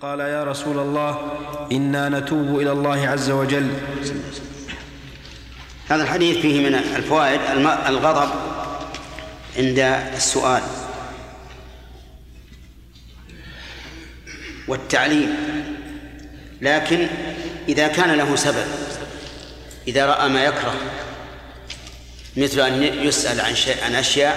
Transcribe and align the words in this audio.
قال 0.00 0.20
يا 0.20 0.44
رسول 0.44 0.78
الله 0.78 1.38
إنا 1.72 2.08
نتوب 2.08 2.60
إلى 2.60 2.72
الله 2.72 3.08
عز 3.08 3.30
وجل. 3.30 3.70
هذا 5.88 6.02
الحديث 6.02 6.36
فيه 6.36 6.68
من 6.68 6.74
الفوائد 6.74 7.40
الغضب 7.88 8.30
عند 9.58 9.78
السؤال. 10.16 10.62
والتعليم. 14.68 15.36
لكن 16.60 17.06
إذا 17.68 17.88
كان 17.88 18.14
له 18.14 18.36
سبب 18.36 18.66
إذا 19.88 20.06
رأى 20.06 20.28
ما 20.28 20.44
يكره 20.44 20.74
مثل 22.36 22.60
أن 22.60 22.82
يسأل 22.82 23.40
عن 23.40 23.54
شيء 23.54 23.84
عن 23.84 23.94
أشياء 23.94 24.36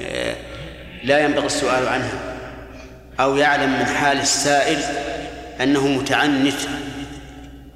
آه، 0.00 0.36
لا 1.04 1.24
ينبغي 1.24 1.46
السؤال 1.46 1.88
عنها. 1.88 2.27
أو 3.20 3.36
يعلم 3.36 3.70
من 3.70 3.86
حال 3.86 4.18
السائل 4.18 4.78
أنه 5.60 5.88
متعنت 5.88 6.54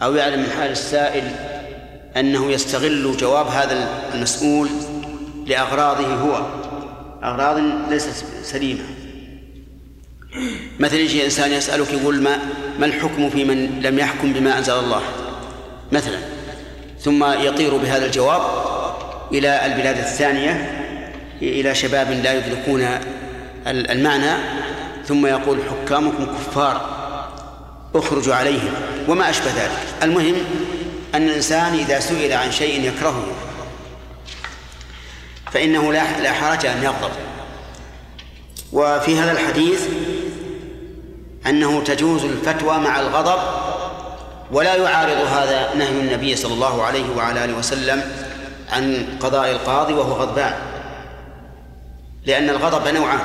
أو 0.03 0.15
يعلم 0.15 0.41
من 0.41 0.51
حال 0.59 0.71
السائل 0.71 1.25
أنه 2.17 2.51
يستغل 2.51 3.17
جواب 3.17 3.47
هذا 3.47 3.89
المسؤول 4.15 4.69
لأغراضه 5.47 6.07
هو. 6.07 6.47
أغراض 7.25 7.59
ليست 7.91 8.25
سليمة. 8.43 8.85
مثلا 10.81 10.99
يجي 10.99 11.25
إنسان 11.25 11.53
يسألك 11.53 11.93
يقول 11.93 12.23
ما 12.23 12.39
ما 12.79 12.87
الحكم 12.87 13.31
في 13.31 13.45
من 13.45 13.81
لم 13.83 13.99
يحكم 13.99 14.33
بما 14.33 14.59
أنزل 14.59 14.73
الله؟ 14.73 15.03
مثلا. 15.93 16.19
ثم 17.01 17.25
يطير 17.25 17.77
بهذا 17.77 18.07
الجواب 18.07 18.43
إلى 19.33 19.67
البلاد 19.67 19.99
الثانية 19.99 20.79
إلى 21.43 21.75
شباب 21.75 22.11
لا 22.11 22.33
يدركون 22.33 22.89
المعنى 23.67 24.62
ثم 25.07 25.27
يقول 25.27 25.59
حكامكم 25.71 26.27
كفار 26.27 27.03
اخرجوا 27.95 28.35
عليهم 28.35 28.73
وما 29.09 29.31
أشبه 29.31 29.47
ذلك. 29.47 30.03
المهم 30.03 30.35
أن 31.15 31.29
الإنسان 31.29 31.75
إذا 31.75 32.01
سئل 32.01 32.33
عن 32.33 32.53
شيء 32.53 32.85
يكرهه 32.85 33.27
فإنه 35.53 35.93
لا 35.93 36.33
حرج 36.33 36.67
أن 36.67 36.83
يغضب. 36.83 37.11
وفي 38.73 39.19
هذا 39.19 39.33
الحديث 39.33 39.89
أنه 41.47 41.83
تجوز 41.83 42.25
الفتوى 42.25 42.79
مع 42.79 43.01
الغضب 43.01 43.43
ولا 44.53 44.75
يعارض 44.75 45.17
هذا 45.17 45.75
نهي 45.75 46.01
النبي 46.01 46.37
صلى 46.37 46.55
الله 46.55 46.83
عليه 46.83 47.17
وعلى 47.17 47.45
آله 47.45 47.59
وسلم 47.59 48.03
عن 48.73 49.07
قضاء 49.21 49.51
القاضي 49.51 49.93
وهو 49.93 50.13
غضبان 50.13 50.55
لأن 52.27 52.51
الغضب 52.51 52.89
نوعان. 52.89 53.21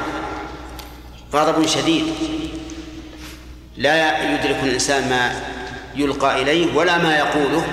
غضب 1.34 1.66
شديد. 1.66 2.04
لا 3.78 4.34
يدرك 4.34 4.64
الإنسان 4.64 5.10
ما 5.10 5.42
يلقى 5.96 6.42
إليه 6.42 6.76
ولا 6.76 6.98
ما 6.98 7.18
يقوله 7.18 7.68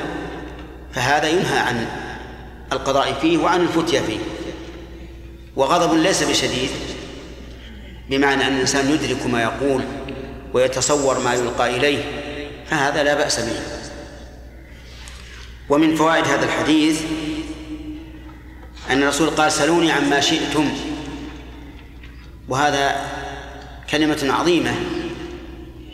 فهذا 0.93 1.29
ينهى 1.29 1.59
عن 1.59 1.87
القضاء 2.73 3.13
فيه 3.13 3.39
وعن 3.39 3.61
الفتيا 3.61 4.03
فيه. 4.03 4.19
وغضب 5.57 5.95
ليس 5.95 6.23
بشديد 6.23 6.71
بمعنى 8.11 8.47
أن 8.47 8.55
الإنسان 8.55 8.91
يدرك 8.91 9.27
ما 9.27 9.43
يقول 9.43 9.83
ويتصور 10.53 11.19
ما 11.19 11.35
يلقى 11.35 11.77
إليه 11.77 12.05
فهذا 12.71 13.03
لا 13.03 13.15
بأس 13.15 13.41
به. 13.41 13.61
ومن 15.69 15.97
فوائد 15.97 16.25
هذا 16.25 16.45
الحديث 16.45 17.03
أن 18.91 19.03
الرسول 19.03 19.31
قال 19.31 19.53
سلوني 19.53 19.93
عما 19.93 20.21
شئتم 20.21 20.69
وهذا 22.49 22.97
كلمة 23.91 24.27
عظيمة. 24.31 24.75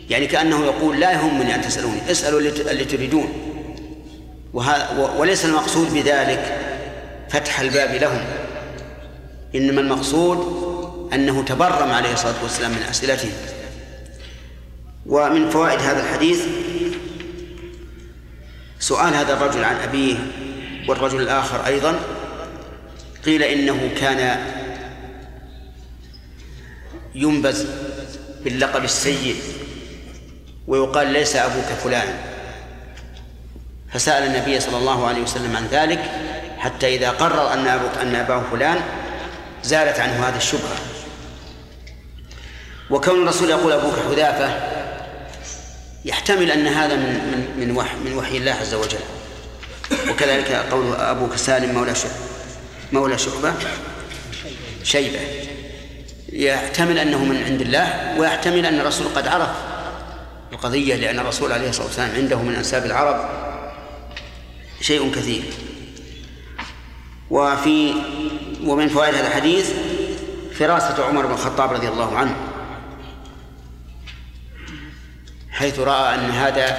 يعني 0.09 0.27
كأنه 0.27 0.65
يقول 0.65 0.99
لا 0.99 1.11
يهمني 1.11 1.55
أن 1.55 1.61
تسألوني 1.61 2.11
اسألوا 2.11 2.39
اللي 2.39 2.85
تريدون. 2.85 3.33
وليس 5.17 5.45
المقصود 5.45 5.93
بذلك 5.93 6.57
فتح 7.29 7.59
الباب 7.59 7.95
لهم. 7.95 8.21
إنما 9.55 9.81
المقصود 9.81 10.61
أنه 11.13 11.43
تبرم 11.43 11.91
عليه 11.91 12.13
الصلاة 12.13 12.43
والسلام 12.43 12.71
من 12.71 12.83
أسئلتهم. 12.89 13.31
ومن 15.05 15.49
فوائد 15.49 15.79
هذا 15.79 16.03
الحديث 16.03 16.45
سؤال 18.79 19.13
هذا 19.13 19.33
الرجل 19.33 19.63
عن 19.63 19.75
أبيه 19.75 20.15
والرجل 20.87 21.21
الآخر 21.21 21.65
أيضا 21.65 21.99
قيل 23.25 23.43
إنه 23.43 23.89
كان 23.99 24.39
ينبز 27.15 27.65
باللقب 28.43 28.83
السيء 28.83 29.35
ويقال 30.67 31.07
ليس 31.07 31.35
أبوك 31.35 31.65
فلان. 31.83 32.17
فسأل 33.93 34.23
النبي 34.23 34.59
صلى 34.59 34.77
الله 34.77 35.07
عليه 35.07 35.21
وسلم 35.21 35.55
عن 35.55 35.67
ذلك 35.67 36.11
حتى 36.57 36.95
إذا 36.95 37.09
قرر 37.09 37.53
أن 37.53 37.67
أبوك 37.67 37.97
أن 38.01 38.15
أباه 38.15 38.43
فلان 38.51 38.81
زالت 39.63 39.99
عنه 39.99 40.27
هذه 40.27 40.37
الشبهة. 40.37 40.77
وكون 42.89 43.23
الرسول 43.23 43.49
يقول 43.49 43.71
أبوك 43.71 43.93
حذافة 44.09 44.71
يحتمل 46.05 46.51
أن 46.51 46.67
هذا 46.67 46.95
من 46.95 47.13
من 47.57 47.67
من 47.67 47.77
وحي, 47.77 47.95
من 47.97 48.13
وحي 48.17 48.37
الله 48.37 48.51
عز 48.51 48.73
وجل. 48.73 48.99
وكذلك 50.09 50.51
قول 50.51 50.95
أبوك 50.95 51.35
سالم 51.35 51.73
مولى 51.73 51.95
شعبة 51.95 52.13
مولى 52.91 53.17
شعبة 53.17 53.53
شيبة. 54.83 55.19
يحتمل 56.31 56.97
أنه 56.99 57.25
من 57.25 57.43
عند 57.43 57.61
الله 57.61 58.15
ويحتمل 58.19 58.65
أن 58.65 58.79
الرسول 58.79 59.07
قد 59.15 59.27
عرف 59.27 59.49
القضية 60.53 60.95
لأن 60.95 61.19
الرسول 61.19 61.51
عليه 61.51 61.69
الصلاة 61.69 61.85
والسلام 61.85 62.15
عنده 62.15 62.41
من 62.41 62.55
أنساب 62.55 62.85
العرب 62.85 63.29
شيء 64.81 65.11
كثير. 65.11 65.43
وفي 67.29 67.93
ومن 68.63 68.87
فوائد 68.87 69.15
هذا 69.15 69.27
الحديث 69.27 69.71
فراسة 70.53 71.05
عمر 71.05 71.25
بن 71.25 71.33
الخطاب 71.33 71.73
رضي 71.73 71.87
الله 71.87 72.17
عنه 72.17 72.35
حيث 75.51 75.79
رأى 75.79 76.15
أن 76.15 76.31
هذا 76.31 76.77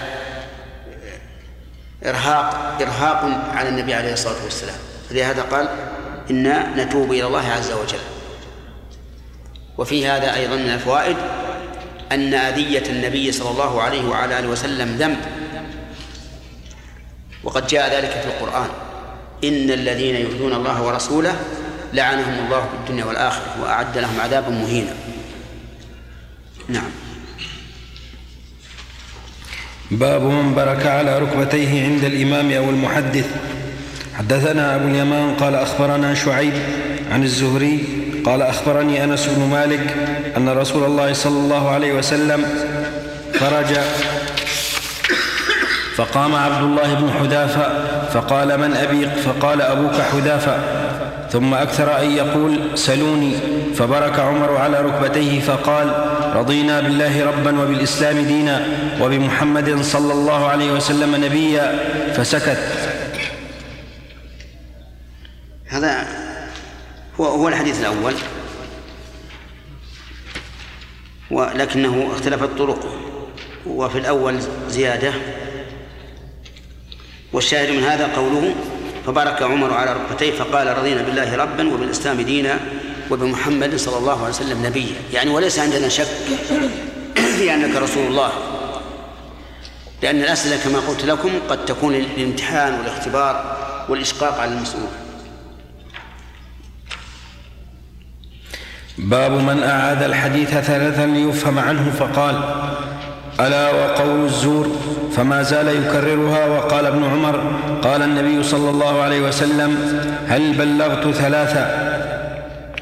إرهاق 2.04 2.78
إرهاق 2.80 3.24
على 3.54 3.68
النبي 3.68 3.94
عليه 3.94 4.12
الصلاة 4.12 4.44
والسلام. 4.44 4.78
فلهذا 5.10 5.42
قال 5.42 5.68
إنا 6.30 6.84
نتوب 6.84 7.12
إلى 7.12 7.26
الله 7.26 7.48
عز 7.48 7.72
وجل. 7.72 7.98
وفي 9.78 10.06
هذا 10.06 10.34
أيضا 10.36 10.56
من 10.56 10.70
الفوائد 10.70 11.16
أن 12.12 12.34
أذية 12.34 12.82
النبي 12.90 13.32
صلى 13.32 13.50
الله 13.50 13.82
عليه 13.82 14.04
وعلى 14.04 14.38
آله 14.38 14.48
وسلم 14.48 14.96
ذنب. 14.96 15.16
وقد 17.44 17.66
جاء 17.66 17.96
ذلك 17.96 18.10
في 18.10 18.26
القرآن. 18.26 18.68
إن 19.44 19.70
الذين 19.70 20.16
يؤذون 20.16 20.52
الله 20.52 20.82
ورسوله 20.82 21.36
لعنهم 21.92 22.44
الله 22.44 22.60
في 22.60 22.74
الدنيا 22.80 23.04
والآخرة 23.04 23.62
وأعد 23.62 23.98
لهم 23.98 24.20
عذابا 24.20 24.50
مهينا. 24.50 24.94
نعم. 26.68 26.90
باب 29.90 30.22
من 30.22 30.54
برك 30.54 30.86
على 30.86 31.18
ركبتيه 31.18 31.84
عند 31.84 32.04
الإمام 32.04 32.52
أو 32.52 32.70
المحدث. 32.70 33.28
حدثنا 34.18 34.76
أبو 34.76 34.88
اليمان 34.88 35.34
قال 35.34 35.54
أخبرنا 35.54 36.14
شعيب 36.14 36.52
عن 37.10 37.22
الزهري 37.22 38.01
قال 38.24 38.42
أخبرني 38.42 39.04
أنس 39.04 39.26
بن 39.26 39.42
مالك 39.50 39.94
أن 40.36 40.48
رسول 40.48 40.84
الله 40.84 41.12
صلى 41.12 41.38
الله 41.38 41.70
عليه 41.70 41.92
وسلم 41.92 42.44
خرج 43.40 43.76
فقام 45.96 46.34
عبد 46.34 46.62
الله 46.62 46.94
بن 46.94 47.10
حذافة 47.10 47.66
فقال 48.08 48.60
من 48.60 48.76
أبي 48.76 49.06
فقال 49.06 49.62
أبوك 49.62 49.94
حذافة 49.94 50.56
ثم 51.30 51.54
أكثر 51.54 52.00
أن 52.02 52.10
يقول 52.10 52.58
سلوني 52.74 53.34
فبرك 53.74 54.18
عمر 54.18 54.56
على 54.56 54.80
ركبتيه 54.80 55.40
فقال 55.40 55.92
رضينا 56.34 56.80
بالله 56.80 57.24
ربا 57.26 57.60
وبالإسلام 57.60 58.24
دينا 58.24 58.66
وبمحمد 59.00 59.80
صلى 59.82 60.12
الله 60.12 60.46
عليه 60.46 60.72
وسلم 60.72 61.24
نبيا 61.24 61.78
فسكت 62.16 62.58
هذا 65.68 66.21
هو 67.22 67.26
هو 67.26 67.48
الحديث 67.48 67.80
الأول. 67.80 68.14
ولكنه 71.30 72.12
اختلفت 72.12 72.58
طرقه 72.58 72.92
وفي 73.66 73.98
الأول 73.98 74.40
زيادة. 74.68 75.12
والشاهد 77.32 77.70
من 77.70 77.82
هذا 77.82 78.06
قوله 78.16 78.54
فبارك 79.06 79.42
عمر 79.42 79.74
على 79.74 79.92
ركبتيه 79.92 80.32
فقال 80.32 80.78
رضينا 80.78 81.02
بالله 81.02 81.36
ربا 81.36 81.74
وبالإسلام 81.74 82.20
دينا 82.20 82.60
وبمحمد 83.10 83.76
صلى 83.76 83.98
الله 83.98 84.18
عليه 84.18 84.34
وسلم 84.34 84.66
نبيا. 84.66 84.96
يعني 85.12 85.30
وليس 85.30 85.58
عندنا 85.58 85.88
شك 85.88 86.08
في 87.14 87.54
أنك 87.54 87.76
رسول 87.76 88.06
الله. 88.06 88.32
لأن 90.02 90.20
الأسئلة 90.20 90.56
كما 90.64 90.78
قلت 90.78 91.04
لكم 91.04 91.30
قد 91.48 91.64
تكون 91.64 91.94
للامتحان 91.94 92.78
والاختبار 92.78 93.56
والإشقاق 93.88 94.40
على 94.40 94.52
المسؤول. 94.52 95.01
باب 98.98 99.32
من 99.32 99.62
أعاد 99.62 100.02
الحديث 100.02 100.48
ثلاثا 100.48 101.06
ليفهم 101.06 101.58
عنه 101.58 101.90
فقال 101.98 102.36
ألا 103.40 103.70
وقول 103.70 104.24
الزور؟ 104.24 104.76
فما 105.16 105.42
زال 105.42 105.68
يكررها. 105.68 106.46
وقال 106.46 106.86
ابن 106.86 107.04
عمر 107.04 107.40
قال 107.82 108.02
النبي 108.02 108.42
صلى 108.42 108.70
الله 108.70 109.02
عليه 109.02 109.20
وسلم 109.20 109.76
هل 110.28 110.52
بلغت 110.52 111.14
ثلاثا 111.14 111.92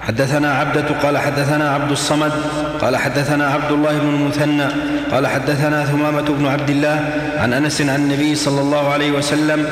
حدثنا 0.01 0.55
عبدة. 0.55 0.85
قال 1.03 1.19
حدثنا 1.19 1.71
عبد 1.71 1.91
الصمد. 1.91 2.33
قال 2.81 2.97
حدثنا 2.97 3.47
عبد 3.47 3.73
الله 3.73 3.99
بن 3.99 4.09
المثنى. 4.09 4.67
قال 5.12 5.27
حدثنا 5.27 5.85
ثمامة 5.85 6.23
بن 6.23 6.47
عبد 6.47 6.71
الله 6.71 7.11
عن 7.39 7.53
أنس 7.53 7.81
عن 7.81 7.97
النبي 7.97 8.35
صلى 8.35 8.61
الله 8.61 8.93
عليه 8.93 9.11
وسلم 9.12 9.67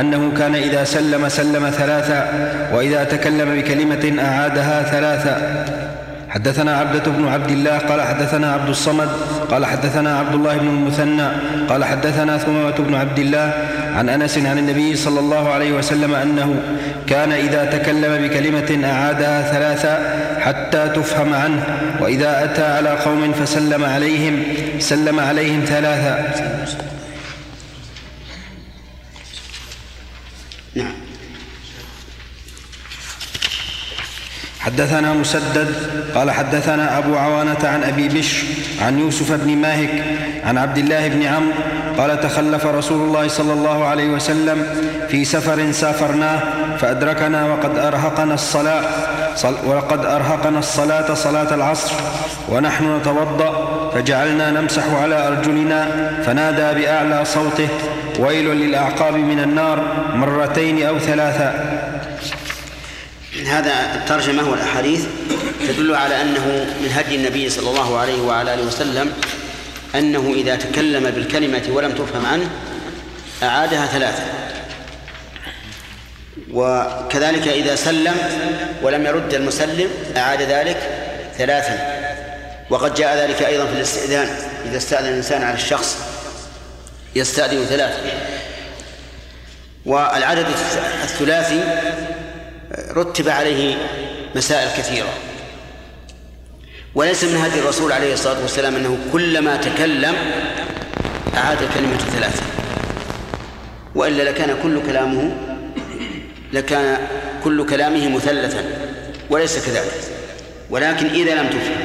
أنه 0.00 0.32
كان 0.38 0.54
إذا 0.54 0.84
سلم 0.84 1.28
سلم 1.28 1.70
ثلاثا 1.70 2.28
وإذا 2.72 3.04
تكلم 3.04 3.54
بكلمة 3.54 4.22
أعادها 4.22 4.82
ثلاثا 4.82 5.64
حدثنا 6.34 6.76
عبدة 6.76 7.10
بن 7.10 7.28
عبد 7.28 7.50
الله 7.50 7.78
قال 7.78 8.02
حدثنا 8.02 8.52
عبد 8.52 8.68
الصمد 8.68 9.08
قال 9.50 9.66
حدثنا 9.66 10.18
عبد 10.18 10.34
الله 10.34 10.56
بن 10.56 10.68
المثنى 10.68 11.28
قال 11.68 11.84
حدثنا 11.84 12.38
ثمامة 12.38 12.74
بن 12.78 12.94
عبد 12.94 13.18
الله 13.18 13.52
عن 13.94 14.08
أنس 14.08 14.38
عن 14.38 14.58
النبي 14.58 14.96
صلى 14.96 15.20
الله 15.20 15.48
عليه 15.48 15.72
وسلم 15.72 16.14
أنه 16.14 16.54
كان 17.06 17.32
إذا 17.32 17.64
تكلم 17.64 18.26
بكلمة 18.28 18.88
أعادها 18.88 19.42
ثلاثا 19.52 19.98
حتى 20.40 20.88
تفهم 20.88 21.34
عنه 21.34 21.64
وإذا 22.00 22.44
أتى 22.44 22.64
على 22.64 22.90
قوم 22.90 23.32
فسلم 23.32 23.84
عليهم 23.84 24.42
سلم 24.78 25.20
عليهم 25.20 25.60
ثلاثا 25.66 26.34
حدثنا 34.64 35.12
مسدد 35.12 35.74
قال 36.14 36.30
حدثنا 36.30 36.98
أبو 36.98 37.16
عوانة 37.16 37.58
عن 37.64 37.82
أبي 37.82 38.08
بشر 38.08 38.46
عن 38.82 38.98
يوسف 38.98 39.32
بن 39.32 39.56
ماهك 39.56 40.04
عن 40.44 40.58
عبد 40.58 40.78
الله 40.78 41.08
بن 41.08 41.22
عمرو 41.22 41.52
قال 41.98 42.20
تخلف 42.20 42.66
رسول 42.66 43.08
الله 43.08 43.28
صلى 43.28 43.52
الله 43.52 43.84
عليه 43.84 44.10
وسلم 44.10 44.66
في 45.08 45.24
سفر 45.24 45.72
سافرناه 45.72 46.40
فأدركنا 46.78 47.46
وقد 47.46 47.78
أرهقنا 47.78 48.34
الصلاة 48.34 48.82
وقد 49.66 50.04
أرهقنا 50.04 50.58
الصلاة 50.58 51.14
صلاة 51.14 51.54
العصر 51.54 51.92
ونحن 52.48 52.96
نتوضأ 52.96 53.90
فجعلنا 53.94 54.50
نمسح 54.50 54.82
على 55.02 55.28
أرجلنا 55.28 56.10
فنادى 56.26 56.80
بأعلى 56.80 57.24
صوته 57.24 57.68
ويل 58.18 58.44
للأعقاب 58.44 59.14
من 59.14 59.40
النار 59.40 59.82
مرتين 60.14 60.86
أو 60.86 60.98
ثلاثا 60.98 61.73
هذا 63.46 63.94
الترجمة 63.94 64.50
والأحاديث 64.50 65.04
تدل 65.68 65.94
على 65.94 66.22
أنه 66.22 66.66
من 66.82 66.92
هدي 66.92 67.16
النبي 67.16 67.50
صلى 67.50 67.70
الله 67.70 67.98
عليه 67.98 68.20
وعلى 68.20 68.54
آله 68.54 68.62
وسلم 68.62 69.12
أنه 69.94 70.32
إذا 70.36 70.56
تكلم 70.56 71.10
بالكلمة 71.10 71.62
ولم 71.68 71.92
تفهم 71.92 72.26
عنه 72.26 72.50
أعادها 73.42 73.86
ثلاثة. 73.86 74.22
وكذلك 76.52 77.48
إذا 77.48 77.74
سلم 77.74 78.16
ولم 78.82 79.06
يرد 79.06 79.34
المسلم 79.34 79.90
أعاد 80.16 80.42
ذلك 80.42 80.76
ثلاثا. 81.38 82.04
وقد 82.70 82.94
جاء 82.94 83.16
ذلك 83.16 83.42
أيضا 83.42 83.66
في 83.66 83.72
الاستئذان 83.72 84.28
إذا 84.66 84.76
استأذن 84.76 85.08
الإنسان 85.08 85.42
على 85.42 85.54
الشخص 85.54 85.96
يستأذن 87.16 87.64
ثلاثة. 87.64 87.98
والعدد 89.86 90.46
الثلاثي 91.02 91.60
رتب 92.96 93.28
عليه 93.28 93.76
مسائل 94.36 94.68
كثيرة. 94.68 95.14
وليس 96.94 97.24
من 97.24 97.36
هدي 97.36 97.58
الرسول 97.58 97.92
عليه 97.92 98.12
الصلاة 98.12 98.40
والسلام 98.42 98.76
أنه 98.76 98.98
كلما 99.12 99.56
تكلم 99.56 100.14
أعاد 101.36 101.62
الكلمة 101.62 101.96
ثلاثة. 101.96 102.42
وإلا 103.94 104.22
لكان 104.22 104.56
كل 104.62 104.82
كلامه 104.86 105.36
لكان 106.52 106.98
كل 107.44 107.66
كلامه 107.66 108.08
مثلثا 108.08 108.64
وليس 109.30 109.66
كذلك. 109.66 109.92
ولكن 110.70 111.06
إذا 111.06 111.34
لم 111.34 111.46
تفهم 111.46 111.76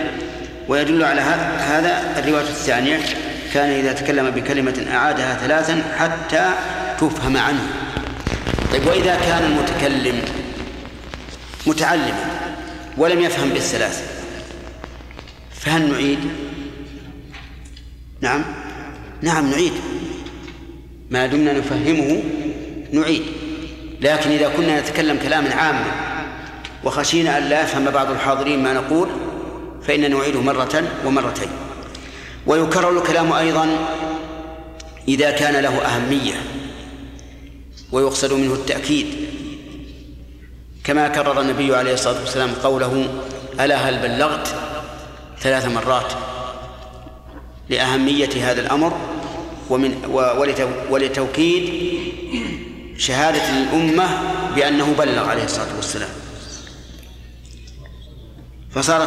ويدل 0.68 1.04
على 1.04 1.22
هذا 1.22 2.04
الرواية 2.18 2.44
الثانية 2.44 3.00
كان 3.54 3.70
إذا 3.70 3.94
تكلم 3.94 4.30
بكلمة 4.30 4.86
أعادها 4.94 5.38
ثلاثا 5.48 5.84
حتى 5.98 6.52
تفهم 7.00 7.38
عنه. 7.38 7.68
طيب 8.72 8.88
وإذا 8.88 9.16
كان 9.16 9.44
المتكلم 9.44 10.22
متعلما 11.68 12.56
ولم 12.98 13.22
يفهم 13.22 13.50
بالثلاث 13.50 14.20
فهل 15.52 15.92
نعيد؟ 15.92 16.20
نعم. 18.22 18.44
نعم 19.22 19.52
نعيد. 19.52 19.74
ما 21.10 21.26
دمنا 21.26 21.54
نفهمه 21.54 22.24
نعيد. 22.94 23.24
لكن 24.02 24.30
إذا 24.30 24.50
كنا 24.58 24.80
نتكلم 24.80 25.18
كلاما 25.18 25.56
عاما 25.56 25.92
وخشينا 26.84 27.38
أن 27.38 27.44
لا 27.44 27.64
يفهم 27.64 27.86
بعض 27.86 28.12
الحاضرين 28.12 28.64
ما 28.64 28.74
نقول 28.74 29.10
فإننا 29.88 30.08
نعيده 30.08 30.42
مرة 30.42 30.84
ومرتين. 31.06 31.50
ويكرر 32.48 32.98
الكلام 32.98 33.34
أيضا 33.34 33.70
إذا 35.08 35.32
كان 35.32 35.64
له 35.64 35.78
أهمية 35.86 36.34
ويقصد 37.92 38.34
منه 38.34 38.54
التأكيد. 38.54 39.29
كما 40.90 41.08
كرر 41.08 41.42
النبي 41.42 41.76
عليه 41.76 41.94
الصلاة 41.94 42.20
والسلام 42.20 42.54
قوله 42.64 43.08
ألا 43.60 43.76
هل 43.76 44.00
بلغت؟ 44.00 44.48
ثلاث 45.40 45.66
مرات. 45.66 46.14
لأهمية 47.70 48.30
هذا 48.52 48.62
الأمر 48.62 48.98
ومن 49.70 50.06
ولتوكيد 50.90 51.94
شهادة 52.98 53.50
الأمة 53.50 54.08
بأنه 54.56 54.96
بلغ 54.98 55.30
عليه 55.30 55.44
الصلاة 55.44 55.76
والسلام. 55.76 56.10
فصار 58.72 59.04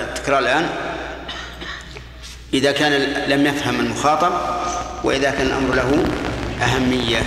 التكرار 0.00 0.38
الآن. 0.38 0.68
إذا 2.54 2.72
كان 2.72 2.92
لم 3.28 3.46
يفهم 3.46 3.80
المخاطب 3.80 4.32
وإذا 5.04 5.30
كان 5.30 5.46
الأمر 5.46 5.74
له 5.74 6.04
أهمية. 6.62 7.22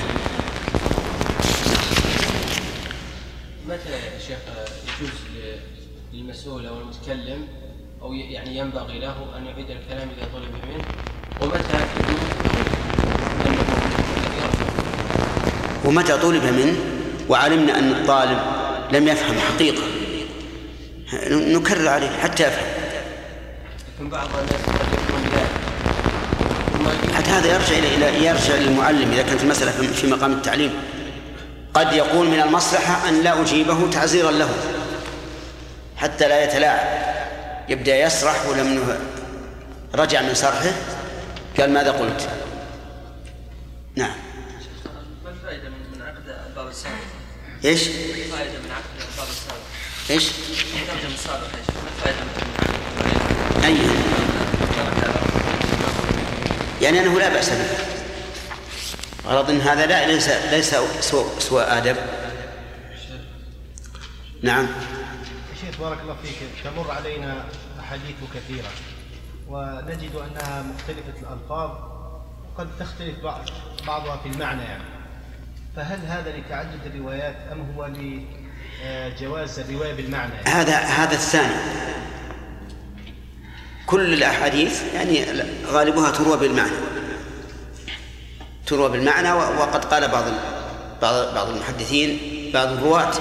متى 3.78 3.92
يا 3.92 4.20
شيخ 4.28 4.38
يجوز 5.00 5.12
للمسؤول 6.14 6.66
أو 6.66 6.78
المتكلم 6.82 7.48
أو 8.02 8.14
يعني 8.14 8.58
ينبغي 8.58 9.00
له 9.00 9.16
أن 9.38 9.46
يعيد 9.46 9.70
الكلام 9.70 10.10
اذا 10.18 10.28
طلب 10.34 10.52
منه؟ 10.52 10.86
ومتى 11.42 11.78
ومتى 15.86 16.18
طلب 16.18 16.44
منه؟ 16.44 16.78
وعلمنا 17.30 17.80
أن 17.80 17.92
الطالب 17.92 18.40
لم 18.92 19.08
يفهم 19.08 19.40
حقيقة. 19.40 19.84
نكرر 21.30 21.88
عليه 21.88 22.10
حتى 22.10 22.44
يفهم. 22.44 22.68
لكن 23.96 24.10
بعض 24.10 24.28
الناس 24.38 24.62
حتى 27.16 27.30
هذا 27.30 27.54
يرجع 27.54 27.78
إلى 27.78 28.26
يرجع 28.26 28.56
للمعلم 28.56 29.12
إذا 29.12 29.22
كانت 29.22 29.44
المساله 29.44 29.72
في 29.72 30.08
مقام 30.08 30.32
التعليم. 30.34 30.74
قد 31.78 31.94
يكون 31.94 32.30
من 32.32 32.40
المصلحة 32.40 33.10
أن 33.10 33.24
لا 33.24 33.42
أجيبه 33.42 33.90
تعزيرا 33.90 34.32
له 34.32 34.50
حتى 35.98 36.28
لا 36.28 36.44
يتلاعب 36.44 36.88
يبدأ 37.70 37.98
يسرح 37.98 38.46
ولم 38.46 38.98
رجع 39.96 40.22
من 40.22 40.34
سرحه 40.34 40.72
قال 41.60 41.74
ماذا 41.74 41.92
قلت 41.92 42.30
نعم 43.96 44.16
ما 45.24 45.30
الفائدة 45.30 45.70
من 45.70 46.02
عقد 46.02 46.48
الباب 46.50 46.68
السابق؟ 46.68 46.96
إيش؟ 47.66 47.88
الفائدة 47.88 48.60
من 48.60 48.72
عقد 48.72 49.10
الباب 49.12 49.28
السابق 49.30 49.62
إيش؟ 50.10 50.30
الترجمة 50.30 51.14
السابقة 51.14 51.58
إيش؟ 51.58 51.68
ما 51.76 51.90
الفائدة 51.98 52.24
من 53.58 53.64
أي 53.66 53.78
يعني 56.82 57.00
أنه 57.00 57.20
لا 57.20 57.30
بأس 57.30 57.50
به 57.50 57.97
غرض 59.28 59.50
ان 59.50 59.62
هذا 59.62 59.86
لا 59.86 60.08
ليس 60.08 60.30
ليس 60.30 60.76
سوء, 61.00 61.40
سوء 61.40 61.62
ادب 61.62 61.98
نعم. 64.42 64.68
شيخ 65.62 65.80
بارك 65.80 66.02
الله 66.02 66.16
فيك 66.24 66.38
تمر 66.64 66.92
علينا 66.92 67.46
أحاديث 67.80 68.16
كثيرة 68.36 68.70
ونجد 69.50 70.12
أنها 70.16 70.64
مختلفة 70.64 71.14
الألفاظ 71.22 71.72
وقد 72.44 72.68
تختلف 72.80 73.16
بعضها 73.88 74.18
في 74.18 74.30
المعنى 74.30 74.62
يعني. 74.62 74.84
فهل 75.76 76.00
هذا 76.06 76.38
لتعدد 76.38 76.80
الروايات 76.86 77.36
أم 77.52 77.74
هو 77.76 77.90
لجواز 77.96 79.60
الرواية 79.60 79.94
بالمعنى 79.94 80.34
يعني؟ 80.34 80.50
هذا 80.50 80.78
هذا 80.78 81.14
الثاني. 81.14 81.56
كل 83.86 84.14
الأحاديث 84.14 84.94
يعني 84.94 85.26
غالبها 85.66 86.12
تروى 86.12 86.38
بالمعنى. 86.38 86.72
تروى 88.68 88.90
بالمعنى 88.90 89.32
وقد 89.34 89.86
قال 89.86 90.08
بعض 90.08 90.24
بعض 91.02 91.34
بعض 91.36 91.50
المحدثين 91.50 92.20
بعض 92.54 92.68
الرواة 92.68 93.12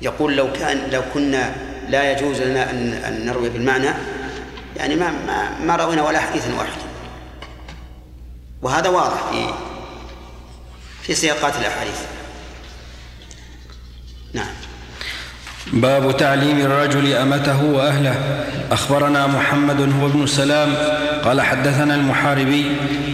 يقول 0.00 0.36
لو 0.36 0.52
كان 0.52 0.90
لو 0.90 1.02
كنا 1.14 1.54
لا 1.88 2.12
يجوز 2.12 2.40
لنا 2.40 2.70
ان 2.70 2.92
أن 2.92 3.26
نروي 3.26 3.48
بالمعنى 3.48 3.90
يعني 4.76 4.96
ما 4.96 5.10
ما, 5.10 5.58
ما 5.58 5.76
روينا 5.76 6.02
ولا 6.02 6.20
حديثا 6.20 6.54
واحدا. 6.54 6.82
وهذا 8.62 8.88
واضح 8.88 9.30
في 9.30 9.54
في 11.02 11.14
سياقات 11.14 11.56
الأحاديث. 11.56 12.00
نعم. 14.32 14.67
باب 15.72 16.16
تعليم 16.16 16.60
الرجل 16.60 17.12
أمته 17.12 17.64
وأهله. 17.64 18.14
أخبرنا 18.72 19.26
محمد 19.26 19.80
هو 20.00 20.06
ابن 20.06 20.26
سلام. 20.26 20.68
قال 21.24 21.40
حدثنا 21.40 21.94
المحاربي. 21.94 22.64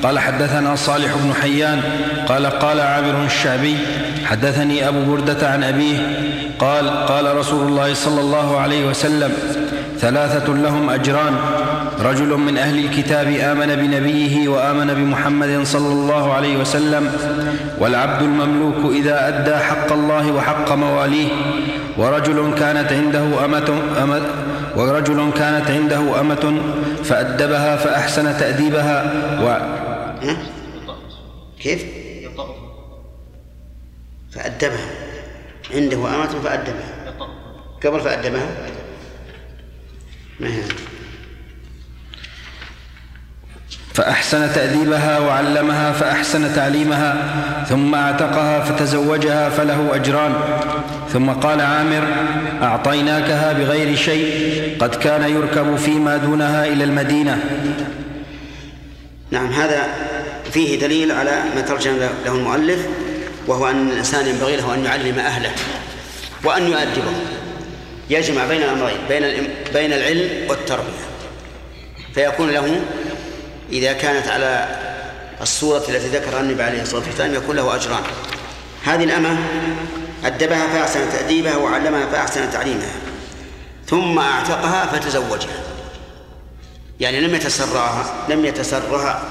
قال 0.03 0.19
حدثنا 0.19 0.77
صالح 0.77 1.15
بن 1.25 1.35
حيان. 1.43 1.81
قال 2.29 2.47
قال 2.47 2.81
عامر 2.81 3.25
الشعبي. 3.25 3.77
حدثني 4.25 4.89
أبو 4.89 5.05
بردة 5.13 5.51
عن 5.51 5.65
أبيه. 5.65 5.99
قال 6.59 7.07
قال 7.07 7.37
رسول 7.37 7.69
الله 7.69 7.95
صلى 7.95 8.21
الله 8.21 8.61
عليه 8.61 8.85
وسلم 8.85 9.33
ثلاثة 10.05 10.53
لهم 10.53 10.91
أجران. 10.91 11.35
رجل 12.01 12.29
من 12.29 12.59
أهل 12.59 12.85
الكتاب 12.85 13.27
آمن 13.27 13.67
بنبيه 13.67 14.49
وآمن 14.49 14.95
بمحمد 14.95 15.63
صلى 15.65 15.93
الله 15.93 16.33
عليه 16.33 16.57
وسلم. 16.57 17.13
والعبد 17.79 18.23
المملوك 18.23 18.93
إذا 18.93 19.29
أدى 19.29 19.57
حق 19.57 19.93
الله 19.93 20.33
وحق 20.33 20.73
مواليه. 20.73 21.29
ورجل 21.99 22.55
كانت 22.59 22.93
عنده 22.93 23.45
أمة, 23.45 23.81
أمة 24.03 24.23
ورجل 24.77 25.31
كانت 25.37 25.71
عنده 25.71 26.21
أمة 26.21 26.61
فأدبها 27.05 27.77
فأحسن 27.77 28.39
تأديبها. 28.39 28.99
و 29.45 29.49
ها؟ 30.27 30.37
كيف؟ 31.61 31.85
فأدبها. 34.31 34.87
عنده 35.75 35.97
أمة 35.97 36.35
فأدبها. 36.45 36.93
قبل 37.85 38.01
فأدبها؟ 38.01 38.74
فأحسن 43.95 44.53
تأديبها 44.55 45.19
وعلمها 45.19 45.93
فأحسن 45.93 46.55
تعليمها 46.55 47.17
ثم 47.69 47.95
أعتقها 47.95 48.61
فتزوجها 48.61 49.49
فله 49.49 49.95
أجران. 49.95 50.35
ثم 51.13 51.31
قال 51.31 51.61
عامر 51.61 52.09
أعطيناكها 52.63 53.53
بغير 53.53 53.97
شيء 53.97 54.77
قد 54.81 54.95
كان 54.95 55.31
يركب 55.31 55.77
فيما 55.77 56.17
دونها 56.17 56.67
إلى 56.67 56.85
المدينة. 56.85 57.45
نعم 59.31 59.53
هذا 59.53 59.87
فيه 60.53 60.81
دليل 60.81 61.13
على 61.13 61.43
ما 61.55 61.61
ترجم 61.61 61.97
له 62.27 62.35
المؤلف 62.35 62.87
وهو 63.47 63.71
أن 63.71 63.89
الإنسان 63.89 64.27
ينبغي 64.27 64.57
له 64.57 64.75
أن 64.75 64.85
يعلم 64.85 65.19
أهله 65.19 65.51
وأن 66.45 66.63
يؤدبه. 66.63 67.15
يجمع 68.11 68.45
بين 68.45 68.63
الأمرين 68.63 68.99
بين 69.09 69.49
بين 69.73 69.93
العلم 69.93 70.51
والتربية. 70.51 71.05
فيكون 72.15 72.51
له 72.51 72.81
إذا 73.73 73.93
كانت 73.93 74.29
على 74.29 74.69
الصورة 75.41 75.85
التي 75.89 76.09
ذكرها 76.09 76.41
النبي 76.41 76.63
عليه 76.63 76.83
الصلاة 76.83 77.03
والسلام 77.07 77.35
يكون 77.35 77.57
له 77.57 77.75
أجران. 77.75 78.03
هذه 78.85 79.05
الأمة 79.05 79.39
أدبها 80.25 80.67
فأحسن 80.67 81.11
تأديبها 81.13 81.57
وعلمها 81.57 82.07
فأحسن 82.07 82.51
تعليمها 82.51 82.93
ثم 83.87 84.19
أعتقها 84.19 84.87
فتزوجها. 84.87 85.63
يعني 87.01 87.21
لم 87.21 87.35
يتسرها 87.35 88.15
لم 88.29 88.45
يتسرها 88.45 89.23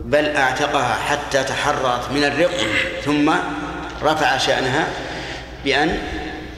بل 0.00 0.36
أعتقها 0.36 0.94
حتى 0.94 1.44
تحررت 1.44 2.10
من 2.10 2.24
الرق 2.24 2.66
ثم 3.04 3.32
رفع 4.02 4.38
شأنها 4.38 4.88
بأن 5.64 5.98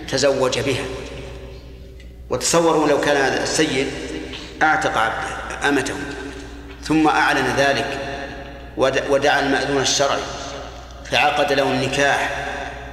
تزوج 0.08 0.58
بها. 0.58 0.84
وتصوروا 2.30 2.88
لو 2.88 3.00
كان 3.00 3.16
هذا 3.16 3.42
السيد 3.42 3.86
أعتق 4.62 4.98
عبده 4.98 5.68
أمته 5.68 5.94
ثم 6.82 7.08
أعلن 7.08 7.54
ذلك 7.56 7.98
ودعا 9.10 9.40
المأذون 9.40 9.82
الشرعي 9.82 10.22
فعقد 11.10 11.52
له 11.52 11.62
النكاح 11.62 12.46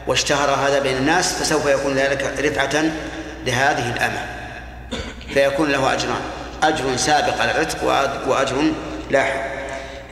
واشتهر 0.08 0.50
هذا 0.50 0.80
بين 0.80 0.98
الناس 0.98 1.34
فسوف 1.34 1.66
يكون 1.66 1.96
ذلك 1.96 2.34
رفعة 2.40 2.84
لهذه 3.46 3.94
الأمة. 3.94 4.26
فيكون 5.34 5.72
له 5.72 5.94
أجران 5.94 6.22
أجر 6.64 6.98
سابق 6.98 7.42
على 7.42 7.52
العتق 7.52 7.84
وأجر 8.28 8.72
لاحق 9.12 9.52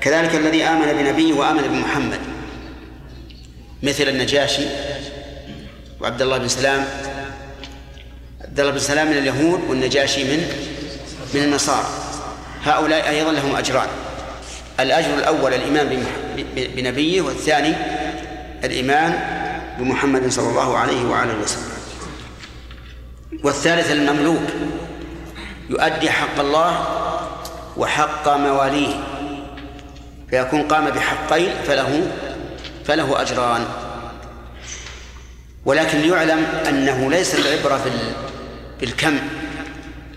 كذلك 0.02 0.36
الذي 0.36 0.64
آمن 0.64 0.94
بنبيه 0.94 1.34
وآمن 1.34 1.62
بمحمد 1.62 2.20
مثل 3.84 4.04
النجاشي 4.04 4.66
وعبد 6.02 6.22
الله 6.22 6.38
بن 6.38 6.48
سلام 6.48 6.86
عبد 8.60 8.68
الله 8.68 8.80
بن 8.80 8.88
سلام 8.88 9.08
من 9.08 9.18
اليهود 9.18 9.62
والنجاشي 9.70 10.24
من 10.24 10.44
من 11.34 11.44
النصارى. 11.44 11.88
هؤلاء 12.63 13.10
أيضا 13.10 13.32
لهم 13.32 13.56
أجران. 13.56 13.88
الأجر 14.80 15.13
الأول 15.18 15.54
الإيمان 15.54 16.04
بنبيه 16.56 17.22
والثاني 17.22 17.75
الإيمان 18.63 19.20
بمحمد 19.80 20.32
صلى 20.32 20.50
الله 20.50 20.78
عليه 20.78 21.06
وعلى 21.06 21.34
وسلم. 21.44 21.72
والثالث 23.44 23.92
المملوك 23.92 24.44
يؤدي 25.70 26.10
حق 26.10 26.39
الله 26.39 26.88
وحق 27.78 28.28
مواليه. 28.28 28.96
فيكون 30.30 30.63
قام 30.63 30.89
بحقين 30.89 31.54
فله 31.68 32.12
فله 32.86 33.22
أجران. 33.22 33.66
ولكن 35.66 35.98
ليعلم 35.98 36.46
أنه 36.68 37.10
ليس 37.10 37.36
العبرة 37.36 37.82
بالكم 38.81 39.19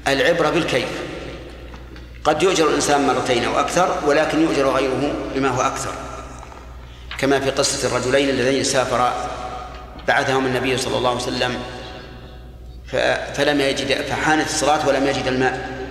العبرة 0.08 0.50
بالكيف. 0.50 0.88
قد 2.24 2.42
يؤجر 2.42 2.68
الإنسان 2.68 3.06
مرتين 3.06 3.44
أو 3.44 3.60
أكثر 3.60 3.98
ولكن 4.06 4.42
يؤجر 4.42 4.70
غيره 4.70 5.14
بما 5.34 5.48
هو 5.48 5.60
أكثر. 5.60 5.94
كما 7.18 7.40
في 7.40 7.50
قصة 7.50 7.88
الرجلين 7.88 8.28
اللذين 8.28 8.64
سافرا 8.64 9.30
بعثهم 10.08 10.46
النبي 10.46 10.78
صلى 10.78 10.96
الله 10.98 11.10
عليه 11.10 11.20
وسلم 11.20 11.58
فلم 13.34 13.60
يجد 13.60 14.02
فحانت 14.02 14.46
الصلاة 14.46 14.88
ولم 14.88 15.06
يجد 15.06 15.26
الماء. 15.26 15.82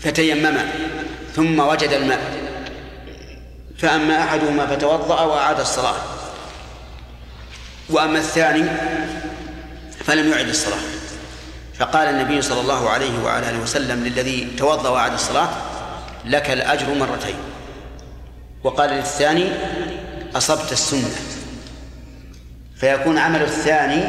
فتيمما 0.00 0.68
ثم 1.36 1.60
وجد 1.60 1.92
الماء. 1.92 2.20
فأما 3.78 4.22
أحدهما 4.22 4.66
فتوضأ 4.66 5.20
وأعاد 5.20 5.60
الصلاة. 5.60 5.96
وأما 7.90 8.18
الثاني 8.18 8.64
فلم 10.04 10.30
يعد 10.30 10.48
الصلاة. 10.48 10.97
فقال 11.78 12.08
النبي 12.08 12.42
صلى 12.42 12.60
الله 12.60 12.90
عليه 12.90 13.24
وعلى 13.24 13.50
آله 13.50 13.58
وسلم 13.58 14.04
للذي 14.04 14.48
توضأ 14.58 14.88
وأعاد 14.88 15.12
الصلاة 15.12 15.48
لك 16.24 16.50
الأجر 16.50 16.94
مرتين. 16.94 17.36
وقال 18.64 18.90
للثاني 18.90 19.50
أصبت 20.36 20.72
السنة. 20.72 21.10
فيكون 22.76 23.18
عمل 23.18 23.42
الثاني 23.42 24.02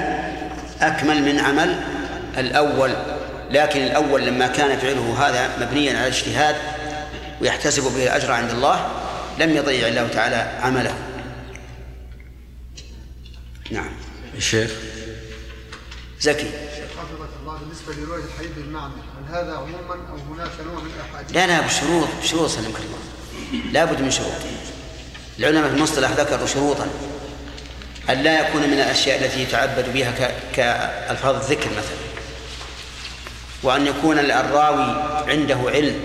أكمل 0.81 1.23
من 1.23 1.39
عمل 1.39 1.75
الأول 2.37 2.93
لكن 3.51 3.83
الأول 3.83 4.25
لما 4.25 4.47
كان 4.47 4.77
فعله 4.77 5.27
هذا 5.27 5.49
مبنيا 5.65 5.97
على 5.97 6.07
الاجتهاد 6.07 6.55
ويحتسب 7.41 7.83
به 7.83 8.03
الأجر 8.03 8.31
عند 8.31 8.51
الله 8.51 8.87
لم 9.39 9.55
يضيع 9.55 9.87
الله 9.87 10.07
تعالى 10.07 10.51
عمله. 10.61 10.93
نعم. 13.71 13.91
الشيخ 14.37 14.71
زكي. 16.19 16.68
الله 17.59 17.71
بالنسبة 17.71 17.93
لرواية 17.93 18.23
الحديث 18.23 18.51
بالمعنى 18.51 18.93
هل 18.93 19.35
هذا 19.35 19.53
عموما 19.53 20.09
أو 20.09 20.33
هناك 20.33 20.51
نوع 20.65 20.83
من 20.83 20.91
الأحاديث؟ 20.95 21.35
لا 21.35 21.47
لا 21.47 21.61
بشروط 21.61 22.07
بشروط 22.23 22.49
سلمك 22.49 22.75
الله 22.75 23.71
لابد 23.71 24.01
من 24.01 24.11
شروط. 24.11 24.31
العلماء 25.39 25.69
في 25.69 25.75
المصطلح 25.75 26.11
ذكروا 26.11 26.47
شروطا. 26.47 26.87
أن 28.09 28.23
لا 28.23 28.47
يكون 28.47 28.61
من 28.61 28.73
الأشياء 28.73 29.25
التي 29.25 29.43
يتعبد 29.43 29.93
بها 29.93 30.31
كألفاظ 30.53 31.35
الذكر 31.35 31.69
مثلا. 31.69 31.99
وأن 33.63 33.87
يكون 33.87 34.19
الراوي 34.19 35.03
عنده 35.31 35.57
علم. 35.65 35.99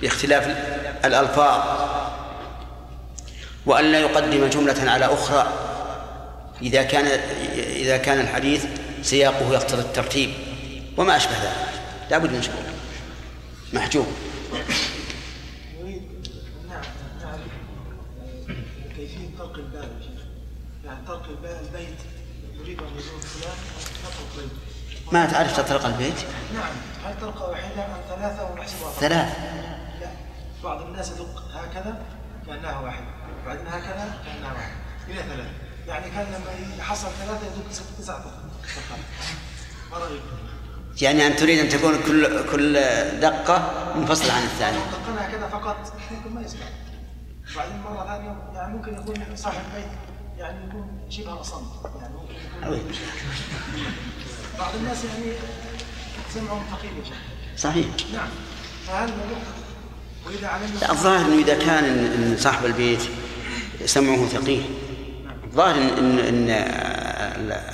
باختلاف 0.00 0.46
الألفاظ. 1.04 1.78
وأن 3.66 3.92
لا 3.92 4.00
يقدم 4.00 4.46
جملة 4.46 4.90
على 4.90 5.04
أخرى. 5.04 5.67
إذا 6.62 6.82
كان 6.82 7.06
إذا 7.56 7.96
كان 7.96 8.20
الحديث 8.20 8.64
سياقه 9.02 9.52
يقتضي 9.52 9.80
الترتيب 9.80 10.30
وما 10.96 11.16
أشبه 11.16 11.32
ذلك. 11.32 11.68
لابد 12.10 12.32
من 12.32 12.42
شروط 12.42 12.64
محجوب. 13.72 14.06
ما 25.12 25.26
تعرف 25.26 25.56
تطرق 25.56 25.86
البيت؟ 25.86 26.14
نعم 26.54 26.72
هل 27.04 27.20
طلقة 27.20 27.50
واحدة 27.50 27.86
أم 27.86 27.92
ثلاثة 28.08 28.52
ونحسبها 28.52 28.92
ثلاث. 28.92 29.38
لا 30.00 30.10
بعض 30.64 30.82
الناس 30.82 31.10
يدق 31.10 31.42
هكذا 31.54 32.02
كأنها 32.46 32.80
واحدة 32.80 33.06
بعدين 33.46 33.66
هكذا 33.66 34.14
كأنها 34.24 34.52
واحدة. 34.52 34.74
إلى 35.08 35.22
ثلاثة. 35.22 35.67
يعني 35.88 36.10
كان 36.10 36.26
لما 36.26 36.82
حصل 36.82 37.08
ثلاثة 37.18 37.46
يدق 37.46 37.68
تسعة 37.98 38.22
طلقات 38.22 39.00
ما 39.90 39.98
رأيك؟ 39.98 40.22
يعني 41.02 41.26
أن 41.26 41.36
تريد 41.36 41.58
أن 41.58 41.68
تكون 41.68 41.98
كل 42.06 42.50
كل 42.52 42.72
دقة 43.20 43.92
منفصلة 43.96 44.32
عن 44.32 44.42
الثانية. 44.42 44.78
لو 44.78 44.84
دقناها 44.84 45.30
كذا 45.30 45.48
فقط. 45.48 45.92
ممكن 46.10 46.34
ما 46.34 46.40
يسمع. 46.40 46.66
وبعدين 47.54 47.80
مرة 47.80 48.06
ثانية 48.06 48.36
يعني 48.54 48.76
ممكن 48.76 48.94
يكون 48.94 49.36
صاحب 49.36 49.60
البيت 49.70 49.90
يعني 50.38 50.68
يكون 50.68 51.06
شبه 51.08 51.40
أصم. 51.40 51.66
يعني 52.00 52.14
ممكن 52.14 52.34
يكون. 52.62 52.92
بعض 54.58 54.74
الناس 54.74 55.04
يعني 55.04 55.32
سمعهم 56.34 56.62
ثقيل 56.70 56.90
يا 56.98 57.04
شيخ. 57.04 57.16
صحيح. 57.56 57.86
نعم. 58.12 58.28
فهذا 58.86 59.12
الموضوع 59.12 59.38
وإذا 60.26 60.48
علمنا 60.48 60.90
الظاهر 60.90 61.26
إنه 61.26 61.42
إذا 61.42 61.54
كان 61.54 61.84
إن 61.84 62.36
صاحب 62.38 62.66
البيت 62.66 63.00
سمعه 63.84 64.26
ثقيل. 64.26 64.64
الظاهر 65.50 65.74
ان 65.76 66.18
ان 66.18 66.50
إن 66.50 66.50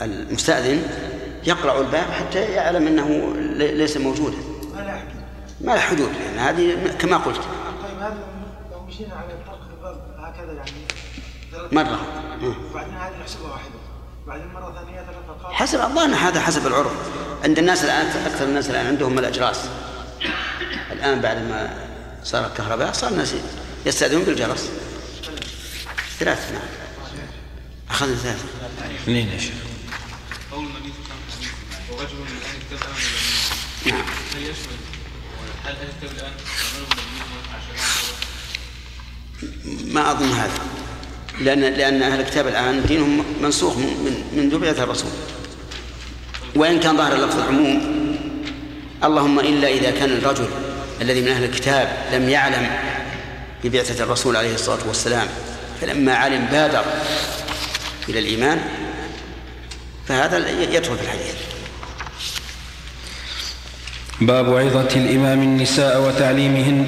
المستأذن 0.02 0.82
يقرع 1.46 1.78
الباب 1.80 2.10
حتى 2.10 2.38
يعلم 2.38 2.86
إنه 2.86 3.34
لي- 3.36 3.74
ليس 3.74 3.96
موجودا. 3.96 4.36
ما 4.74 4.80
لا 4.80 4.94
يحكي 4.96 5.14
ما 5.60 5.72
له 5.72 5.78
حدود 5.80 6.10
يعني 6.24 6.38
هذه 6.38 6.96
كما 6.98 7.16
قلت. 7.16 7.36
طيب 7.36 7.98
هذا 8.00 8.18
لو 8.72 8.82
مشينا 8.86 9.14
على 9.14 9.26
طرق 9.46 9.60
الباب 9.76 9.96
هكذا 10.18 10.52
يعني 10.52 10.70
مرة. 11.72 12.00
وبعدين 12.70 12.94
هذه 12.94 13.12
نحسبها 13.20 13.50
واحدة. 13.52 13.68
وبعدين 14.26 14.46
مرة 14.46 14.74
ثانية 14.74 14.96
ثلاث 15.00 15.38
دقائق 15.40 15.54
حسب 15.54 15.80
الظاهر 15.80 16.14
هذا 16.28 16.40
حسب 16.40 16.66
العرف. 16.66 16.92
عند 17.44 17.58
الناس 17.58 17.84
الآن 17.84 18.06
أكثر 18.06 18.44
الناس 18.44 18.70
الآن 18.70 18.86
عندهم 18.86 19.18
الأجراس. 19.18 19.60
الآن 20.92 21.20
بعد 21.20 21.36
ما 21.36 21.70
صار 22.24 22.46
الكهرباء 22.46 22.92
صار 22.92 23.10
الناس 23.10 23.34
يستأذنون 23.86 24.24
بالجرس. 24.24 24.70
ثلاث 26.18 26.52
نعم. 26.52 26.62
اخذنا 27.90 28.16
ثلاث 28.16 28.44
اثنين 29.02 29.28
يا 29.28 29.38
شيخ. 29.38 29.54
قول 30.52 30.64
النبي 30.64 30.92
صلى 30.92 31.04
الله 31.04 31.16
عليه 31.16 31.28
وسلم 31.28 31.54
ورجل 31.90 32.16
من 32.16 32.40
أهل 32.46 32.56
الكتاب 32.56 32.88
امن 32.88 33.00
باليمين 33.84 33.98
نعم. 33.98 34.06
هل 34.34 34.42
يشمل 34.42 34.78
هل 35.64 35.74
ويقع 37.32 37.58
شرائع 37.66 38.14
ما 39.92 40.10
أظن 40.10 40.32
هذا. 40.32 40.58
لأن 41.40 41.60
لأن 41.60 42.02
أهل 42.02 42.20
الكتاب 42.20 42.46
الآن 42.46 42.86
دينهم 42.86 43.24
منسوخ 43.42 43.76
من 43.76 43.84
من 43.84 44.42
منذ 44.42 44.58
بعثه 44.58 44.82
الرسول. 44.82 45.10
وإن 46.56 46.80
كان 46.80 46.96
ظاهر 46.96 47.12
اللفظ 47.12 47.38
العموم 47.38 47.94
اللهم 49.04 49.40
إلا 49.40 49.68
إذا 49.68 49.90
كان 49.90 50.10
الرجل 50.10 50.48
الذي 51.00 51.20
من 51.20 51.28
أهل 51.28 51.44
الكتاب 51.44 52.06
لم 52.12 52.28
يعلم 52.28 52.70
ببعثة 53.64 54.04
الرسول 54.04 54.36
عليه 54.36 54.54
الصلاة 54.54 54.88
والسلام 54.88 55.28
فلما 55.80 56.14
علم 56.14 56.44
بادر 56.44 56.84
إلى 58.08 58.18
الإيمان 58.18 58.60
فهذا 60.08 60.36
يدخل 60.62 60.96
في 60.96 61.02
الحديث. 61.02 61.43
باب 64.20 64.56
عظة 64.56 64.88
الإمام 64.96 65.42
النساء 65.42 66.02
وتعليمهن. 66.02 66.86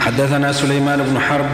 حدثنا 0.00 0.52
سليمان 0.52 1.02
بن 1.02 1.20
حرب 1.20 1.46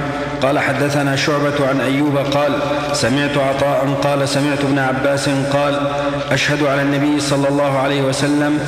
قال 0.43 0.59
حدثنا 0.59 1.17
شعبة 1.17 1.69
عن 1.69 1.81
أيوب 1.81 2.17
قال 2.17 2.53
سمعت 2.93 3.37
عطاء 3.39 3.99
قال 4.03 4.29
سمعت 4.29 4.61
ابن 4.61 4.79
عباس 4.79 5.29
قال 5.29 5.75
أشهد 6.31 6.63
على 6.63 6.83
النبي 6.83 7.21
صلى 7.21 7.49
الله 7.49 7.79
عليه 7.79 8.03
وسلم. 8.03 8.59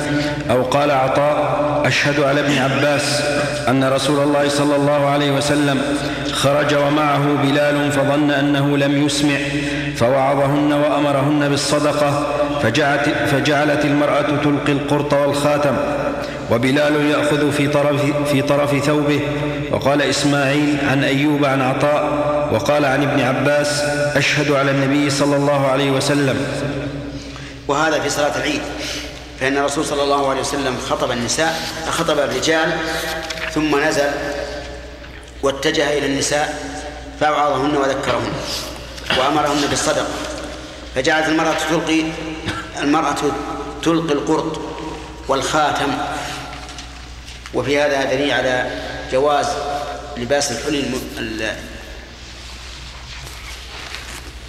أو 0.49 0.63
قال 0.63 0.91
عطاء 0.91 1.37
أشهد 1.85 2.19
على 2.19 2.39
ابن 2.39 2.57
عباس 2.57 3.21
أن 3.67 3.83
رسول 3.83 4.23
الله 4.23 4.49
صلى 4.49 4.75
الله 4.75 5.05
عليه 5.05 5.31
وسلم 5.31 5.81
خرج 6.31 6.75
ومعه 6.75 7.23
بلال 7.43 7.91
فظن 7.91 8.31
أنه 8.31 8.77
لم 8.77 9.05
يسمع 9.05 9.37
فوعظهن 9.95 10.73
وأمرهن 10.73 11.49
بالصدقة 11.49 12.27
فجعلت, 12.63 13.09
فجعلت 13.31 13.85
المرأة 13.85 14.27
تلقي 14.43 14.71
القرط 14.71 15.13
والخاتم. 15.13 15.75
وبلال 16.51 17.05
يأخذ 17.05 17.51
في 17.51 17.67
طرف, 17.67 18.01
في 18.31 18.41
طرف 18.41 18.85
ثوبه. 18.85 19.21
وقال 19.71 20.01
إسماعيل 20.01 20.77
عن 20.89 21.03
أيوب 21.03 21.45
عن 21.45 21.61
عطاء 21.61 22.03
وقال 22.53 22.85
عن 22.85 23.03
ابن 23.03 23.21
عباس 23.21 23.81
أشهد 24.15 24.51
على 24.51 24.71
النبي 24.71 25.09
صلى 25.09 25.35
الله 25.35 25.67
عليه 25.67 25.91
وسلم. 25.91 26.47
وهذا 27.67 27.99
في 27.99 28.09
صلاة 28.09 28.37
العيد. 28.37 28.61
فإن 29.39 29.57
الرسول 29.57 29.85
صلى 29.85 30.03
الله 30.03 30.29
عليه 30.29 30.41
وسلم 30.41 30.77
خطب 30.89 31.11
النساء 31.11 31.61
خطب 31.89 32.19
الرجال 32.19 32.71
ثم 33.53 33.83
نزل 33.83 34.09
واتجه 35.43 35.97
إلى 35.97 36.05
النساء 36.05 36.61
فوعظهن 37.19 37.77
وذكرهن 37.77 38.31
وأمرهن 39.19 39.61
بالصدقة. 39.69 40.07
فجعلت 40.95 41.27
المرأة 41.27 41.55
تلقي 41.69 42.01
المرأة 42.81 43.15
تلقي 43.83 44.13
القرط 44.13 44.59
والخاتم. 45.27 45.91
وفي 47.53 47.79
هذا 47.81 48.03
دليل 48.13 48.31
على 48.31 48.81
جواز 49.11 49.47
لباس 50.17 50.51
الحلي 50.51 50.79
الم- 50.79 51.01
ال- 51.17 51.55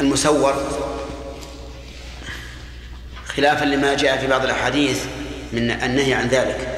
المسور 0.01 0.55
خلافا 3.37 3.65
لما 3.65 3.95
جاء 3.95 4.19
في 4.19 4.27
بعض 4.27 4.45
الأحاديث 4.45 5.01
من 5.53 5.71
النهي 5.71 6.15
عن 6.15 6.29
ذلك. 6.29 6.75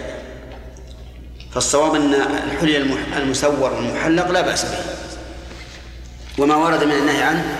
فالصواب 1.54 1.94
أن 1.94 2.14
الحلي 2.52 2.76
المسور 3.16 3.72
والمحلق 3.72 4.30
لا 4.30 4.40
بأس 4.40 4.64
به. 4.64 4.78
وما 6.38 6.56
ورد 6.56 6.84
من 6.84 6.92
النهي 6.92 7.22
عنه 7.22 7.58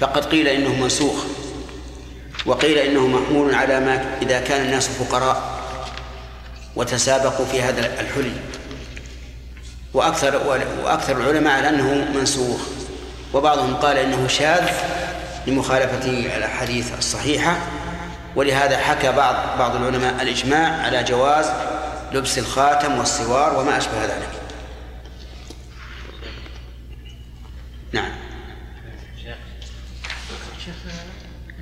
فقد 0.00 0.24
قيل 0.24 0.48
إنه 0.48 0.74
منسوخ 0.74 1.24
وقيل 2.46 2.78
إنه 2.78 3.06
محمول 3.06 3.54
على 3.54 3.80
ما 3.80 4.04
إذا 4.22 4.40
كان 4.40 4.64
الناس 4.66 4.88
فقراء. 4.88 5.59
وتسابقوا 6.76 7.46
في 7.46 7.62
هذا 7.62 8.00
الحلي 8.00 8.32
وأكثر 9.94 10.36
وأكثر 10.84 11.16
العلماء 11.16 11.52
على 11.52 11.68
أنه 11.68 12.18
منسوخ. 12.18 12.60
وبعضهم 13.34 13.76
قال 13.76 13.96
إنه 13.96 14.28
شاذ 14.28 14.70
لمخالفة 15.46 16.10
الأحاديث 16.36 16.98
الصحيحة. 16.98 17.58
ولهذا 18.36 18.78
حكى 18.78 19.12
بعض 19.12 19.58
بعض 19.58 19.76
العلماء 19.76 20.22
الإجماع 20.22 20.82
على 20.82 21.04
جواز 21.04 21.46
لبس 22.12 22.38
الخاتم 22.38 22.98
والسوار 22.98 23.58
وما 23.58 23.78
أشبه 23.78 24.04
ذلك. 24.04 24.30
نعم. 27.92 28.12
شيخ 30.64 30.74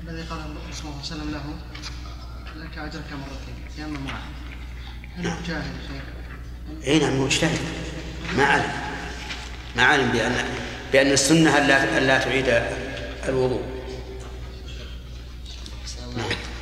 الذي 0.03 0.21
قال 0.21 0.39
الرسول 0.39 0.73
صلى 0.73 0.89
الله 0.89 0.95
عليه 0.95 1.01
وسلم 1.01 1.31
له 1.31 1.43
لك 2.63 2.77
أجرك 2.77 3.11
مرتين 3.11 3.55
تيمم 3.75 4.05
واحد 4.05 4.38
جاهل 5.23 5.45
يا 5.47 5.63
شيخ؟ 5.87 6.87
اي 6.87 6.99
نعم 6.99 7.21
مجتهد 7.21 7.59
ما 8.37 8.45
علم 8.45 8.71
ما 9.75 9.83
علم 9.83 10.11
بان 10.11 10.45
بأن 10.91 11.11
السنة 11.11 11.57
الا 11.57 11.97
ألا 11.97 12.17
تعيد 12.17 12.47
الوضوء 13.27 13.63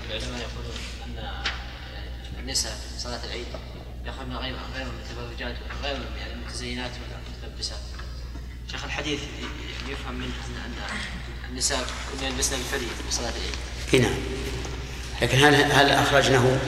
العلماء 0.09 0.39
يقولون 0.39 0.75
أن 1.05 1.43
النساء 2.39 2.71
في 2.71 3.01
صلاة 3.01 3.19
العيد 3.25 3.45
يخرجن 4.05 4.35
غير 4.35 4.55
غير 4.75 4.85
متبرجات 4.85 5.55
غير 5.83 5.97
يعني 6.19 6.45
متزينات 6.45 6.91
ولا 6.91 7.17
متلبسات. 7.49 7.79
شيخ 8.71 8.83
الحديث 8.83 9.19
يفهم 9.89 10.15
منه 10.15 10.25
ان 10.47 10.55
أن 10.65 11.49
النساء 11.49 11.79
كن 11.79 12.25
يلبسن 12.25 12.55
الحلي 12.55 12.87
في 12.87 13.11
صلاة 13.11 13.29
العيد. 13.29 13.55
اي 13.93 13.99
نعم 13.99 14.19
لكن 15.21 15.37
هل 15.37 15.55
هل 15.55 15.89
أخرجنه؟ 15.89 16.59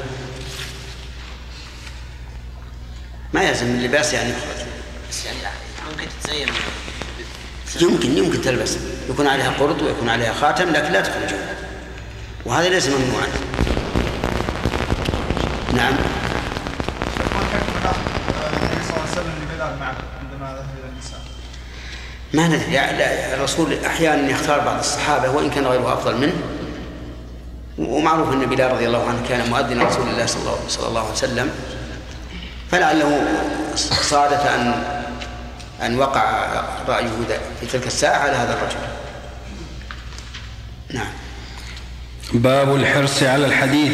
ما 3.33 3.43
يلزم 3.43 3.65
اللباس 3.65 4.13
يعني. 4.13 4.29
يخرج 4.29 4.65
بس 5.09 5.25
يعني 5.25 5.37
ممكن 5.91 6.07
تتزين. 6.23 6.47
يمكن 7.81 8.17
يمكن 8.17 8.41
تلبس. 8.41 8.77
يكون 9.09 9.27
عليها 9.27 9.53
قرط 9.59 9.81
ويكون 9.81 10.09
عليها 10.09 10.33
خاتم 10.33 10.69
لكن 10.69 10.91
لا 10.91 11.01
تخرجه 11.01 11.35
وهذا 12.45 12.69
ليس 12.69 12.87
ممنوعا. 12.87 13.27
نعم. 15.73 15.93
ما 22.33 22.47
ندري. 22.47 22.79
الرسول 23.33 23.85
أحيانا 23.85 24.29
يختار 24.29 24.59
بعض 24.59 24.79
الصحابة 24.79 25.29
وإن 25.29 25.49
كان 25.49 25.65
غيره 25.65 25.93
أفضل 25.93 26.17
منه. 26.17 26.33
ومعروف 27.77 28.33
أن 28.33 28.45
بلال 28.45 28.71
رضي 28.71 28.87
الله 28.87 29.09
عنه 29.09 29.27
كان 29.29 29.49
مؤذن 29.49 29.81
رسول 29.81 30.09
الله, 30.09 30.25
صلى 30.67 30.87
الله 30.87 31.01
عليه 31.01 31.11
وسلم. 31.11 31.51
فلعله 32.71 33.21
صادف 34.01 34.45
ان 34.47 34.73
أن 35.85 35.97
وقع 35.99 36.23
رأيه 36.87 37.09
ذا- 37.29 37.39
في 37.59 37.65
تلك 37.65 37.87
الساعة 37.87 38.17
على 38.19 38.31
هذا 38.31 38.53
الرجل. 38.53 38.77
نعم. 40.93 41.07
باب 42.33 42.75
الحرص 42.75 43.23
على 43.23 43.45
الحديث. 43.45 43.91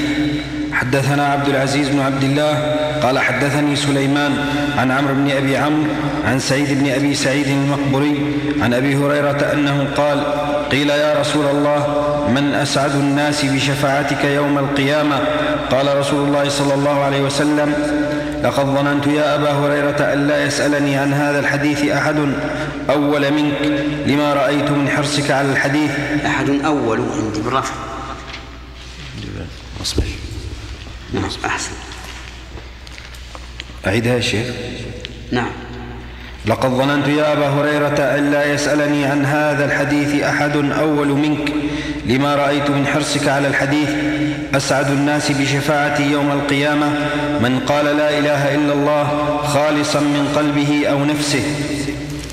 حدثنا 0.73 1.27
عبد 1.27 1.47
العزيز 1.47 1.89
بن 1.89 1.99
عبد 1.99 2.23
الله 2.23 2.75
قال 3.03 3.19
حدثني 3.19 3.75
سليمان 3.75 4.31
عن 4.77 4.91
عمرو 4.91 5.13
بن 5.13 5.31
أبي 5.31 5.57
عمرو 5.57 5.91
عن 6.27 6.39
سعيد 6.39 6.79
بن 6.83 6.89
أبي 6.91 7.15
سعيد 7.15 7.47
المقبري 7.47 8.35
عن 8.61 8.73
أبي 8.73 8.95
هريرة 8.95 9.53
أنه 9.53 9.87
قال 9.97 10.23
قيل 10.71 10.89
يا 10.89 11.19
رسول 11.19 11.45
الله 11.45 11.87
من 12.35 12.53
أسعد 12.55 12.95
الناس 12.95 13.45
بشفاعتك 13.45 14.23
يوم 14.25 14.57
القيامة؟ 14.57 15.19
قال 15.71 15.97
رسول 15.97 16.27
الله 16.27 16.49
صلى 16.49 16.73
الله 16.73 17.03
عليه 17.03 17.21
وسلم 17.21 17.73
لقد 18.45 18.65
ظننت 18.65 19.07
يا 19.07 19.35
أبا 19.35 19.51
هريرة 19.51 20.13
الا 20.13 20.45
يسألني 20.45 20.97
عن 20.97 21.13
هذا 21.13 21.39
الحديث 21.39 21.85
أحد 21.85 22.15
أول 22.89 23.31
منك. 23.31 23.61
لما 24.07 24.33
رأيت 24.33 24.71
من 24.71 24.89
حرصك 24.89 25.31
على 25.31 25.51
الحديث؟ 25.51 25.91
أحد 26.25 26.49
أول 26.49 26.99
عندي 26.99 27.41
بالرفع 27.41 27.73
اصبر 29.81 30.03
نعم 31.13 31.29
أحسن. 31.45 31.71
اعيدها 33.87 34.15
يا 34.15 34.21
شيخ. 34.21 34.47
نعم. 35.31 35.51
لقد 36.47 36.69
ظننت 36.69 37.07
يا 37.07 37.33
أبا 37.33 37.47
هريرة 37.47 37.99
الا 37.99 38.53
يسألني 38.53 39.05
عن 39.05 39.25
هذا 39.25 39.65
الحديث 39.65 40.23
أحد 40.23 40.55
أول 40.55 41.07
منك. 41.07 41.53
لما 42.05 42.35
رأيت 42.35 42.69
من 42.69 42.87
حرصك 42.87 43.27
على 43.27 43.47
الحديث 43.47 43.89
أسعد 44.55 44.91
الناس 44.91 45.31
بشفاعتي 45.31 46.11
يوم 46.11 46.31
القيامة. 46.31 46.87
من 47.41 47.59
قال 47.67 47.85
لا 47.85 48.19
إله 48.19 48.55
إلا 48.55 48.73
الله 48.73 49.37
خالصا 49.53 49.99
من 49.99 50.33
قلبه 50.35 50.87
أو 50.87 51.05
نفسه. 51.05 51.43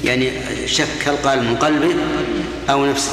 يعني 0.05 0.31
شك 0.66 1.09
هل 1.09 1.16
قال 1.16 1.44
من 1.44 1.57
قلبه 1.57 1.94
أو 2.70 2.87
نفسه. 2.87 3.12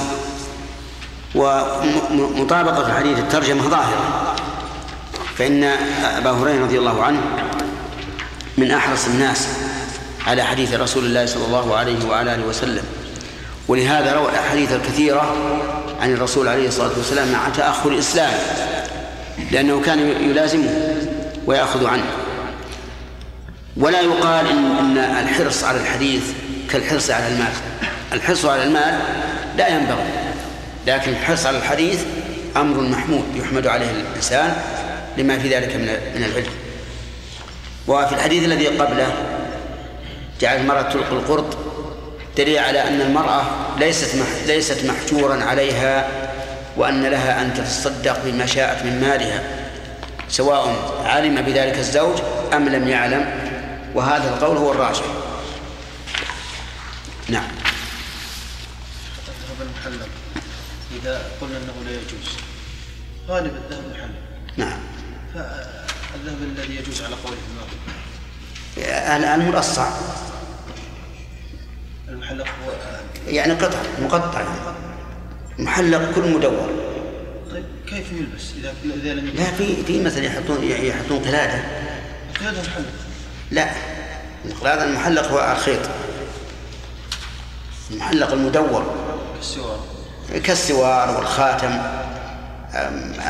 ومطابقة 1.35 2.87
الحديث 2.87 3.19
الترجمة 3.19 3.61
ظاهرة. 3.61 4.35
فإن 5.35 5.63
أبا 6.17 6.31
هريرة 6.31 6.63
رضي 6.63 6.77
الله 6.79 7.03
عنه 7.03 7.21
من 8.57 8.71
أحرص 8.71 9.07
الناس 9.07 9.47
على 10.29 10.43
حديث 10.43 10.73
رسول 10.73 11.05
الله 11.05 11.25
صلى 11.25 11.45
الله 11.45 11.75
عليه 11.75 12.05
وعلى 12.05 12.35
آله 12.35 12.45
وسلم. 12.45 12.83
ولهذا 13.67 14.13
روى 14.13 14.29
الأحاديث 14.29 14.71
الكثيرة 14.71 15.35
عن 16.01 16.13
الرسول 16.13 16.47
عليه 16.47 16.67
الصلاة 16.67 16.91
والسلام 16.97 17.31
مع 17.31 17.49
تأخر 17.49 17.89
الإسلام 17.89 18.33
لأنه 19.51 19.81
كان 19.81 19.99
يلازمه 20.29 20.69
ويأخذ 21.45 21.85
عنه. 21.85 22.03
ولا 23.77 24.01
يقال 24.01 24.47
إن, 24.47 24.65
إن 24.65 24.97
الحرص 24.97 25.63
على 25.63 25.79
الحديث 25.79 26.23
كالحرص 26.71 27.09
على 27.09 27.27
المال. 27.27 27.53
الحرص 28.13 28.45
على 28.45 28.63
المال 28.63 28.99
لا 29.57 29.67
ينبغي 29.67 30.05
لكن 30.87 31.11
الحرص 31.11 31.45
على 31.45 31.57
الحديث 31.57 31.99
أمر 32.57 32.81
محمود 32.81 33.23
يحمد 33.35 33.67
عليه 33.67 33.91
الإنسان 33.91 34.55
لما 35.17 35.39
في 35.39 35.55
ذلك 35.55 35.75
من 35.75 35.85
من 36.15 36.23
العلم. 36.23 36.53
وفي 37.87 38.15
الحديث 38.15 38.43
الذي 38.43 38.67
قبله 38.67 39.38
جعل 40.41 40.61
المرأة 40.61 40.81
تلقي 40.81 41.11
القرط 41.11 41.57
دليل 42.37 42.57
على 42.57 42.83
أن 42.83 43.01
المرأة 43.01 43.43
ليست 43.79 44.15
ليست 44.47 44.85
محجورا 44.85 45.43
عليها 45.43 46.07
وأن 46.77 47.03
لها 47.03 47.41
أن 47.41 47.53
تتصدق 47.53 48.25
بما 48.25 48.45
شاءت 48.45 48.85
من 48.85 49.01
مالها 49.01 49.43
سواء 50.29 50.75
علم 51.05 51.41
بذلك 51.41 51.77
الزوج 51.77 52.19
أم 52.53 52.69
لم 52.69 52.87
يعلم 52.87 53.49
وهذا 53.95 54.29
القول 54.29 54.57
هو 54.57 54.71
الراجح. 54.71 55.03
نعم. 57.29 57.47
الذهب 59.27 59.67
المحلل 59.67 60.09
إذا 61.01 61.21
قلنا 61.41 61.57
أنه 61.57 61.73
لا 61.85 61.91
يجوز. 61.91 62.37
غالب 63.29 63.53
الذهب 63.55 63.83
محلل 63.91 64.15
نعم. 64.57 64.79
فالذهب 65.33 66.37
الذي 66.41 66.75
يجوز 66.75 67.01
على 67.01 67.15
قوله 67.15 67.37
المرصع 69.33 69.87
المحلق 72.09 72.45
هو 72.45 72.71
يعني 73.27 73.53
قطع 73.53 73.77
مقطع. 74.01 74.43
محلق 75.59 76.11
كل 76.15 76.31
مدور. 76.33 76.69
طيب 77.51 77.65
كيف 77.87 78.11
يلبس؟ 78.11 78.53
إذا 78.59 78.73
إذا 78.95 79.13
لم 79.13 79.27
لا 79.27 79.43
في 79.43 79.83
في 79.83 80.03
مثلا 80.03 80.23
يحطون 80.23 80.63
يحطون 80.63 81.19
قلاده. 81.19 81.63
هذا 82.41 82.61
محلق 82.61 82.85
لا. 83.51 83.69
القلاده 84.45 84.83
المحلق 84.83 85.27
هو 85.31 85.51
الخيط. 85.51 85.79
المحلق 87.91 88.31
المدور. 88.31 88.95
كالسوار. 89.35 89.79
كالسوار 90.43 91.17
والخاتم. 91.17 91.81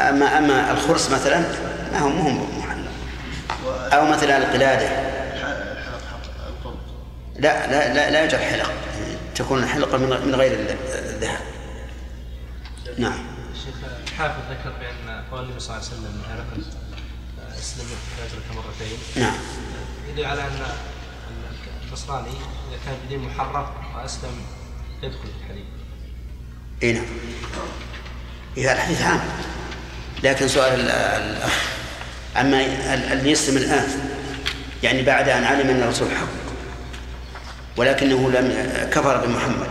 أما 0.09 0.37
أما 0.37 0.71
الخرس 0.71 1.09
مثلا 1.11 1.39
ما 1.91 1.99
هو 1.99 2.09
مهم 2.09 2.59
محلق. 2.59 2.91
أو 3.93 4.05
مثلا 4.05 4.37
القلادة. 4.37 5.08
لا 7.39 7.67
لا 7.67 7.93
لا, 7.93 8.09
لا 8.11 8.21
يوجد 8.21 8.35
حلق. 8.35 8.71
تكون 9.35 9.63
الحلقة 9.63 9.97
من 9.97 10.09
من 10.27 10.35
غير 10.35 10.51
الذهب. 10.53 11.39
نعم. 12.97 13.19
الشيخ 13.53 13.73
الحافظ 14.07 14.39
ذكر 14.51 14.73
بأن 14.79 15.23
قول 15.31 15.43
النبي 15.45 15.59
صلى 15.59 15.75
الله 15.77 15.87
عليه 15.87 15.93
وسلم 15.95 16.01
من 16.03 16.23
هلك 16.31 16.65
أسلم 17.59 17.85
فأجرك 18.17 18.43
مرتين. 18.55 18.97
نعم. 19.15 19.33
يدل 20.13 20.25
على 20.25 20.41
أن 20.41 20.65
النصراني 21.87 22.27
إذا 22.29 22.79
كان 22.85 22.95
بدين 23.05 23.19
محرف 23.19 23.67
وأسلم 23.95 24.31
يدخل 25.03 25.17
في 25.19 25.43
الحديث 25.45 25.65
إي 26.83 26.91
نعم. 26.93 27.05
إيه 28.57 28.71
الحديث 28.73 29.01
عام. 29.01 29.19
لكن 30.23 30.47
سؤال 30.47 30.79
ال- 30.79 30.89
الأخ 30.91 31.61
أما 32.37 32.61
ال- 32.65 33.13
اللي 33.13 33.31
يسلم 33.31 33.57
الآن 33.57 33.87
يعني 34.83 35.01
بعد 35.03 35.29
أن 35.29 35.43
علم 35.43 35.69
أن 35.69 35.83
الرسول 35.83 36.11
حق. 36.11 36.48
ولكنه 37.79 38.31
لم 38.31 38.71
كفر 38.91 39.17
بمحمد. 39.25 39.67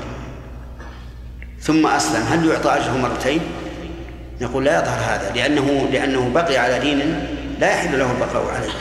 ثم 1.61 1.87
أسلم. 1.87 2.23
هل 2.23 2.49
يعطى 2.49 2.71
أجره 2.71 2.97
مرتين؟ 2.97 3.40
نقول 4.40 4.64
لا 4.64 4.79
يظهر 4.81 4.99
هذا 4.99 5.33
لأنه 5.35 5.88
لأنه 5.92 6.31
بقي 6.35 6.57
على 6.57 6.79
دين 6.79 7.27
لا 7.61 7.71
يحل 7.71 7.99
له 7.99 8.11
البقاء 8.11 8.55
عليه. 8.55 8.73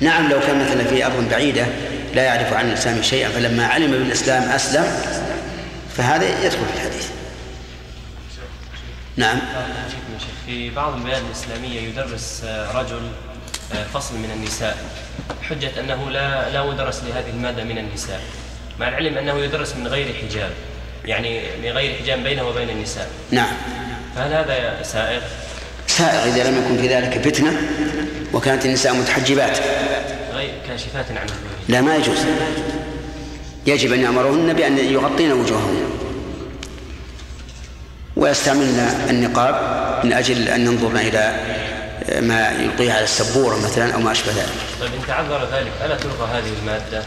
نعم 0.00 0.28
لو 0.28 0.40
كان 0.40 0.64
مثلا 0.64 0.84
في 0.84 1.06
أرض 1.06 1.28
بعيدة 1.30 1.66
لا 2.14 2.22
يعرف 2.22 2.52
عن 2.52 2.68
الإسلام 2.68 3.02
شيئا 3.02 3.28
فلما 3.28 3.66
علم 3.66 3.90
بالإسلام 3.90 4.42
أسلم 4.42 4.84
فهذا 5.96 6.44
يدخل 6.44 6.64
في 6.64 6.74
الحديث. 6.74 7.08
نعم. 9.16 9.38
في 10.46 10.70
بعض 10.70 10.94
البلاد 10.94 11.22
الإسلامية 11.24 11.80
يدرس 11.80 12.44
رجل 12.74 13.00
فصل 13.94 14.14
من 14.14 14.30
النساء. 14.36 14.76
حجة 15.42 15.70
أنه 15.80 16.10
لا 16.10 16.50
لا 16.50 16.66
مدرس 16.66 17.02
لهذه 17.04 17.30
المادة 17.30 17.64
من 17.64 17.78
النساء. 17.78 18.20
مع 18.80 18.88
العلم 18.88 19.18
أنه 19.18 19.38
يدرس 19.38 19.76
من 19.76 19.86
غير 19.86 20.14
حجاب. 20.14 20.50
يعني 21.04 21.40
من 21.62 21.68
غير 21.68 21.96
حجاب 22.02 22.22
بينه 22.22 22.48
وبين 22.48 22.70
النساء. 22.70 23.10
نعم. 23.30 23.52
فهل 24.16 24.32
هذا 24.32 24.82
سائغ؟ 24.82 25.20
سائغ 25.86 26.24
إذا 26.24 26.50
لم 26.50 26.64
يكن 26.64 26.82
في 26.82 26.94
ذلك 26.94 27.28
فتنة 27.28 27.60
وكانت 28.32 28.64
النساء 28.64 28.94
متحجبات. 28.94 29.58
غير 30.34 30.50
كاشفات 30.68 31.06
عن 31.10 31.26
لا 31.68 31.80
ما 31.80 31.96
يجوز. 31.96 32.18
يجب 33.66 33.92
أن 33.92 34.00
يأمرهن 34.00 34.52
بأن 34.52 34.78
يغطين 34.78 35.32
وجوههن. 35.32 35.90
ويستعملن 38.16 39.06
النقاب 39.10 39.54
من 40.04 40.12
أجل 40.12 40.48
أن 40.48 40.66
ينظرن 40.66 40.96
إلى 40.96 41.34
ما 42.20 42.50
يلقيه 42.50 42.92
على 42.92 43.04
السبورة 43.04 43.56
مثلا 43.56 43.94
أو 43.94 44.00
ما 44.00 44.12
أشبه 44.12 44.32
ذلك. 44.32 44.48
طيب 44.80 44.90
إن 44.94 45.06
تعذر 45.06 45.48
ذلك 45.52 45.72
ألا 45.84 45.96
تلغى 45.96 46.28
هذه 46.32 46.52
المادة؟ 46.62 47.02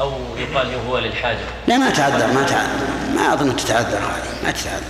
أو 0.00 0.12
يقال 0.36 0.74
هو 0.88 0.98
للحاجة؟ 0.98 1.44
لا 1.68 1.78
ما 1.78 1.90
تعذر 1.90 2.26
ما 2.26 2.42
تعذر 2.42 2.86
ما 3.14 3.32
أظن 3.32 3.56
تتعذر 3.56 3.98
هذه 3.98 4.44
ما 4.44 4.50
تتعذر. 4.50 4.82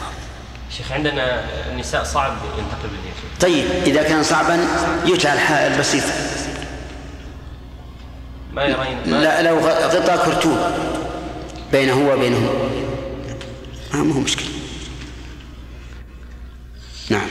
شيخ 0.76 0.92
عندنا 0.92 1.44
النساء 1.72 2.04
صعب 2.04 2.32
ينتقل 2.58 2.88
بالدين 2.88 3.12
طيب 3.40 3.64
إذا 3.86 4.02
كان 4.02 4.22
صعبا 4.22 4.66
يجعل 5.04 5.38
حائل 5.38 5.78
بسيط 5.78 6.04
ما 8.52 8.64
يرين 8.64 8.98
ما 9.06 9.16
لا 9.16 9.42
لو 9.42 9.58
غطاء 9.68 10.24
كرتون. 10.24 10.58
بينه 11.72 12.10
وبينهم 12.10 12.48
ما 13.94 14.02
ما 14.02 14.14
هو 14.14 14.20
مشكلة. 14.20 14.48
نعم. 17.10 17.28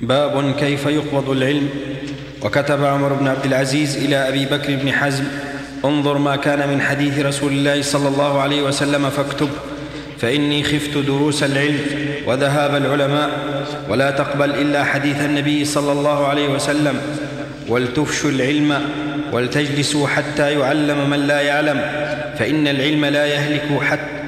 باب 0.00 0.54
كيف 0.58 0.86
يقبض 0.86 1.30
العلم. 1.30 1.68
وكتب 2.42 2.84
عمر 2.84 3.12
بن 3.12 3.28
عبد 3.28 3.44
العزيز 3.44 3.96
إلى 3.96 4.28
أبي 4.28 4.44
بكر 4.44 4.76
بن 4.76 4.92
حزم 4.92 5.24
انظر 5.84 6.18
ما 6.18 6.36
كان 6.36 6.68
من 6.68 6.80
حديث 6.80 7.18
رسول 7.18 7.52
الله 7.52 7.82
صلى 7.82 8.08
الله 8.08 8.40
عليه 8.40 8.62
وسلم 8.62 9.10
فاكتب. 9.10 9.48
فإني 10.18 10.62
خفت 10.64 10.98
دروس 10.98 11.42
العلم 11.42 11.80
وذهاب 12.26 12.74
العلماء 12.74 13.30
ولا 13.88 14.10
تقبل 14.10 14.50
إلا 14.50 14.84
حديث 14.84 15.20
النبي 15.20 15.64
صلى 15.64 15.92
الله 15.92 16.26
عليه 16.26 16.48
وسلم. 16.48 17.00
ولتفشوا 17.68 18.30
العلم 18.30 18.78
ولتجلسوا 19.32 20.08
حتى 20.08 20.52
يعلم 20.60 21.10
من 21.10 21.26
لا 21.26 21.40
يعلم 21.40 21.80
فإن 22.38 22.68
العلم 22.68 23.04
لا 23.04 23.26
يهلك 23.26 23.82
حتى 23.82 24.20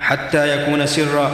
حتى 0.00 0.62
يكون 0.62 0.86
سرا. 0.86 1.32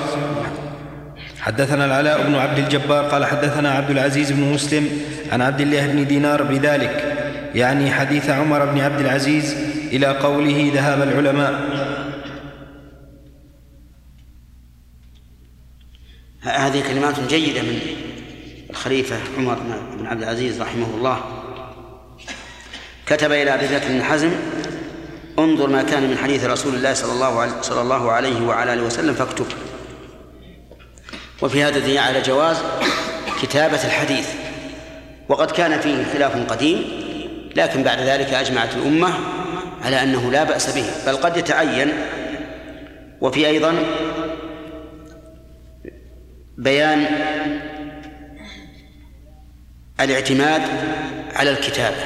حدثنا 1.42 1.84
العلاء 1.84 2.26
بن 2.26 2.34
عبد 2.34 2.58
الجبار 2.58 3.04
قال 3.04 3.24
حدثنا 3.24 3.70
عبد 3.70 3.90
العزيز 3.90 4.32
بن 4.32 4.40
مسلم 4.40 4.88
عن 5.32 5.42
عبد 5.42 5.60
الله 5.60 5.86
بن 5.86 6.06
دينار 6.06 6.42
بذلك 6.42 7.18
يعني 7.54 7.90
حديث 7.90 8.30
عمر 8.30 8.64
بن 8.66 8.80
عبد 8.80 9.00
العزيز 9.00 9.54
إلى 9.92 10.06
قوله 10.06 10.70
ذهب 10.74 11.02
العلماء. 11.02 11.52
هذه 16.40 16.82
كلمات 16.88 17.20
جيدة 17.20 17.62
من 17.62 17.78
الخليفة 18.70 19.16
عمر 19.38 19.58
بن 19.98 20.06
عبد 20.06 20.22
العزيز 20.22 20.60
رحمه 20.60 20.86
الله. 20.96 21.20
كتب 23.06 23.32
إلى 23.32 23.54
أبي 23.54 23.66
بكر 23.66 23.88
بن 23.88 24.02
حزم 24.02 24.30
انظر 25.38 25.70
ما 25.70 25.82
كان 25.82 26.02
من 26.02 26.18
حديث 26.18 26.44
رسول 26.44 26.74
الله 26.74 26.94
صلى 27.62 27.82
الله 27.82 28.12
عليه 28.12 28.42
وعلى 28.42 28.74
آله 28.74 28.82
وسلم 28.82 29.14
فاكتبه 29.14 29.71
وفي 31.42 31.64
هذا 31.64 31.78
دليل 31.78 31.98
على 31.98 32.22
جواز 32.22 32.56
كتابة 33.42 33.84
الحديث. 33.84 34.28
وقد 35.28 35.50
كان 35.50 35.80
فيه 35.80 36.04
خلاف 36.12 36.50
قديم 36.52 36.84
لكن 37.56 37.82
بعد 37.82 38.00
ذلك 38.00 38.34
أجمعت 38.34 38.74
الأمة 38.74 39.14
على 39.82 40.02
أنه 40.02 40.30
لا 40.30 40.44
بأس 40.44 40.74
به. 40.74 40.86
بل 41.06 41.16
قد 41.16 41.36
يتعين 41.36 41.92
وفي 43.20 43.46
أيضا 43.46 43.74
بيان 46.58 47.06
الاعتماد 50.00 50.62
على 51.34 51.50
الكتابة. 51.50 52.04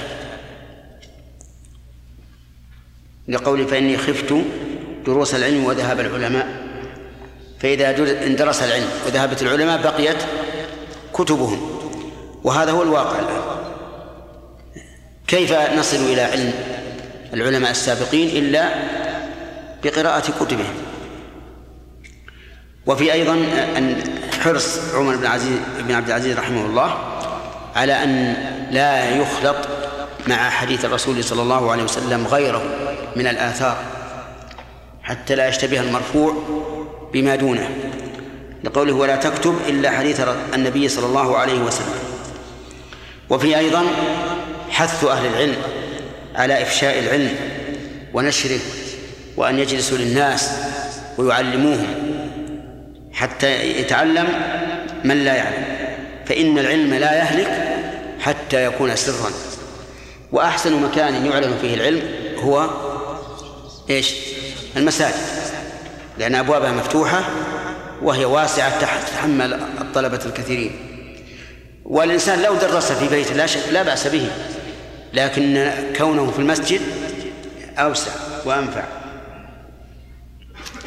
لقول 3.28 3.68
فإني 3.68 3.96
خفت 3.96 4.34
دروس 5.06 5.34
العلم 5.34 5.64
وذهاب 5.64 6.00
العلماء. 6.00 6.65
فإذا 7.60 7.90
اندرس 8.26 8.62
العلم 8.62 8.88
وذهبت 9.06 9.42
العلماء 9.42 9.82
بقيت 9.82 10.16
كتبهم. 11.14 11.70
وهذا 12.44 12.70
هو 12.72 12.82
الواقع 12.82 13.18
الآن. 13.18 13.42
كيف 15.26 15.52
نصل 15.52 15.96
إلى 15.96 16.20
علم 16.20 16.52
العلماء 17.34 17.70
السابقين 17.70 18.28
إلا 18.44 18.68
بقراءة 19.84 20.32
كتبهم؟ 20.40 20.74
وفي 22.86 23.12
أيضا 23.12 23.34
أن 23.76 23.96
حرص 24.40 24.94
عمر 24.94 25.16
بن 25.16 25.26
عزيز 25.26 25.58
بن 25.78 25.94
عبد 25.94 26.06
العزيز 26.06 26.38
رحمه 26.38 26.66
الله 26.66 26.98
على 27.76 27.92
أن 28.02 28.36
لا 28.70 29.16
يخلط 29.16 29.56
مع 30.26 30.50
حديث 30.50 30.84
الرسول 30.84 31.24
صلى 31.24 31.42
الله 31.42 31.72
عليه 31.72 31.82
وسلم 31.82 32.26
غيره 32.26 32.62
من 33.16 33.26
الآثار 33.26 33.76
حتى 35.02 35.34
لا 35.34 35.48
يشتبه 35.48 35.80
المرفوع 35.80 36.34
بما 37.12 37.36
دونه 37.36 37.68
لقوله 38.64 38.92
ولا 38.92 39.16
تكتب 39.16 39.58
إلا 39.68 39.90
حديث 39.90 40.20
النبي 40.54 40.88
صلى 40.88 41.06
الله 41.06 41.36
عليه 41.36 41.58
وسلم. 41.58 41.94
وفي 43.30 43.58
أيضا 43.58 43.82
حث 44.70 45.04
أهل 45.04 45.26
العلم 45.26 45.56
على 46.34 46.62
إفشاء 46.62 46.98
العلم 46.98 47.34
ونشره 48.14 48.60
وأن 49.36 49.58
يجلسوا 49.58 49.98
للناس 49.98 50.50
ويعلموهم 51.18 51.86
حتى 53.12 53.80
يتعلم 53.80 54.26
من 55.04 55.24
لا 55.24 55.34
يعلم. 55.34 55.64
فإن 56.26 56.58
العلم 56.58 56.94
لا 56.94 57.18
يهلك 57.18 57.78
حتى 58.20 58.64
يكون 58.64 58.96
سرا. 58.96 59.30
وأحسن 60.32 60.82
مكان 60.82 61.26
يعلن 61.26 61.54
فيه 61.60 61.74
العلم 61.74 62.02
هو 62.38 62.70
إيش؟ 63.90 64.14
المساجد. 64.76 65.14
لأن 66.18 66.34
أبوابها 66.34 66.72
مفتوحة 66.72 67.20
وهي 68.02 68.24
واسعة 68.24 68.80
تحمل 69.06 69.54
الطلبة 69.54 70.20
الكثيرين. 70.26 70.70
والإنسان 71.84 72.42
لو 72.42 72.54
درس 72.54 72.92
في 72.92 73.08
بيته 73.08 73.34
لا 73.34 73.46
شك 73.46 73.68
لا 73.72 73.82
بأس 73.82 74.06
به 74.06 74.30
لكن 75.12 75.70
كونه 75.98 76.30
في 76.30 76.38
المسجد 76.38 76.80
أوسع 77.78 78.10
وأنفع. 78.44 78.84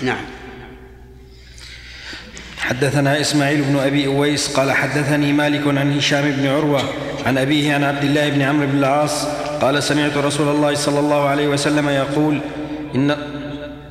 نعم. 0.02 0.26
حدثنا 2.58 3.22
إسماعيل 3.22 3.62
بن 3.62 3.78
أبي 3.78 4.08
أويس 4.08 4.58
قال 4.58 4.72
حدثني 4.72 5.34
مالك 5.34 5.78
عن 5.78 5.98
هشام 5.98 6.32
بن 6.32 6.48
عروة 6.48 6.84
عن 7.26 7.38
أبيه 7.38 7.76
عن 7.76 7.84
عبد 7.84 8.04
الله 8.04 8.30
بن 8.30 8.42
عمرو 8.42 8.68
بن 8.68 8.78
العاص 8.78 9.26
قال 9.62 9.84
سمعت 9.84 10.18
رسول 10.18 10.56
الله 10.56 10.76
صلى 10.76 11.00
الله 11.00 11.28
عليه 11.28 11.48
وسلم 11.48 11.90
يقول 11.90 12.42
إن 12.96 13.39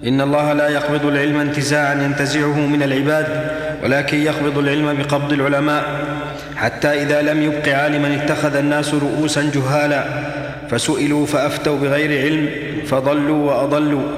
إن 0.07 0.21
الله 0.21 0.53
لا 0.53 0.69
يقبض 0.69 1.05
العلم 1.05 1.41
انتزاعا 1.41 1.95
ينتزعه 1.95 2.59
من 2.59 2.83
العباد 2.83 3.51
ولكن 3.83 4.19
يقبض 4.19 4.59
العلم 4.59 4.97
بقبض 4.97 5.33
العلماء. 5.33 5.85
حتى 6.57 7.03
إذا 7.03 7.23
لم 7.23 7.43
يبق 7.43 7.69
عالما 7.69 8.15
اتخذ 8.15 8.57
الناس 8.57 8.95
رؤوسا 8.95 9.51
جهالا 9.55 10.05
فسئلوا 10.71 11.27
فأفتوا 11.27 11.79
بغير 11.79 12.25
علم 12.25 12.49
فضلوا 12.87 13.51
وأضلوا. 13.53 14.09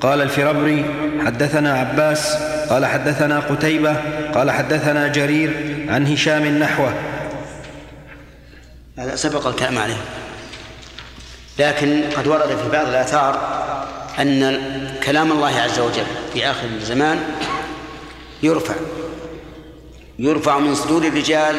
قال 0.00 0.22
الفربري 0.22 0.84
حدثنا 1.26 1.72
عباس 1.72 2.36
قال 2.70 2.86
حدثنا 2.86 3.40
قتيبة 3.40 3.96
قال 4.34 4.50
حدثنا 4.50 5.08
جرير 5.08 5.50
عن 5.88 6.06
هشام 6.06 6.58
نحوه. 6.58 6.92
هذا 8.98 9.16
سبق 9.16 9.46
الكلام 9.46 9.78
عليه. 9.78 10.00
لكن 11.58 12.00
قد 12.16 12.26
ورد 12.26 12.48
في 12.48 12.68
بعض 12.72 12.88
الآثار 12.88 13.38
أن 14.18 14.42
كلام 15.06 15.32
الله 15.32 15.60
عز 15.60 15.78
وجل 15.78 16.06
في 16.32 16.50
آخر 16.50 16.66
الزمان 16.76 17.18
يرفع 18.42 18.74
يرفع 20.18 20.58
من 20.58 20.74
صدور 20.74 21.06
الرجال 21.06 21.56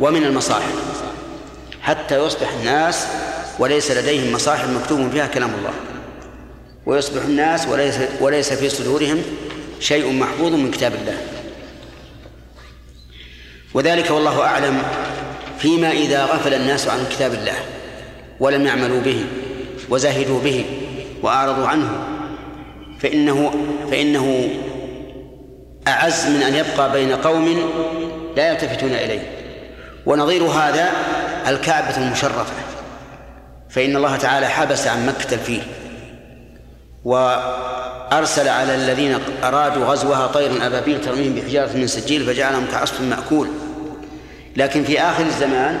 ومن 0.00 0.24
المصاحف 0.24 1.02
حتى 1.82 2.26
يصبح 2.26 2.52
الناس 2.52 3.06
وليس 3.58 3.90
لديهم 3.90 4.32
مصاحف 4.32 4.68
مكتوب 4.68 5.10
فيها 5.10 5.26
كلام 5.26 5.50
الله 5.54 5.72
ويصبح 6.86 7.22
الناس 7.22 7.68
وليس 7.68 7.94
وليس 8.20 8.52
في 8.52 8.68
صدورهم 8.68 9.22
شيء 9.80 10.12
محفوظ 10.12 10.52
من 10.52 10.70
كتاب 10.70 10.94
الله. 10.94 11.16
وذلك 13.74 14.10
والله 14.10 14.42
أعلم 14.42 14.82
فيما 15.58 15.90
إذا 15.90 16.24
غفل 16.24 16.54
الناس 16.54 16.88
عن 16.88 17.06
كتاب 17.10 17.34
الله 17.34 17.56
ولم 18.40 18.66
يعملوا 18.66 19.00
به 19.00 19.24
وزهدوا 19.88 20.40
به 20.40 20.64
وأعرضوا 21.22 21.66
عنه. 21.66 22.11
فإنه 23.02 23.52
فإنه 23.90 24.48
أعز 25.88 26.26
من 26.26 26.42
أن 26.42 26.54
يبقى 26.54 26.92
بين 26.92 27.12
قوم 27.12 27.58
لا 28.36 28.48
يلتفتون 28.48 28.90
إليه. 28.90 29.20
ونظير 30.06 30.42
هذا 30.42 30.90
الكعبة 31.48 31.96
المشرفة. 31.96 32.52
فإن 33.70 33.96
الله 33.96 34.16
تعالى 34.16 34.48
حبس 34.48 34.86
عن 34.86 35.06
مكة 35.06 35.34
الفيل. 35.34 35.62
وأرسل 37.04 38.48
على 38.48 38.74
الذين 38.74 39.18
أرادوا 39.44 39.84
غزوها 39.84 40.26
طيرا 40.26 40.66
أبابيل 40.66 41.00
ترميهم 41.00 41.34
بحجارة 41.34 41.76
من 41.76 41.86
سجيل 41.86 42.26
فجعلهم 42.26 42.66
كعصف 42.72 43.00
مأكول. 43.00 43.48
لكن 44.56 44.84
في 44.84 45.00
آخر 45.00 45.24
الزمان 45.26 45.80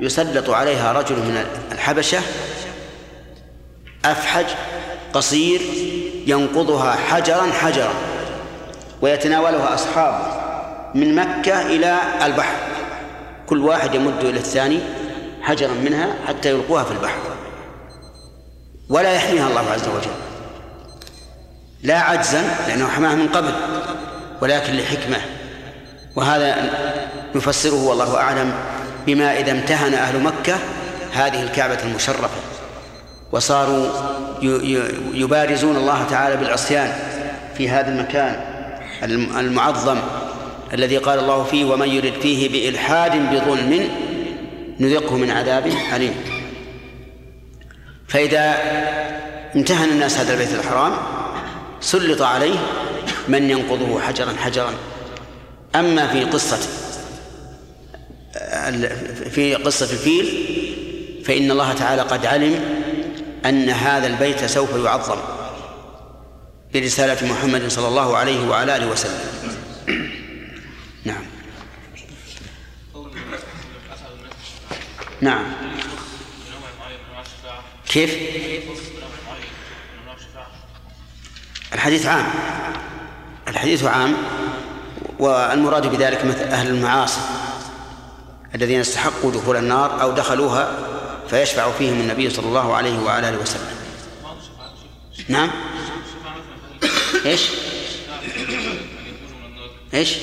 يسلط 0.00 0.50
عليها 0.50 0.92
رجل 0.92 1.16
من 1.16 1.44
الحبشة 1.72 2.18
أفحج 4.04 4.46
قصير 5.12 5.60
ينقضها 6.26 6.92
حجرا 6.92 7.52
حجرا 7.52 7.92
ويتناولها 9.02 9.74
أصحابه 9.74 10.40
من 10.94 11.14
مكة 11.14 11.62
إلى 11.62 11.98
البحر. 12.22 12.56
كل 13.46 13.64
واحد 13.64 13.94
يمد 13.94 14.24
إلى 14.24 14.38
الثاني 14.38 14.80
حجرا 15.42 15.72
منها 15.72 16.14
حتى 16.26 16.50
يلقوها 16.50 16.84
في 16.84 16.90
البحر. 16.90 17.18
ولا 18.88 19.12
يحميها 19.12 19.48
الله 19.48 19.70
عز 19.72 19.88
وجل. 19.88 20.10
لا 21.82 21.98
عجزا 21.98 22.42
لأنه 22.68 22.88
حماه 22.88 23.14
من 23.14 23.28
قبل 23.28 23.52
ولكن 24.42 24.76
لحكمة. 24.76 25.18
وهذا 26.16 26.70
نفسره 27.34 27.84
والله 27.84 28.16
أعلم 28.16 28.52
بما 29.06 29.38
إذا 29.38 29.52
امتهن 29.52 29.94
أهل 29.94 30.22
مكة 30.22 30.58
هذه 31.12 31.42
الكعبة 31.42 31.78
المشرفة. 31.84 32.28
وصاروا 33.32 33.86
يبارزون 35.14 35.76
الله 35.76 36.04
تعالى 36.04 36.36
بالعصيان 36.36 36.92
في 37.56 37.68
هذا 37.68 37.92
المكان 37.92 38.40
المعظم 39.38 39.98
الذي 40.72 40.96
قال 40.96 41.18
الله 41.18 41.44
فيه 41.44 41.64
ومن 41.64 41.88
يرد 41.88 42.12
فيه 42.22 42.48
بإلحاد 42.48 43.34
بظلم 43.34 43.88
نذقه 44.80 45.16
من 45.16 45.30
عذاب 45.30 45.72
أليم. 45.96 46.14
فإذا 48.08 48.54
امتهن 49.56 49.88
الناس 49.88 50.18
هذا 50.18 50.32
البيت 50.32 50.54
الحرام 50.54 50.92
سلط 51.80 52.22
عليه 52.22 52.58
من 53.28 53.50
ينقضه 53.50 54.00
حجرا 54.00 54.32
حجرا. 54.32 54.74
أما 55.74 56.06
في 56.06 56.24
قصة 56.24 56.58
في 59.30 59.54
قصة 59.54 59.92
الفيل 59.92 60.26
فإن 61.24 61.50
الله 61.50 61.72
تعالى 61.72 62.02
قد 62.02 62.26
علم 62.26 62.79
أن 63.46 63.70
هذا 63.70 64.06
البيت 64.06 64.44
سوف 64.44 64.76
يعظم 64.76 65.18
برسالة 66.74 67.32
محمد 67.32 67.68
صلى 67.68 67.88
الله 67.88 68.16
عليه 68.16 68.48
وعلى 68.48 68.76
آله 68.76 68.90
وسلم. 68.90 69.20
نعم. 71.04 71.22
نعم. 75.20 75.44
كيف؟ 77.88 78.16
الحديث 81.72 82.06
عام. 82.06 82.26
الحديث 83.48 83.84
عام 83.84 84.14
والمراد 85.18 85.86
بذلك 85.86 86.24
مثل 86.24 86.42
أهل 86.42 86.66
المعاصي 86.68 87.20
الذين 88.54 88.80
استحقوا 88.80 89.32
دخول 89.32 89.56
النار 89.56 90.02
أو 90.02 90.12
دخلوها 90.12 90.72
فيشفع 91.30 91.72
فيهم 91.72 92.00
النبي 92.00 92.30
صلى 92.30 92.46
الله 92.46 92.74
عليه 92.74 92.98
وعلى 92.98 93.28
آله 93.28 93.38
وسلم 93.38 93.80
نعم 95.28 95.50
إيش؟ 97.26 97.48
إيش؟ 99.94 100.16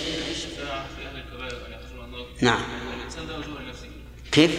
نعم 2.42 2.62
كيف؟ 4.32 4.52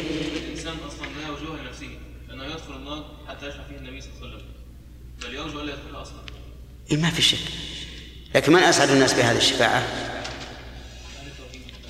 الانسان 0.46 0.74
أصلا 0.86 1.06
لا 1.06 1.30
وجوه 1.30 1.58
يدخل 2.58 2.76
النار 2.76 3.04
حتى 3.28 3.48
يشفع 3.48 3.62
فيه 3.68 3.76
النبي 3.76 4.00
صلى 4.00 4.10
الله 4.22 4.28
عليه 4.28 4.36
وسلم 4.36 4.48
بل 5.22 5.34
يرجو 5.34 5.60
يدخلها 5.60 6.02
أصلا 6.02 6.16
إيه 6.90 6.96
ما 6.96 7.10
في 7.10 7.22
شك 7.22 7.38
لكن 8.34 8.52
من 8.52 8.58
أسعد 8.58 8.90
الناس 8.90 9.12
بهذه 9.14 9.36
الشفاعة 9.36 9.82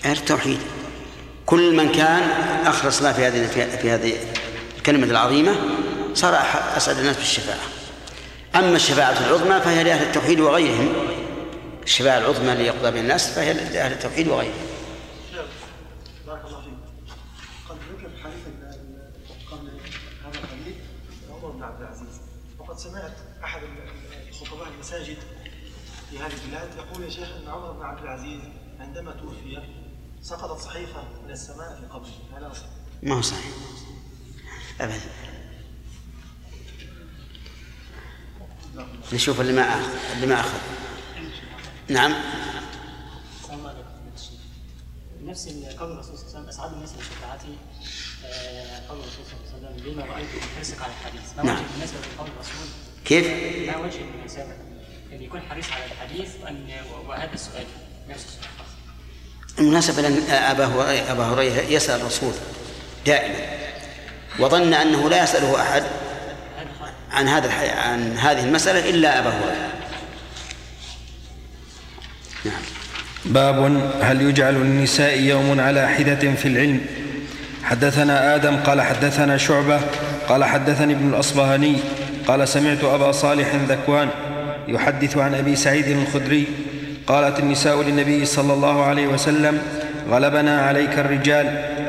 أهل 0.05 0.17
التوحيد 0.17 0.59
كل 1.47 1.77
من 1.77 1.93
كان 1.93 2.23
أخلص 2.67 2.99
الله 2.99 3.13
في 3.13 3.23
هذه 3.25 3.47
في 3.77 3.91
هذه 3.91 4.38
الكلمة 4.89 5.11
العظيمة 5.11 5.57
صار 6.15 6.35
أسعد 6.77 6.99
الناس 6.99 7.17
بالشفاعة. 7.17 7.61
أما 8.55 8.77
الشفاعة 8.77 9.27
العظمى 9.27 9.61
فهي 9.61 9.85
لأهل 9.85 10.07
التوحيد 10.07 10.41
وغيرهم. 10.41 10.93
الشفاعة 11.83 12.19
العظمى 12.19 12.55
ليقضى 12.55 12.91
بين 12.91 13.03
الناس 13.03 13.31
فهي 13.31 13.53
لأهل 13.53 13.93
التوحيد 13.93 14.29
وغيرهم. 14.29 14.55
بارك 16.27 16.45
الله 16.45 16.61
فيك 16.61 16.73
قد 17.69 17.77
ذكر 17.77 18.11
حديث 18.23 18.43
قبل 19.51 19.69
هذا 20.25 20.45
الحديث 20.45 20.77
عمر 21.31 21.51
بن 21.51 21.63
عبد 21.63 21.81
العزيز 21.81 22.21
وقد 22.59 22.79
سمعت 22.79 23.17
احد 23.45 23.61
خطباء 24.41 24.69
المساجد 24.69 25.17
في 26.11 26.19
هذه 26.19 26.33
البلاد 26.45 26.69
يقول 26.77 27.05
يا 27.05 27.11
شيخ 27.11 27.29
ان 27.43 27.49
عمر 27.49 27.73
بن 27.73 27.83
عبد 27.83 28.03
العزيز 28.03 28.41
عندما 28.81 29.13
توفي 29.13 29.63
سقطت 30.23 30.61
صحيفه 30.61 31.03
من 31.25 31.31
السماء 31.31 31.81
في 31.81 31.87
قبره 31.87 32.39
هذا 32.39 32.53
ما 33.03 33.15
هو 33.15 33.23
صحيح؟ 33.23 33.53
أبدا. 34.81 35.01
نشوف 39.13 39.41
اللي 39.41 39.53
ما 39.53 39.63
أخذ 39.63 39.91
اللي 40.15 40.27
ما 40.27 40.41
أخذ. 40.41 40.59
نعم. 41.89 42.15
نفس 45.25 45.49
قول 45.79 45.93
الرسول 45.93 46.19
صلى 46.19 46.27
الله 46.27 46.39
عليه 46.39 46.39
وسلم 46.39 46.49
أسعد 46.49 46.73
الناس 46.73 46.93
بشفاعتي 46.93 47.57
آه، 48.25 48.89
قول 48.89 48.99
الرسول 48.99 49.25
صلى 49.27 49.59
الله 49.59 49.69
عليه 49.69 49.77
وسلم 49.77 49.95
بما 49.95 50.05
رأيت 50.15 50.27
من 50.35 50.43
حرصك 50.57 50.83
على 50.83 50.93
الحديث. 50.93 51.37
ما 51.37 51.43
نعم. 51.43 51.57
وجه 51.57 51.65
المناسبه 51.75 52.01
في 52.01 52.09
قول 52.19 52.29
الرسول؟ 52.29 52.69
كيف؟ 53.05 53.27
ما 53.67 53.77
وجه 53.77 54.01
المناسبة؟ 54.01 54.57
ان 55.13 55.23
يكون 55.23 55.41
حريص 55.41 55.73
على 55.73 55.85
الحديث 55.85 56.31
وان 56.43 56.71
وهذا 57.09 57.35
السؤال. 57.35 57.67
نفس 58.09 58.25
السؤال. 58.25 58.49
المناسبة 59.59 60.07
أن 60.07 60.31
أبا 60.31 60.67
هريرة 60.67 61.13
أبا 61.13 61.25
هريرة 61.25 61.63
يسأل 61.63 62.01
الرسول 62.01 62.33
دائما. 63.07 63.59
وظن 64.39 64.75
أنه 64.75 65.11
لا 65.11 65.23
يسأله 65.23 65.61
أحد 65.63 65.83
عن 67.13 67.29
هذا. 67.29 67.51
عن 67.85 68.17
هذه 68.19 68.45
المسألة 68.45 68.91
إلا 68.91 69.19
أبا 69.19 69.29
هريرة 69.29 69.69
نعم 72.45 72.61
باب 73.25 73.81
هل 74.03 74.23
يجعل 74.23 74.55
للنساء 74.55 75.21
يوم 75.21 75.61
على 75.61 75.89
حدة 75.89 76.35
في 76.35 76.49
العلم 76.49 76.81
حدثنا 77.63 78.35
آدم 78.35 78.57
قال 78.57 78.81
حدثنا 78.81 79.37
شعبة 79.37 79.81
قال 80.29 80.45
حدثني 80.45 80.93
ابن 80.93 81.09
الأصبهاني 81.09 81.77
قال 82.27 82.49
سمعت 82.49 82.85
أبا 82.85 83.13
صالح 83.13 83.55
ذكوان 83.69 84.09
يحدث 84.69 85.17
عن 85.17 85.35
أبي 85.35 85.57
سعيد 85.57 85.87
الخدري 85.87 86.47
قالت 87.07 87.39
النساء 87.39 87.83
للنبي 87.83 88.25
صلى 88.25 88.53
الله 88.53 88.85
عليه 88.85 89.07
وسلم 89.07 89.63
غلبنا 90.11 90.61
عليك 90.63 90.99
الرجال 90.99 91.47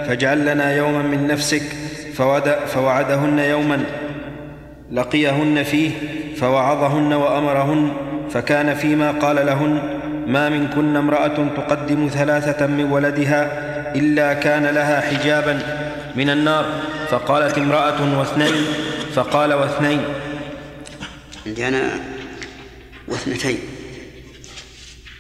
فاجعل 0.08 0.46
لنا 0.46 0.74
يوما 0.76 1.02
من 1.02 1.28
نفسك 1.28 1.64
فوعد 2.20 2.60
فوعدهن 2.68 3.40
يوما 3.40 3.84
لقيهن 4.92 5.64
فيه 5.64 5.92
فوعظهن 6.36 7.14
وأمرهن 7.14 7.92
فكان 8.32 8.76
فيما 8.76 9.12
قال 9.12 9.46
لهن 9.46 10.00
ما 10.28 10.50
منكن 10.50 10.96
امرأة 10.96 11.48
تقدم 11.58 12.10
ثلاثة 12.14 12.68
من 12.68 12.92
ولدها 12.92 13.42
إلا 13.96 14.34
كان 14.34 14.66
لها 14.66 15.02
حجابا 15.02 15.60
من 16.16 16.30
النار. 16.30 16.66
فقالت 17.10 17.58
امرأة 17.58 18.20
واثنين 18.20 18.54
فقال 19.16 19.54
واثنين. 19.54 20.02
عندي 21.46 21.68
أنا 21.68 21.90
واثنتين 23.08 23.60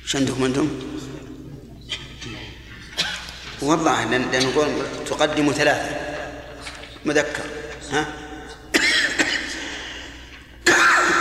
إيش 0.04 0.16
عندكم 0.16 0.44
أنتم؟ 0.44 0.68
والله 3.62 4.04
لأن 4.12 4.22
لأن 4.32 4.46
نقول 4.46 4.68
تقدم 5.10 5.52
ثلاثة. 5.52 6.09
مذكر 7.06 7.44
ها؟ 7.92 8.06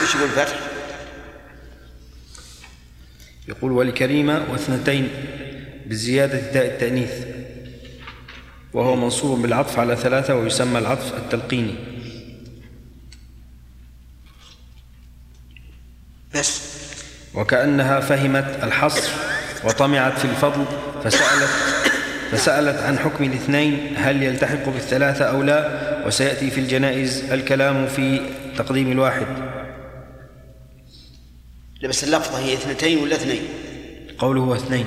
إيش 0.03 0.15
يقول 0.15 0.29
الفتح؟ 0.29 0.59
يقول 3.49 3.73
ولكريمة 3.73 4.47
واثنتين 4.51 5.09
بزيادة 5.87 6.53
تاء 6.53 6.67
التأنيث 6.67 7.13
وهو 8.73 8.97
منصوب 8.97 9.43
بالعطف 9.43 9.79
على 9.79 9.97
ثلاثة 9.97 10.35
ويسمى 10.35 10.79
العطف 10.79 11.15
التلقيني 11.15 11.75
بس 16.35 16.61
وكأنها 17.35 18.01
فهمت 18.01 18.59
الحصر 18.63 19.11
وطمعت 19.65 20.19
في 20.19 20.25
الفضل 20.25 20.65
فسألت 21.05 21.51
فسألت 22.31 22.83
عن 22.83 22.99
حكم 22.99 23.25
الاثنين 23.25 23.95
هل 23.97 24.23
يلتحق 24.23 24.69
بالثلاثة 24.69 25.25
أو 25.25 25.43
لا؟ 25.43 26.07
وسيأتي 26.07 26.51
في 26.51 26.61
الجنائز 26.61 27.25
الكلام 27.33 27.87
في 27.87 28.21
تقديم 28.59 28.93
الواحد. 28.93 29.27
لا 31.81 31.89
بس 31.89 32.05
اللفظة 32.05 32.39
هي 32.39 32.55
اثنتين 32.55 32.99
ولا 32.99 33.15
اثنين؟ 33.15 33.43
قوله 34.19 34.41
هو 34.41 34.55
اثنين 34.55 34.87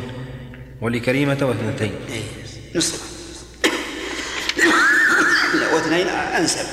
ولكريمة 0.81 1.37
واثنتين 1.41 1.93
إيه 2.09 2.21
نسخة 2.75 2.99
لا 5.59 5.73
واثنين 5.73 6.07
أنسب. 6.07 6.65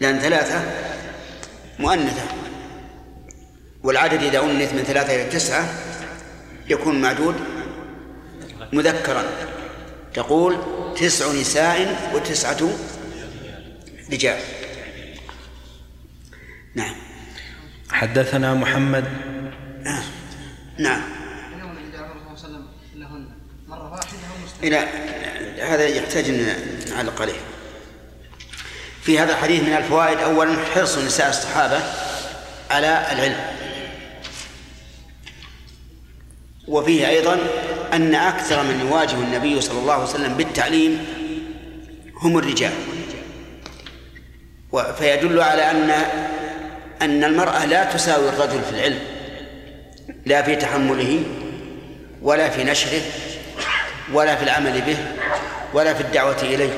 لأن 0.00 0.18
ثلاثة 0.18 0.62
مؤنثة. 1.78 2.22
والعدد 3.82 4.22
إذا 4.22 4.40
أنث 4.40 4.74
من 4.74 4.82
ثلاثة 4.82 5.14
إلى 5.14 5.24
تسعة 5.24 5.64
يكون 6.68 7.00
معدود. 7.00 7.34
مذكرا. 8.72 9.24
تقول 10.14 10.58
تسع 10.96 11.32
نساء 11.32 12.10
وتسعة 12.14 12.70
رجال. 14.12 14.40
نعم. 16.74 16.94
حدثنا 17.90 18.54
محمد. 18.54 19.04
نعم. 20.78 21.02
أو 21.62 22.32
مستمرة 22.32 24.00
إلى 24.62 24.76
هذا 25.62 25.86
يحتاج 25.86 26.24
أن 26.24 26.56
نعلق 26.90 27.22
عليه. 27.22 27.40
في 29.02 29.18
هذا 29.18 29.32
الحديث 29.32 29.62
من 29.62 29.72
الفوائد 29.72 30.18
أولا 30.18 30.64
حرص 30.74 30.98
نساء 30.98 31.28
الصحابة 31.28 31.82
على 32.70 33.06
العلم. 33.12 33.58
وفيه 36.68 37.08
أيضا 37.08 37.38
أن 37.92 38.14
أكثر 38.14 38.62
من 38.62 38.86
يواجه 38.88 39.14
النبي 39.14 39.60
صلى 39.60 39.78
الله 39.78 39.92
عليه 39.92 40.02
وسلم 40.02 40.34
بالتعليم 40.34 41.06
هم 42.22 42.38
الرجال. 42.38 42.72
فيدل 44.98 45.40
على 45.40 45.70
أن 45.70 45.90
أن 47.02 47.24
المرأة 47.24 47.64
لا 47.64 47.84
تساوي 47.84 48.28
الرجل 48.28 48.62
في 48.62 48.70
العلم 48.70 48.98
لا 50.26 50.42
في 50.42 50.56
تحمله 50.56 51.22
ولا 52.22 52.50
في 52.50 52.64
نشره 52.64 53.00
ولا 54.12 54.36
في 54.36 54.42
العمل 54.44 54.80
به 54.80 54.96
ولا 55.74 55.94
في 55.94 56.00
الدعوة 56.00 56.42
إليه. 56.42 56.72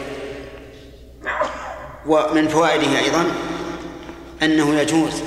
ومن 2.07 2.49
فوائده 2.49 2.99
أيضا 2.99 3.25
أنه 4.43 4.81
يجوز 4.81 5.23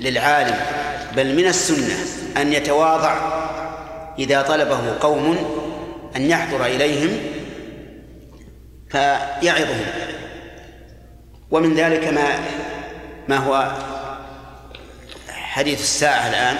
للعالم 0.00 0.56
بل 1.16 1.36
من 1.36 1.46
السنة 1.46 1.96
أن 2.36 2.52
يتواضع 2.52 3.45
إذا 4.18 4.42
طلبه 4.42 4.80
قوم 5.00 5.36
أن 6.16 6.30
يحضر 6.30 6.66
إليهم 6.66 7.18
فيعظهم. 8.90 9.86
ومن 11.50 11.74
ذلك 11.74 12.08
ما 12.08 12.38
ما 13.28 13.36
هو 13.36 13.72
حديث 15.28 15.80
الساعة 15.80 16.28
الآن 16.28 16.56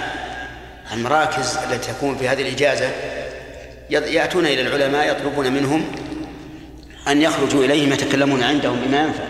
المراكز 0.92 1.56
التي 1.56 1.92
تكون 1.92 2.16
في 2.16 2.28
هذه 2.28 2.42
الإجازة 2.42 2.90
يأتون 3.90 4.46
إلى 4.46 4.60
العلماء 4.60 5.10
يطلبون 5.10 5.52
منهم 5.52 5.84
أن 7.08 7.22
يخرجوا 7.22 7.64
إليهم 7.64 7.92
يتكلمون 7.92 8.42
عندهم 8.42 8.80
بما 8.86 9.02
ينفع. 9.02 9.24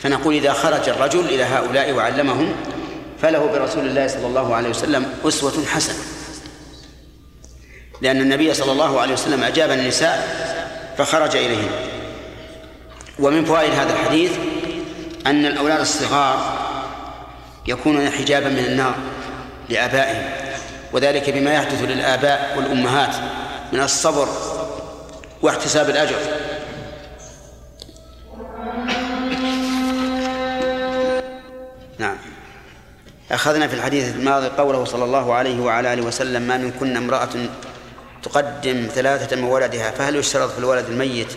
فنقول 0.00 0.34
إذا 0.34 0.52
خرج 0.52 0.88
الرجل 0.88 1.20
إلى 1.20 1.42
هؤلاء 1.42 1.92
وعلمهم 1.92 2.52
فله 3.22 3.46
برسول 3.46 3.86
الله 3.86 4.06
صلى 4.06 4.26
الله 4.26 4.54
عليه 4.54 4.68
وسلم 4.68 5.06
أسوة 5.24 5.66
حسنة. 5.66 6.19
لأن 8.02 8.20
النبي 8.20 8.54
صلى 8.54 8.72
الله 8.72 9.00
عليه 9.00 9.12
وسلم 9.12 9.44
أجاب 9.44 9.70
النساء 9.70 10.16
فخرج 10.98 11.36
إليهن. 11.36 11.70
ومن 13.18 13.44
فوائد 13.44 13.72
هذا 13.72 13.92
الحديث 13.92 14.32
أن 15.26 15.46
الأولاد 15.46 15.80
الصغار 15.80 16.58
يكونون 17.66 18.10
حجابا 18.10 18.48
من 18.48 18.64
النار 18.64 18.94
لآبائهم 19.68 20.22
وذلك 20.92 21.30
بما 21.30 21.52
يحدث 21.52 21.82
للآباء 21.82 22.54
والأمهات 22.56 23.14
من 23.72 23.80
الصبر 23.80 24.28
واحتساب 25.42 25.90
الأجر. 25.90 26.16
نعم. 31.98 32.16
أخذنا 33.32 33.68
في 33.68 33.74
الحديث 33.74 34.14
الماضي 34.14 34.48
قوله 34.48 34.84
صلى 34.84 35.04
الله 35.04 35.34
عليه 35.34 35.60
وعلى 35.60 35.92
آله 35.92 36.02
وسلم 36.02 36.42
ما 36.42 36.56
منكن 36.56 36.96
امرأة 36.96 37.28
تقدم 38.22 38.88
ثلاثة 38.94 39.36
من 39.36 39.44
ولدها 39.44 39.90
فهل 39.90 40.16
يشترط 40.16 40.50
في 40.50 40.58
الولد 40.58 40.84
الميت 40.88 41.32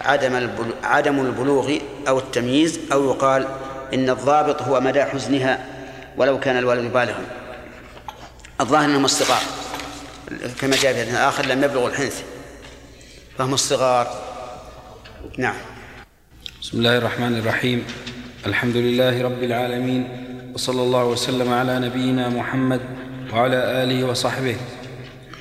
عدم 0.00 0.50
عدم 0.84 1.20
البلوغ 1.20 1.78
أو 2.08 2.18
التمييز 2.18 2.80
أو 2.92 3.10
يقال 3.10 3.48
إن 3.94 4.10
الضابط 4.10 4.62
هو 4.62 4.80
مدى 4.80 5.04
حزنها 5.04 5.66
ولو 6.16 6.40
كان 6.40 6.58
الولد 6.58 6.92
بالغا 6.92 7.24
الظاهر 8.60 8.84
أنهم 8.84 9.04
الصغار 9.04 9.42
كما 10.60 10.76
جاء 10.76 10.92
في 11.04 11.10
الآخر 11.10 11.46
لم 11.46 11.64
يبلغوا 11.64 11.88
الحنث 11.88 12.22
فهم 13.38 13.54
الصغار 13.54 14.06
نعم. 15.38 15.54
بسم 16.62 16.78
الله 16.78 16.98
الرحمن 16.98 17.38
الرحيم. 17.38 17.84
الحمد 18.46 18.76
لله 18.76 19.22
رب 19.22 19.42
العالمين 19.42 20.08
وصلى 20.54 20.82
الله 20.82 21.04
وسلم 21.04 21.52
على 21.52 21.78
نبينا 21.78 22.28
محمد 22.28 22.80
وعلى 23.32 23.56
آله 23.56 24.04
وصحبه. 24.04 24.56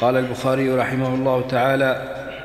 قال 0.02 0.18
البخاري 0.18 0.70
رحمه 0.70 1.08
الله 1.08 1.48
تعالى 1.48 2.04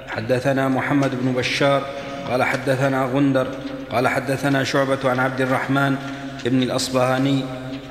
حدثنا 0.09 0.69
محمد 0.69 1.11
بن 1.23 1.33
بشار 1.33 1.83
قال 2.31 2.43
حدثنا 2.43 3.05
غندر 3.05 3.47
قال 3.93 4.09
حدثنا 4.09 4.65
شعبة 4.65 5.11
عن 5.11 5.19
عبد 5.19 5.41
الرحمن 5.41 5.97
بن 6.45 6.63
الأصبهاني 6.63 7.45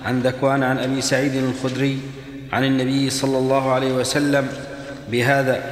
عن 0.05 0.19
ذكوان 0.19 0.63
عن 0.63 0.77
أبي 0.79 1.01
سعيد 1.01 1.35
الخدري 1.35 1.99
عن 2.53 2.63
النبي 2.63 3.09
صلى 3.09 3.37
الله 3.37 3.73
عليه 3.73 3.91
وسلم 3.91 4.47
بهذا. 5.11 5.63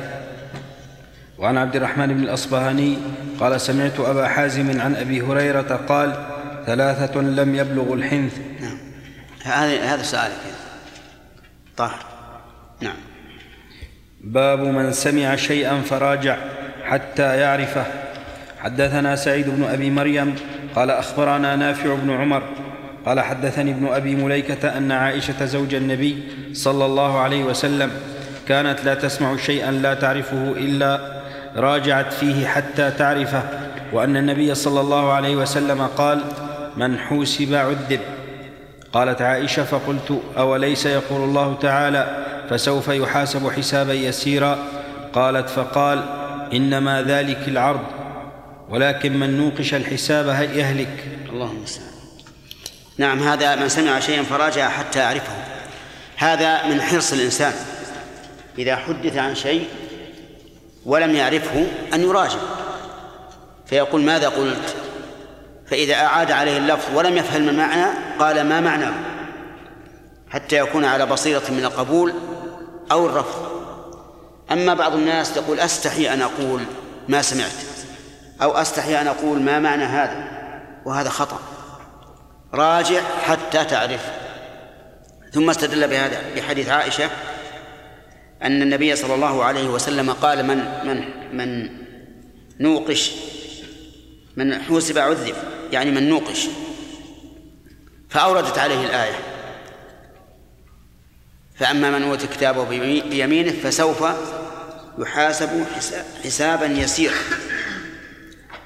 وعن 1.37 1.57
عبد 1.57 1.75
الرحمن 1.75 2.07
بن 2.07 2.23
الأصبهاني 2.23 2.97
قال 3.39 3.61
سمعت 3.61 3.99
أبا 3.99 4.27
حازم 4.27 4.81
عن 4.81 4.95
أبي 4.95 5.21
هريرة 5.21 5.79
قال 5.89 6.13
ثلاثة 6.65 7.21
لم 7.21 7.55
يبلغوا 7.55 7.95
الحنث. 7.95 8.37
نعم. 8.61 8.77
هذا 9.43 9.83
هذا 9.83 10.03
سؤالك. 10.03 10.39
طاهر. 11.77 12.05
نعم. 12.81 13.08
باب 14.23 14.59
من 14.59 14.91
سمع 14.91 15.35
شيئا 15.35 15.81
فراجع 15.81 16.37
حتى 16.83 17.37
يعرفه. 17.37 17.85
حدثنا 18.59 19.15
سعيد 19.15 19.49
بن 19.49 19.63
أبي 19.63 19.89
مريم 19.89 20.35
قال 20.75 20.91
أخبرنا 20.91 21.55
نافع 21.55 21.95
بن 21.95 22.11
عمر 22.11 22.43
قال 23.05 23.19
حدثني 23.19 23.71
ابن 23.71 23.87
أبي 23.87 24.15
مليكة 24.15 24.77
أن 24.77 24.91
عائشة 24.91 25.45
زوج 25.45 25.73
النبي 25.73 26.23
صلى 26.53 26.85
الله 26.85 27.19
عليه 27.19 27.43
وسلم 27.43 27.91
كانت 28.47 28.85
لا 28.85 28.93
تسمع 28.93 29.37
شيئا 29.37 29.71
لا 29.71 29.93
تعرفه 29.93 30.51
إلا 30.51 31.21
راجعت 31.55 32.13
فيه 32.13 32.47
حتى 32.47 32.91
تعرفه 32.91 33.43
وأن 33.93 34.17
النبي 34.17 34.55
صلى 34.55 34.81
الله 34.81 35.13
عليه 35.13 35.35
وسلم 35.35 35.81
قال 35.81 36.21
من 36.77 36.97
حوسب 36.97 37.53
عذب 37.53 37.99
قالت 38.93 39.21
عائشة 39.21 39.63
فقلت 39.63 40.21
أوليس 40.37 40.85
يقول 40.85 41.21
الله 41.21 41.57
تعالى 41.61 42.25
فسوف 42.49 42.87
يحاسب 42.87 43.49
حسابا 43.49 43.93
يسيرا؟ 43.93 44.57
قالت 45.13 45.49
فقال 45.49 46.03
إنما 46.53 47.01
ذلك 47.01 47.47
العرض 47.47 47.83
ولكن 48.69 49.19
من 49.19 49.37
نوقش 49.37 49.73
الحساب 49.73 50.27
يهلك؟ 50.27 51.03
اللهم 51.29 51.57
المستعان 51.57 51.89
نعم 52.97 53.19
هذا 53.19 53.55
من 53.55 53.69
سمع 53.69 53.99
شيئا 53.99 54.23
فراجع 54.23 54.69
حتى 54.69 54.99
يعرفه 54.99 55.33
هذا 56.15 56.67
من 56.67 56.81
حرص 56.81 57.13
الإنسان. 57.13 57.53
إذا 58.57 58.75
حدث 58.75 59.17
عن 59.17 59.35
شيء 59.35 59.67
ولم 60.85 61.15
يعرفه 61.15 61.67
أن 61.93 62.01
يراجع. 62.01 62.39
فيقول 63.65 64.01
ماذا 64.01 64.29
قلت؟ 64.29 64.75
فإذا 65.69 65.93
أعاد 65.93 66.31
عليه 66.31 66.57
اللفظ 66.57 66.97
ولم 66.97 67.17
يفهم 67.17 67.49
المعنى 67.49 67.85
قال 68.19 68.43
ما 68.43 68.59
معناه 68.61 68.93
حتى 70.29 70.57
يكون 70.57 70.85
على 70.85 71.05
بصيرة 71.05 71.43
من 71.49 71.65
القبول 71.65 72.13
أو 72.91 73.05
الرفض. 73.05 73.49
أما 74.51 74.73
بعض 74.73 74.93
الناس 74.93 75.33
تقول 75.33 75.59
أستحي 75.59 76.13
أن 76.13 76.21
أقول 76.21 76.61
ما 77.07 77.21
سمعت 77.21 77.51
أو 78.41 78.51
أستحي 78.51 79.01
أن 79.01 79.07
أقول 79.07 79.41
ما 79.41 79.59
معنى 79.59 79.83
هذا 79.83 80.27
وهذا 80.85 81.09
خطأ. 81.09 81.39
راجع 82.53 83.01
حتى 83.23 83.65
تعرف. 83.65 84.11
ثم 85.33 85.49
استدل 85.49 85.87
بهذا 85.87 86.21
بحديث 86.35 86.69
عائشة 86.69 87.09
أن 88.43 88.61
النبي 88.61 88.95
صلى 88.95 89.15
الله 89.15 89.43
عليه 89.43 89.67
وسلم 89.67 90.11
قال 90.11 90.45
من 90.45 90.57
من 90.83 91.03
من 91.37 91.69
نوقش 92.59 93.11
من 94.37 94.61
حوسب 94.61 94.97
عذب. 94.97 95.35
يعني 95.71 95.91
من 95.91 96.09
نوقش. 96.09 96.47
فأوردت 98.09 98.57
عليه 98.57 98.85
الآية. 98.85 99.19
فأما 101.55 101.91
من 101.91 102.03
أوتي 102.03 102.27
كتابه 102.27 102.63
بيمينه 103.09 103.51
فسوف 103.51 104.03
يحاسب 104.97 105.65
حسابا 106.23 106.65
يسيرا 106.65 107.15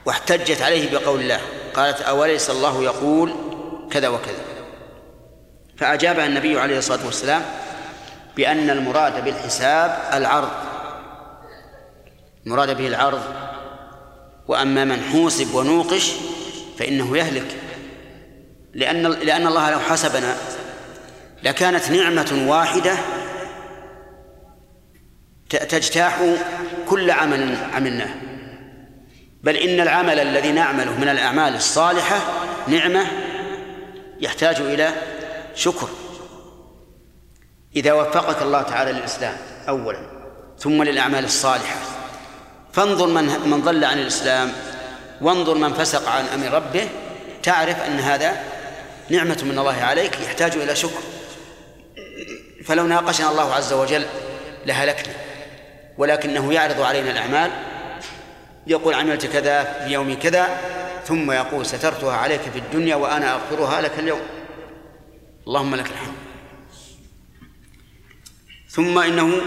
واحتجت 0.06 0.62
عليه 0.62 0.92
بقول 0.92 1.22
الله. 1.22 1.42
قالت 1.74 2.02
أوليس 2.02 2.50
الله 2.50 2.84
يقول 2.84 3.34
كذا 3.92 4.08
وكذا. 4.08 4.44
فأجابها 5.78 6.26
النبي 6.26 6.60
عليه 6.60 6.78
الصلاة 6.78 7.06
والسلام 7.06 7.42
بأن 8.36 8.70
المراد 8.70 9.24
بالحساب 9.24 10.10
العرض. 10.14 10.52
المراد 12.46 12.78
به 12.78 12.88
العرض. 12.88 13.24
وأما 14.48 14.86
من 14.86 15.02
حوسب 15.02 15.56
ونوقش 15.56 16.12
فإنه 16.78 17.18
يهلك. 17.18 17.56
لأن 18.74 19.08
لأن 19.08 19.48
الله 19.48 19.72
لو 19.72 19.80
حسبنا 19.80 20.36
لكانت 21.44 21.92
نعمة 21.92 22.46
واحدة 22.48 22.96
تجتاح 25.50 26.20
كل 26.88 27.12
عمل 27.12 27.58
عملناه. 27.74 28.14
بل 29.44 29.56
إن 29.56 29.80
العمل 29.80 30.20
الذي 30.20 30.52
نعمله 30.52 31.00
من 31.00 31.10
الأعمال 31.10 31.56
الصالحة 31.56 32.20
نعمة 32.68 33.06
يحتاج 34.20 34.56
إلى 34.62 34.94
شكر. 35.56 35.90
إذا 37.76 37.94
وفقك 37.94 38.42
الله 38.42 38.62
تعالى 38.62 38.92
للإسلام 38.92 39.38
أولا 39.70 40.00
ثم 40.60 40.84
للأعمال 40.84 41.26
الصالحة 41.26 41.76
فانظر 42.74 43.08
من 43.08 43.24
من 43.24 43.62
ضل 43.62 43.84
عن 43.84 44.00
الإسلام 44.00 44.52
وانظر 45.24 45.58
من 45.58 45.74
فسق 45.74 46.10
عن 46.10 46.26
أمر 46.26 46.54
ربه 46.54 46.90
تعرف 47.44 47.82
أن 47.82 48.00
هذا 48.00 48.44
نعمة 49.10 49.42
من 49.44 49.60
الله 49.60 49.82
عليك 49.82 50.22
يحتاج 50.22 50.58
إلى 50.58 50.76
شكر. 50.76 51.02
فلو 52.66 52.88
ناقشنا 52.88 53.32
الله 53.32 53.54
عز 53.54 53.74
وجل 53.74 54.06
لهلكنا 54.66 55.14
ولكنه 55.98 56.54
يعرض 56.54 56.82
علينا 56.82 57.12
الأعمال 57.12 57.52
يقول 58.68 58.94
عملت 58.94 59.26
كذا 59.26 59.64
في 59.64 59.94
يوم 59.94 60.14
كذا 60.14 60.62
ثم 61.06 61.32
يقول 61.32 61.66
سترتها 61.66 62.18
عليك 62.18 62.42
في 62.42 62.60
الدنيا 62.60 62.96
وأنا 62.96 63.34
أغفرها 63.34 63.82
لك 63.82 64.00
اليوم. 64.00 64.22
اللهم 65.48 65.76
لك 65.76 65.86
الحمد. 65.92 66.16
ثم 68.70 68.98
إنه 68.98 69.42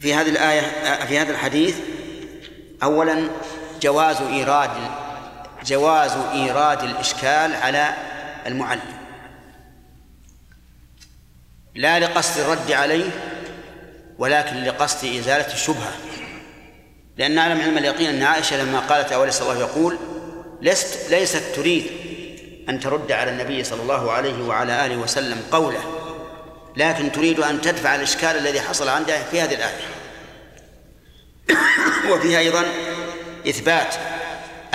في 0.00 0.14
هذه 0.14 0.28
الآية 0.28 0.60
في 1.06 1.18
هذا 1.18 1.32
الحديث 1.32 1.76
أولا 2.82 3.28
جواز 3.82 4.16
إيراد 4.16 4.70
جواز 5.64 6.12
إيراد 6.32 6.82
الإشكال 6.82 7.54
على 7.54 7.94
المعلم. 8.46 9.00
لا 11.74 11.98
لقصد 12.00 12.40
الرد 12.40 12.72
عليه 12.72 13.10
ولكن 14.18 14.56
لقصد 14.64 15.04
إزالة 15.04 15.52
الشبهة. 15.52 15.92
لأن 17.16 17.34
نعلم 17.34 17.60
علم 17.60 17.78
اليقين 17.78 18.08
أن 18.08 18.22
عائشة 18.22 18.62
لما 18.62 18.80
قالت 18.80 19.12
أوليس 19.12 19.42
الله 19.42 19.58
يقول 19.58 19.98
لست 20.62 21.10
ليست 21.10 21.42
تريد 21.56 21.86
أن 22.68 22.80
ترد 22.80 23.12
على 23.12 23.30
النبي 23.30 23.64
صلى 23.64 23.82
الله 23.82 24.12
عليه 24.12 24.42
وعلى 24.42 24.86
آله 24.86 24.96
وسلم 24.96 25.42
قوله 25.52 25.80
لكن 26.76 27.12
تريد 27.12 27.40
أن 27.40 27.60
تدفع 27.60 27.94
الإشكال 27.94 28.36
الذي 28.36 28.60
حصل 28.60 28.88
عندها 28.88 29.22
في 29.22 29.40
هذه 29.40 29.54
الآية. 29.54 29.99
وفيها 32.10 32.38
أيضا 32.38 32.64
إثبات 33.48 33.94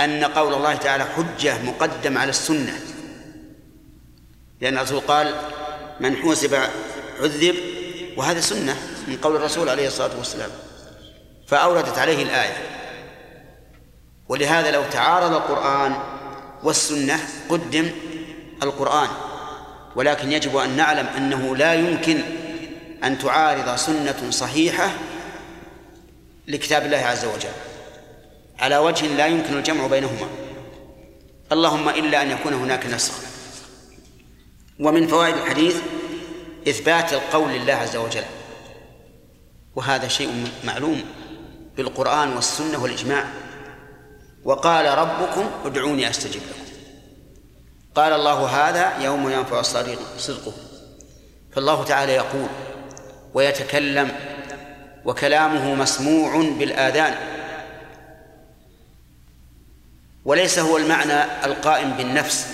أن 0.00 0.24
قول 0.24 0.54
الله 0.54 0.74
تعالى 0.74 1.04
حجة 1.04 1.62
مقدم 1.62 2.18
على 2.18 2.30
السنة 2.30 2.80
لأن 4.60 4.76
الرسول 4.78 5.00
قال 5.00 5.34
من 6.00 6.16
حوسب 6.16 6.58
عذب 7.20 7.54
وهذا 8.16 8.40
سنة 8.40 8.76
من 9.08 9.16
قول 9.16 9.36
الرسول 9.36 9.68
عليه 9.68 9.86
الصلاة 9.86 10.18
والسلام 10.18 10.50
فأوردت 11.48 11.98
عليه 11.98 12.22
الآية. 12.22 12.56
ولهذا 14.28 14.70
لو 14.70 14.82
تعارض 14.92 15.32
القرآن 15.32 15.96
والسنة 16.62 17.18
قدم 17.48 17.90
القرآن 18.62 19.08
ولكن 19.96 20.32
يجب 20.32 20.56
أن 20.56 20.76
نعلم 20.76 21.06
أنه 21.06 21.56
لا 21.56 21.74
يمكن 21.74 22.20
أن 23.04 23.18
تعارض 23.18 23.76
سنة 23.76 24.30
صحيحة 24.30 24.90
لكتاب 26.48 26.84
الله 26.84 26.96
عز 26.96 27.24
وجل. 27.24 27.48
على 28.58 28.78
وجه 28.78 29.06
لا 29.06 29.26
يمكن 29.26 29.58
الجمع 29.58 29.86
بينهما. 29.86 30.28
اللهم 31.52 31.88
إلا 31.88 32.22
أن 32.22 32.30
يكون 32.30 32.52
هناك 32.54 32.86
نسخ. 32.86 33.14
ومن 34.80 35.06
فوائد 35.06 35.34
الحديث 35.34 35.76
إثبات 36.68 37.12
القول 37.12 37.52
لله 37.52 37.72
عز 37.74 37.96
وجل. 37.96 38.24
وهذا 39.76 40.08
شيء 40.08 40.48
معلوم 40.64 41.04
بالقرآن 41.76 42.32
والسنة 42.32 42.82
والإجماع. 42.82 43.24
وقال 44.44 44.98
ربكم 44.98 45.50
ادعوني 45.64 46.10
أستجب 46.10 46.40
لكم. 46.40 46.70
قال 47.94 48.12
الله 48.12 48.46
هذا 48.46 49.04
يوم 49.04 49.30
ينفع 49.30 49.60
الصديق 49.60 49.98
صدقه. 50.18 50.52
فالله 51.52 51.84
تعالى 51.84 52.12
يقول 52.12 52.48
ويتكلم 53.34 54.12
وكلامه 55.06 55.74
مسموع 55.74 56.36
بالآذان. 56.58 57.14
وليس 60.24 60.58
هو 60.58 60.76
المعنى 60.76 61.44
القائم 61.44 61.90
بالنفس 61.90 62.46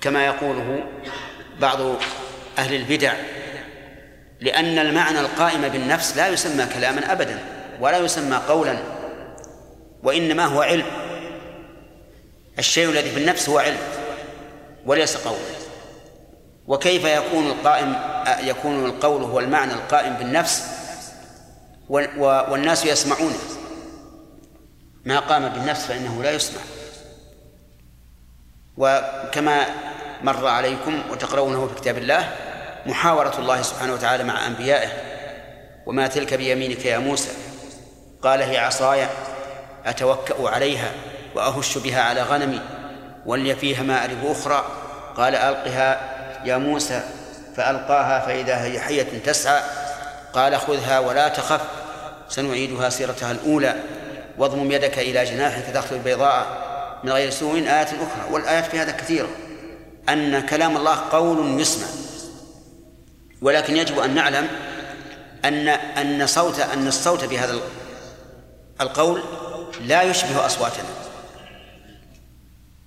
كما 0.00 0.26
يقوله 0.26 0.84
بعض 1.60 1.80
أهل 2.58 2.74
البدع 2.74 3.12
لأن 4.40 4.78
المعنى 4.78 5.20
القائم 5.20 5.68
بالنفس 5.68 6.16
لا 6.16 6.28
يسمى 6.28 6.66
كلاما 6.74 7.12
أبدا 7.12 7.38
ولا 7.80 7.98
يسمى 7.98 8.36
قولا 8.48 8.78
وإنما 10.02 10.44
هو 10.44 10.62
علم. 10.62 10.86
الشيء 12.58 12.88
الذي 12.88 13.10
في 13.10 13.18
النفس 13.18 13.48
هو 13.48 13.58
علم 13.58 13.78
وليس 14.86 15.16
قولا 15.16 15.58
وكيف 16.66 17.04
يكون 17.04 17.46
القائم 17.46 17.94
يكون 18.42 18.84
القول 18.84 19.22
هو 19.22 19.40
المعنى 19.40 19.72
القائم 19.72 20.14
بالنفس؟ 20.14 20.77
والناس 21.88 22.84
يسمعونه 22.84 23.38
ما 25.04 25.18
قام 25.18 25.48
بالنفس 25.48 25.86
فإنه 25.86 26.22
لا 26.22 26.30
يسمع. 26.30 26.60
وكما 28.76 29.66
مر 30.22 30.46
عليكم 30.46 31.02
وتقرؤونه 31.10 31.66
في 31.66 31.74
كتاب 31.74 31.98
الله 31.98 32.34
محاورة 32.86 33.38
الله 33.38 33.62
سبحانه 33.62 33.92
وتعالى 33.92 34.24
مع 34.24 34.46
أنبيائه 34.46 34.88
وما 35.86 36.06
تلك 36.06 36.34
بيمينك 36.34 36.84
يا 36.84 36.98
موسى؟ 36.98 37.30
قال 38.22 38.42
هي 38.42 38.58
عصاي 38.58 39.06
أتوكأ 39.86 40.48
عليها 40.48 40.92
وأهش 41.34 41.78
بها 41.78 42.02
على 42.02 42.22
غنمي 42.22 42.60
ولي 43.26 43.56
فيها 43.56 43.82
مآرب 43.82 44.26
أخرى. 44.26 44.64
قال 45.16 45.34
ألقها 45.34 46.00
يا 46.44 46.56
موسى 46.56 47.02
فألقاها 47.56 48.26
فإذا 48.26 48.62
هي 48.62 48.80
حية 48.80 49.18
تسعى. 49.18 49.62
قال 50.38 50.60
خذها 50.60 50.98
ولا 50.98 51.28
تخف 51.28 51.60
سنعيدها 52.28 52.90
سيرتها 52.90 53.32
الأولى. 53.32 53.82
واضمم 54.38 54.72
يدك 54.72 54.98
إلى 54.98 55.24
جناحك 55.24 55.74
تخرج 55.74 56.00
بيضاء 56.00 56.46
من 57.04 57.12
غير 57.12 57.30
سوء 57.30 57.54
آيات 57.58 57.88
أخرى 57.88 58.30
والآيات 58.30 58.66
في 58.66 58.78
هذا 58.78 58.92
كثيرة 58.92 59.28
أن 60.08 60.40
كلام 60.40 60.76
الله 60.76 60.96
قول 61.12 61.60
يسمع. 61.60 61.86
ولكن 63.42 63.76
يجب 63.76 63.98
أن 63.98 64.14
نعلم 64.14 64.48
أن 65.44 65.68
أن 65.68 66.26
صوت 66.26 66.60
أن 66.60 66.86
الصوت 66.86 67.24
بهذا 67.24 67.58
القول 68.80 69.22
لا 69.80 70.02
يشبه 70.02 70.46
أصواتنا. 70.46 70.88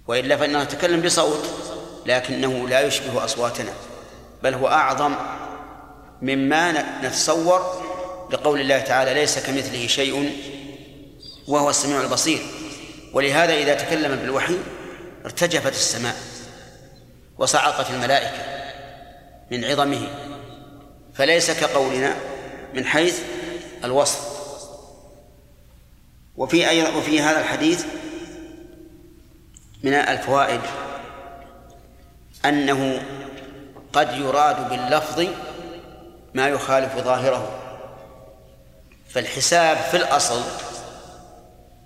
وإلا 0.08 0.38
فإننا 0.38 0.64
نتكلم 0.64 1.02
بصوت 1.02 1.50
لكنه 2.06 2.68
لا 2.68 2.82
يشبه 2.82 3.26
أصواتنا 3.26 3.72
بل 4.44 4.54
هو 4.54 4.68
أعظم 4.68 5.16
مما 6.22 6.72
نتصور 7.04 7.84
لقول 8.32 8.62
الله 8.62 8.80
تعالى 8.80 9.14
ليس 9.14 9.40
كمثله 9.40 9.88
شيء 9.88 10.32
وهو 11.48 11.70
السميع 11.70 12.02
البصير. 12.02 12.42
ولهذا 13.14 13.54
إذا 13.54 13.74
تكلم 13.74 14.16
بالوحي 14.16 14.58
ارتجفت 15.26 15.74
السماء 15.74 16.16
وصعقت 17.38 17.90
الملائكة 17.90 18.44
من 19.52 19.66
عظمه. 19.66 20.08
فليس 21.14 21.52
كقولنا 21.52 22.16
من 22.74 22.86
حيث 22.86 23.20
الوصف. 23.84 24.32
وفي 26.38 26.70
أيضا 26.70 26.90
وفي 26.90 27.22
هذا 27.22 27.40
الحديث 27.40 27.86
من 29.84 29.94
الفوائد 29.94 30.62
أنه 32.46 33.02
قد 33.94 34.18
يراد 34.18 34.70
باللفظ 34.70 35.28
ما 36.34 36.48
يخالف 36.48 36.98
ظاهره. 36.98 37.58
فالحساب 39.10 39.78
في 39.78 39.98
الأصل 39.98 40.42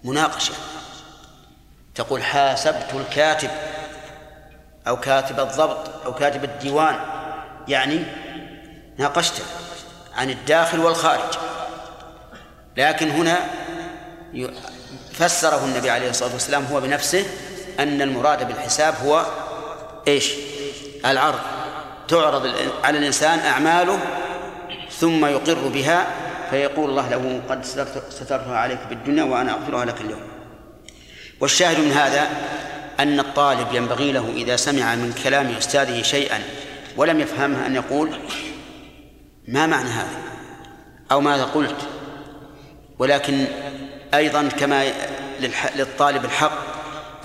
مناقشة. 0.04 0.54
تقول 1.96 2.24
حاسبت 2.24 2.94
الكاتب 2.94 3.50
أو 4.88 5.00
كاتب 5.00 5.40
الضبط 5.40 6.06
أو 6.06 6.14
كاتب 6.14 6.44
الديوان 6.44 6.96
يعني 7.68 8.04
ناقشته 8.98 9.44
عن 10.16 10.30
الداخل 10.30 10.80
والخارج. 10.80 11.34
لكن 12.78 13.10
هنا 13.10 13.38
فسره 15.14 15.66
النبي 15.66 15.90
عليه 15.90 16.10
الصلاة 16.10 16.34
والسلام 16.34 16.66
هو 16.66 16.82
بنفسه 16.82 17.26
أن 17.80 18.02
المراد 18.02 18.48
بالحساب 18.48 18.96
هو 19.06 19.26
إيش؟ 20.08 20.34
العرض. 21.06 21.40
تعرض 22.08 22.56
على 22.84 22.98
الإنسان 22.98 23.40
أعماله 23.40 24.00
ثم 25.00 25.26
يقر 25.26 25.68
بها 25.68 26.08
فيقول 26.50 26.90
الله 26.90 27.10
له 27.10 27.42
قد 27.50 27.66
سترتها 28.10 28.58
عليك 28.58 28.80
بالدنيا 28.90 29.24
وأنا 29.24 29.52
أغفرها 29.52 29.86
لك 29.86 30.02
اليوم. 30.02 30.22
والشاهد 31.40 31.80
من 31.80 31.92
هذا 31.92 32.28
أن 33.00 33.20
الطالب 33.20 33.68
ينبغي 33.74 34.12
له 34.12 34.30
إذا 34.36 34.56
سمع 34.56 34.96
من 34.96 35.14
كلام 35.24 35.48
أستاذه 35.48 36.02
شيئا 36.02 36.42
ولم 36.98 37.20
يفهمه 37.20 37.66
أن 37.66 37.76
يقول 37.76 38.10
ما 39.48 39.68
معنى 39.68 39.90
هذا؟ 39.90 40.18
أو 41.12 41.22
ماذا 41.22 41.44
قلت؟ 41.44 41.76
ولكن 43.00 43.46
أيضا 44.14 44.48
كما 44.48 44.84
للطالب 45.76 46.26
الحق 46.26 46.58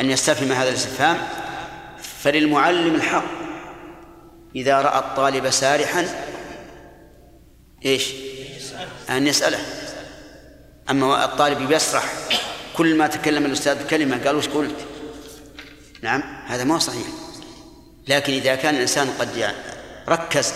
أن 0.01 0.11
يستفهم 0.11 0.53
هذا 0.53 0.69
الاستفهام 0.69 1.17
فللمعلم 2.23 2.95
الحق 2.95 3.25
إذا 4.57 4.81
رأى 4.81 4.99
الطالب 4.99 5.51
سارحا 5.51 6.07
إيش؟ 7.87 8.13
أن 9.11 9.27
يسأله. 9.27 9.59
أما 10.91 11.25
الطالب 11.25 11.71
يسرح 11.71 12.15
كل 12.77 12.95
ما 12.95 13.07
تكلم 13.07 13.47
الأستاذ 13.47 13.85
بكلمة 13.85 14.25
قال 14.25 14.37
وش 14.37 14.49
قلت؟ 14.49 14.77
نعم 16.03 16.23
هذا 16.47 16.65
ما 16.65 16.79
صحيح. 16.79 17.07
لكن 18.09 18.33
إذا 18.33 18.55
كان 18.55 18.75
الإنسان 18.75 19.11
قد 19.19 19.55
ركز 20.09 20.53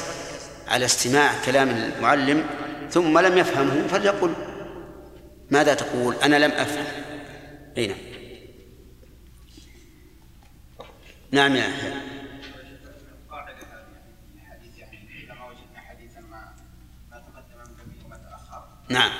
على 0.68 0.84
استماع 0.84 1.44
كلام 1.44 1.70
المعلم 1.70 2.46
ثم 2.90 3.18
لم 3.18 3.38
يفهمه 3.38 3.86
فليقل. 3.88 4.34
ماذا 5.50 5.74
تقول؟ 5.74 6.14
أنا 6.14 6.36
لم 6.36 6.50
أفهم. 6.50 6.84
أي 7.78 7.86
نعم. 7.86 7.98
نعم 11.30 11.56
يا 11.56 11.68
أخي. 11.68 12.13
نعم. 18.88 19.12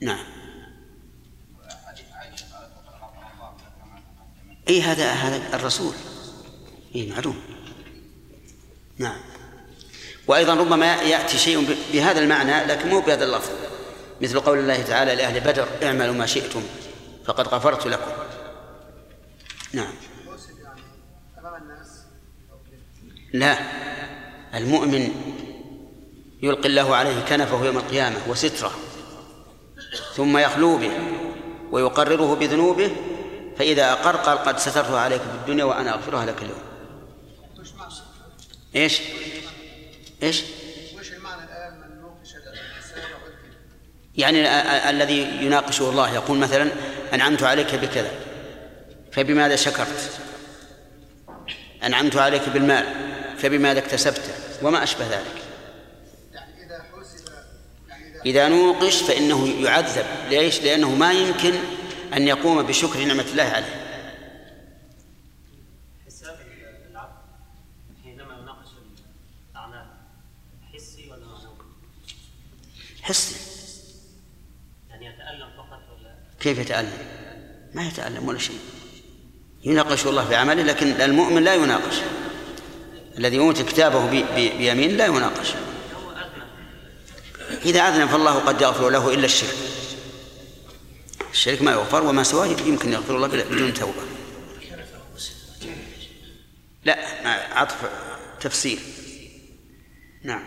نعم. 0.00 0.24
إي 4.68 4.82
هذا 4.82 5.10
هذا 5.10 5.56
الرسول. 5.56 5.94
إي 6.94 7.10
معلوم. 7.10 7.40
نعم. 8.98 9.20
وأيضا 10.26 10.54
ربما 10.54 10.94
يأتي 10.94 11.38
شيء 11.38 11.76
بهذا 11.92 12.20
المعنى 12.20 12.64
لكن 12.64 12.88
مو 12.88 13.00
بهذا 13.00 13.24
اللفظ. 13.24 13.50
مثل 14.20 14.40
قول 14.40 14.58
الله 14.58 14.82
تعالى 14.82 15.14
لأهل 15.14 15.40
بدر 15.40 15.68
اعملوا 15.82 16.14
ما 16.14 16.26
شئتم 16.26 16.62
فقد 17.24 17.48
غفرت 17.48 17.86
لكم. 17.86 18.12
نعم. 19.72 19.94
لا. 23.32 23.58
المؤمن 24.54 25.37
يلقي 26.42 26.68
الله 26.68 26.96
عليه 26.96 27.20
كنفه 27.28 27.64
يوم 27.64 27.76
القيامة 27.78 28.16
وستره 28.28 28.72
ثم 30.16 30.38
يخلو 30.38 30.78
به 30.78 30.90
ويقرره 31.70 32.34
بذنوبه 32.34 32.90
فإذا 33.58 33.92
أقر 33.92 34.16
قال 34.16 34.38
قد 34.38 34.58
سترتها 34.58 35.00
عليك 35.00 35.20
في 35.20 35.26
الدنيا 35.40 35.64
وأنا 35.64 35.94
أغفرها 35.94 36.26
لك 36.26 36.42
اليوم. 36.42 36.62
الإنسان 42.52 43.02
وعذب 43.02 43.34
يعني 44.16 44.40
ال- 44.40 44.46
ال- 44.46 44.94
الذي 45.02 45.20
يناقشه 45.46 45.90
الله 45.90 46.14
يقول 46.14 46.38
مثلا 46.38 46.70
أنعمت 47.14 47.42
عليك 47.42 47.74
بكذا 47.74 48.10
فبماذا 49.12 49.56
شكرت؟ 49.56 50.10
أنعمت 51.84 52.16
عليك 52.16 52.48
بالمال 52.48 52.84
فبماذا 53.38 53.78
اكتسبته 53.78 54.32
وما 54.62 54.82
أشبه 54.82 55.04
ذلك. 55.06 55.37
إذا 58.28 58.48
نوقش 58.48 59.02
فإنه 59.02 59.48
يعذب. 59.48 60.06
ليش؟ 60.30 60.60
لأنه 60.62 60.94
ما 60.94 61.12
يمكن 61.12 61.54
أن 62.14 62.28
يقوم 62.28 62.62
بشكر 62.62 63.04
نعمة 63.04 63.24
الله 63.30 63.42
عليه. 63.42 63.74
حساب 66.06 66.36
العبد 66.90 67.12
حينما 68.04 68.38
يناقش 68.42 68.68
الأعمال 69.52 69.86
حسي 70.74 71.10
ولا 71.10 71.26
معنوي؟ 71.26 71.56
حسي. 73.02 73.36
يعني 74.90 75.06
يتألم 75.06 75.48
فقط 75.56 75.80
ولا؟ 76.00 76.14
كيف 76.40 76.58
يتألم؟ 76.58 76.98
ما 77.74 77.88
يتألم 77.88 78.28
ولا 78.28 78.38
شيء. 78.38 78.60
يناقش 79.64 80.06
الله 80.06 80.28
بعمله 80.28 80.62
لكن 80.62 80.86
المؤمن 80.86 81.44
لا 81.44 81.54
يناقش. 81.54 81.96
الذي 83.18 83.38
أوتي 83.38 83.64
كتابه 83.64 84.10
بيمين 84.34 84.96
لا 84.96 85.06
يناقش. 85.06 85.54
إذا 87.64 87.80
أذنب 87.80 88.08
فالله 88.08 88.34
قد 88.34 88.60
يغفر 88.60 88.90
له 88.90 89.14
إلا 89.14 89.24
الشرك. 89.24 89.54
الشرك 91.32 91.62
ما 91.62 91.72
يغفر 91.72 92.04
وما 92.06 92.22
سواه 92.22 92.46
يمكن 92.66 92.92
يغفر 92.92 93.16
الله 93.16 93.28
بدون 93.28 93.74
توبة. 93.74 94.02
لا 96.84 96.98
عطف 97.52 97.76
تفسير 98.40 98.78
نعم. 100.24 100.42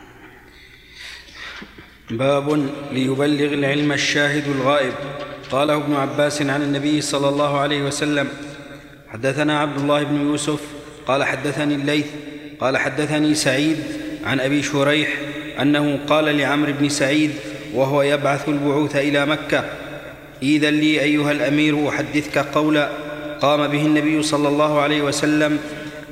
باب 2.09 2.70
ليبلغ 2.91 3.53
العلم 3.53 3.91
الشاهد 3.91 4.47
الغائب. 4.47 4.93
قاله 5.51 5.76
ابن 5.76 5.95
عباس 5.95 6.41
عن 6.41 6.62
النبي 6.62 7.01
صلى 7.01 7.30
الله 7.30 7.59
عليه 7.59 7.82
وسلم 7.82 8.30
حدثنا 9.07 9.59
عبد 9.59 9.80
الله 9.80 10.03
بن 10.03 10.22
يوسف 10.22 10.59
قال 11.07 11.24
حدثني 11.24 11.76
الليث 11.76 12.05
قال 12.59 12.78
حدثني 12.78 13.36
سعيد 13.36 13.84
عن 14.24 14.39
أبي 14.39 14.64
شريح 14.64 15.09
أنه 15.62 15.99
قال 16.08 16.38
لعمرو 16.38 16.74
بن 16.80 16.89
سعيد 16.89 17.32
وهو 17.74 18.02
يبعث 18.02 18.49
البعوث 18.49 18.95
إلى 18.95 19.26
مكة 19.26 19.64
إذا 20.43 20.72
لي 20.72 21.02
أيها 21.02 21.32
الأمير 21.32 21.89
أحدثك 21.89 22.38
قولا 22.38 22.89
قام 23.41 23.68
به 23.68 23.86
النبي 23.86 24.24
صلى 24.24 24.47
الله 24.47 24.82
عليه 24.82 25.02
وسلم 25.02 25.60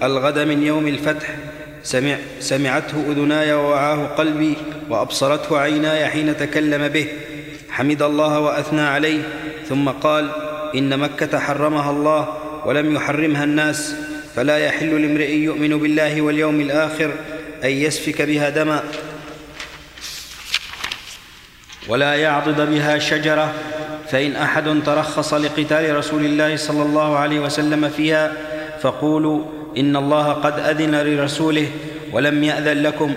الغد 0.04 0.40
من 0.40 0.64
يوم 0.64 0.88
الفتح 0.88 1.36
سمع 1.84 2.18
سمعته 2.40 3.12
أذناي 3.12 3.54
ووعاه 3.54 4.06
قلبي 4.06 4.54
وأبصرته 4.90 5.58
عيناي 5.58 6.08
حين 6.08 6.38
تكلم 6.38 6.88
به 6.88 7.08
حمد 7.70 8.02
الله 8.02 8.40
وأثنى 8.40 8.82
عليه 8.82 9.22
ثم 9.70 9.90
قال 9.90 10.30
إن 10.76 11.00
مكة 11.00 11.40
حرمها 11.40 11.92
الله 11.92 12.38
ولم 12.66 12.96
يحرمها 12.96 13.44
الناس 13.44 13.96
فلا 14.36 14.58
يحل 14.58 15.02
لامرئ 15.02 15.32
يؤمن 15.32 15.78
بالله 15.78 16.22
واليوم 16.22 16.62
الآخر 16.62 17.12
أن 17.64 17.70
يسفك 17.70 18.22
بها 18.22 18.50
دما 18.50 18.84
ولا 21.90 22.16
يعضد 22.16 22.70
بها 22.70 23.00
شجرة 23.00 23.54
فإن 24.10 24.36
أحد 24.36 24.80
ترخص 24.86 25.34
لقتال 25.34 25.96
رسول 25.96 26.26
الله 26.26 26.56
صلى 26.56 26.84
الله 26.84 27.18
عليه 27.18 27.40
وسلم 27.40 27.90
فيها 27.90 28.32
فقولوا 28.82 29.46
إن 29.78 29.96
الله 29.96 30.34
قد 30.34 30.60
أذن 30.60 30.96
لرسوله 30.96 31.68
ولم 32.12 32.44
يأذن 32.44 32.84
لكم 32.84 33.14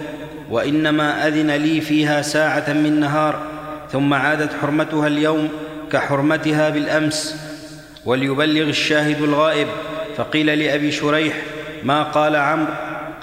وإنما 0.51 1.27
أذن 1.29 1.51
لي 1.51 1.81
فيها 1.81 2.23
ساعة 2.23 2.73
من 2.73 3.01
نهار 3.01 3.43
ثم 3.93 4.15
عادت 4.15 4.51
حرمتها 4.63 5.07
اليوم 5.07 5.49
كحرمتها 5.93 6.69
بالأمس. 6.69 7.37
وليبلغ 8.05 8.69
الشاهد 8.69 9.23
الغائب 9.23 9.67
فقيل 10.17 10.59
لأبي 10.59 10.93
شريح 10.93 11.35
ما 11.83 12.03
قال 12.03 12.37
عمرو؟ 12.37 12.73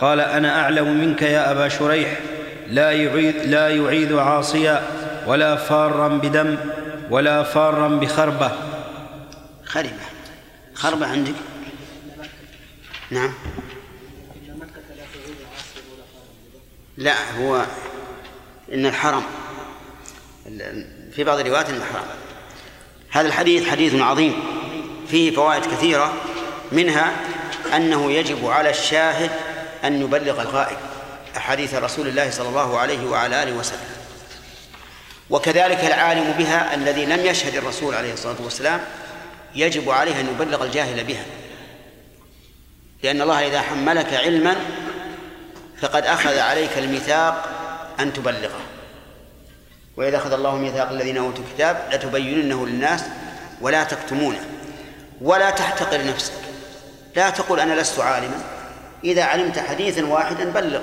قال 0.01 0.19
أنا 0.19 0.61
أعلم 0.61 0.97
منك 0.97 1.21
يا 1.21 1.51
أبا 1.51 1.67
شريح 1.67 2.19
لا 2.69 2.91
يعيد, 2.91 3.35
لا 3.45 3.69
يعيد 3.69 4.13
عاصيا. 4.13 4.81
ولا 5.29 5.55
فارا 5.55 6.07
بدم 6.07 6.57
ولا 7.09 7.43
فارا 7.43 7.87
بخربة. 7.87 8.51
خربة. 9.65 10.05
خربة 10.73 11.07
عندك؟ 11.07 11.33
نعم. 13.11 13.33
لا 16.97 17.13
هو 17.39 17.65
إن 18.73 18.85
الحرم 18.85 19.23
في 21.11 21.23
بعض 21.23 21.39
الروايات 21.39 21.69
إن 21.69 21.75
الحرم 21.75 22.07
هذا 23.11 23.27
الحديث 23.27 23.69
حديث 23.69 23.95
عظيم 23.95 24.33
فيه 25.07 25.35
فوائد 25.35 25.65
كثيرة 25.65 26.13
منها 26.71 27.11
أنه 27.75 28.11
يجب 28.11 28.47
على 28.47 28.69
الشاهد 28.69 29.31
أن 29.83 30.01
يبلغ 30.01 30.41
الغائب 30.41 30.77
أحاديث 31.37 31.73
رسول 31.73 32.07
الله 32.07 32.29
صلى 32.29 32.49
الله 32.49 32.79
عليه 32.79 33.09
وعلى 33.09 33.43
آله 33.43 33.53
وسلم. 33.53 33.98
وكذلك 35.29 35.83
العالم 35.85 36.31
بها 36.31 36.75
الذي 36.75 37.05
لم 37.05 37.25
يشهد 37.25 37.55
الرسول 37.55 37.95
عليه 37.95 38.13
الصلاة 38.13 38.35
والسلام 38.43 38.79
يجب 39.55 39.89
عليه 39.89 40.19
أن 40.19 40.27
يبلغ 40.27 40.63
الجاهل 40.63 41.03
بها. 41.03 41.25
لأن 43.03 43.21
الله 43.21 43.47
إذا 43.47 43.61
حملك 43.61 44.13
علما 44.13 44.55
فقد 45.81 46.05
أخذ 46.05 46.39
عليك 46.39 46.77
الميثاق 46.77 47.49
أن 47.99 48.13
تبلغه. 48.13 48.59
وإذا 49.97 50.17
أخذ 50.17 50.33
الله 50.33 50.55
ميثاق 50.55 50.89
الذين 50.89 51.17
أوتوا 51.17 51.43
الكتاب 51.43 51.89
لتبيننه 51.93 52.67
للناس 52.67 53.03
ولا 53.61 53.83
تكتمونه 53.83 54.45
ولا 55.21 55.49
تحتقر 55.49 56.05
نفسك. 56.07 56.33
لا 57.15 57.29
تقول 57.29 57.59
أنا 57.59 57.81
لست 57.81 57.99
عالما. 57.99 58.41
إذا 59.03 59.23
علمت 59.23 59.59
حديثا 59.59 60.05
واحدا 60.05 60.51
بلغ. 60.51 60.81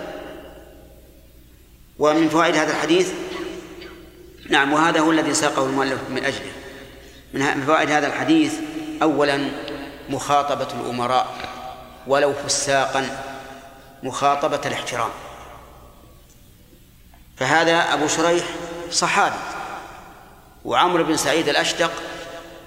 ومن 1.99 2.29
فوائد 2.29 2.57
هذا 2.57 2.71
الحديث 2.71 3.13
نعم 4.49 4.73
وهذا 4.73 5.01
هو 5.01 5.11
الذي 5.11 5.35
ساقه 5.35 5.67
المؤلف 5.67 6.01
من 6.11 6.25
أجله. 6.25 6.53
من 7.33 7.65
فوائد 7.67 7.91
هذا 7.91 8.07
الحديث 8.07 8.55
أولا 9.03 9.49
مخاطبة 10.09 10.69
الأمراء 10.81 11.27
ولو 12.07 12.33
فساقا 12.33 13.23
مخاطبة 14.03 14.61
الاحترام. 14.67 15.11
فهذا 17.37 17.95
أبو 17.95 18.09
شريح 18.09 18.45
صحابي 18.91 19.37
وعمرو 20.65 21.05
بن 21.05 21.17
سعيد 21.17 21.49
الأشدق 21.49 21.93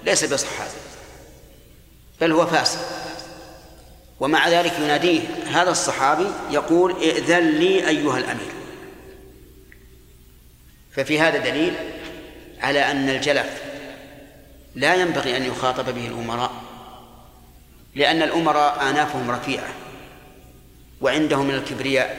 ليس 0.04 0.24
بصحابي 0.24 0.70
بل 2.20 2.32
هو 2.32 2.46
فاسق. 2.46 2.80
ومع 4.20 4.48
ذلك 4.48 4.78
يناديه 4.78 5.20
هذا 5.46 5.70
الصحابي 5.70 6.26
يقول 6.50 6.92
ائذن 6.92 7.50
لي 7.50 7.88
أيها 7.88 8.18
الأمير. 8.18 8.59
ففي 10.92 11.20
هذا 11.20 11.38
دليل 11.38 11.74
على 12.60 12.90
أن 12.90 13.08
الجلف 13.08 13.62
لا 14.74 14.94
ينبغي 14.94 15.36
أن 15.36 15.44
يخاطب 15.44 15.94
به 15.94 16.06
الأمراء 16.06 16.52
لأن 17.94 18.22
الأمراء 18.22 18.90
آنافهم 18.90 19.30
رفيعة 19.30 19.68
وعندهم 21.00 21.46
من 21.46 21.54
الكبرياء 21.54 22.16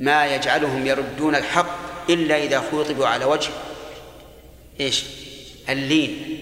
ما 0.00 0.26
يجعلهم 0.26 0.86
يردون 0.86 1.34
الحق 1.34 1.76
إلا 2.10 2.36
إذا 2.36 2.62
خوطبوا 2.70 3.06
على 3.06 3.24
وجه 3.24 3.50
إيش؟ 4.80 5.04
اللين. 5.68 6.40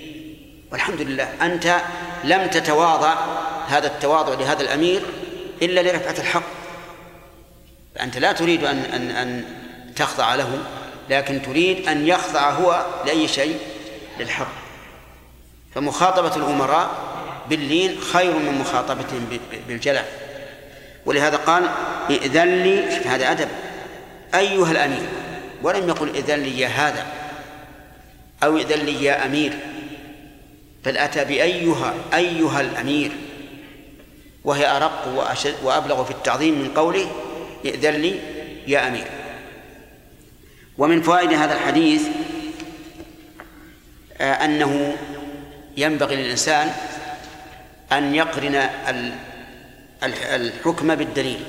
والحمد 0.72 1.00
لله 1.00 1.28
أنت 1.42 1.80
لم 2.24 2.46
تتواضع 2.46 3.14
هذا 3.68 3.86
التواضع 3.86 4.34
لهذا 4.34 4.62
الأمير 4.62 5.02
إلا 5.62 5.80
لرفعة 5.80 6.14
الحق 6.18 6.42
فأنت 7.94 8.18
لا 8.18 8.32
تريد 8.32 8.64
أن 8.64 8.78
أن 8.78 9.10
أن 9.10 9.44
تخضع 9.96 10.34
له. 10.34 10.58
لكن 11.11 11.42
تريد 11.42 11.88
أن 11.88 12.07
يخضع 12.07 12.50
هو 12.50 12.86
لأي 13.07 13.28
شيء 13.28 13.59
للحق. 14.20 14.52
فمخاطبة 15.74 16.36
الأمراء 16.36 16.90
باللين 17.50 18.00
خير 18.00 18.32
من 18.32 18.59
مخاطبتهم 18.61 19.38
بالجلع 19.68 20.05
ولهذا 21.07 21.36
قال 21.36 21.68
ائذن 22.11 22.62
لي 22.62 22.82
هذا 23.07 23.30
أدب. 23.30 23.48
أيها 24.34 24.70
الأمير 24.70 25.07
ولم 25.62 25.88
يقل 25.88 26.14
ائذن 26.14 26.42
لي 26.42 26.61
يا 26.61 26.68
هذا 26.68 27.07
أو 28.44 28.57
ائذن 28.57 28.78
لي 28.78 29.05
يا 29.05 29.26
أمير 29.26 29.59
بل 30.84 30.98
أتى 30.98 31.24
بأيها 31.24 31.94
أيها 32.14 32.61
الأمير 32.61 33.12
وهي 34.44 34.76
أرق 34.76 35.28
وأبلغ 35.62 36.05
في 36.05 36.11
التعظيم 36.11 36.55
من 36.55 36.68
قوله 36.68 37.11
ائذن 37.66 37.90
لي 37.90 38.20
يا 38.66 38.88
أمير. 38.88 39.07
ومن 40.78 41.02
فوائد 41.02 41.32
هذا 41.32 41.54
الحديث 41.54 42.02
أنه 44.20 44.96
ينبغي 45.76 46.16
للإنسان 46.16 46.72
أن 47.92 48.14
يقرن 48.14 48.68
الحكم 50.02 50.94
بالدليل. 50.94 51.44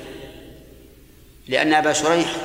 لأن 1.47 1.73
أبا 1.73 1.93
شريح 1.93 2.35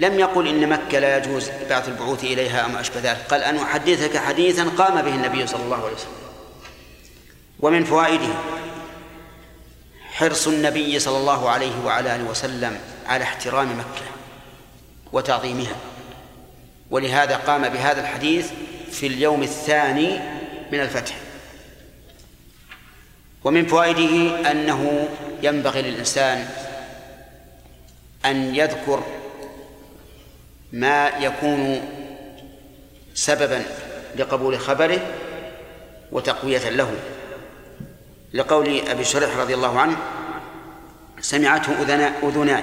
لم 0.00 0.20
يقل 0.20 0.48
إن 0.48 0.68
مكة 0.68 0.98
لا 0.98 1.16
يجوز 1.18 1.50
بعث 1.70 1.88
البعوث 1.88 2.24
إليها 2.24 2.60
أو 2.60 2.68
ما 2.68 2.80
أشبه 2.80 3.00
ذلك 3.00 3.18
قال 3.28 3.42
أن 3.42 3.56
أحدثك 3.56 4.16
حديثا 4.16 4.64
قام 4.64 5.02
به 5.02 5.14
النبي 5.14 5.46
صلى 5.46 5.62
الله 5.62 5.84
عليه 5.84 5.94
وسلم. 5.94 6.12
ومن 7.60 7.84
فوائده 7.84 8.34
حرص 10.12 10.46
النبي 10.46 10.98
صلى 10.98 11.16
الله 11.16 11.50
عليه 11.50 11.84
وعلى 11.84 12.16
آله 12.16 12.24
وسلم 12.24 12.78
على 13.06 13.24
احترام 13.24 13.78
مكة. 13.78 14.17
وتعظيمها. 15.12 15.76
ولهذا 16.90 17.36
قام 17.36 17.68
بهذا 17.68 18.00
الحديث 18.00 18.50
في 18.90 19.06
اليوم 19.06 19.42
الثاني 19.42 20.18
من 20.72 20.80
الفتح. 20.80 21.16
ومن 23.44 23.66
فوائده 23.66 24.50
أنه 24.50 25.08
ينبغي 25.42 25.82
للإنسان 25.82 26.48
أن 28.24 28.54
يذكر 28.54 29.02
ما 30.72 31.08
يكون 31.08 31.80
سببا 33.14 33.62
لقبول 34.16 34.58
خبره 34.58 35.00
وتقوية 36.12 36.68
له. 36.68 36.94
لقول 38.34 38.80
أبي 38.88 39.04
شريح 39.04 39.36
رضي 39.36 39.54
الله 39.54 39.80
عنه 39.80 39.96
سمعته 41.20 41.82
أذناي 42.22 42.62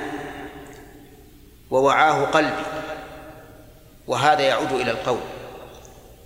ووعاه 1.75 2.25
قلبي. 2.25 2.63
وهذا 4.07 4.41
يعود 4.41 4.71
إلى 4.71 4.91
القول. 4.91 5.19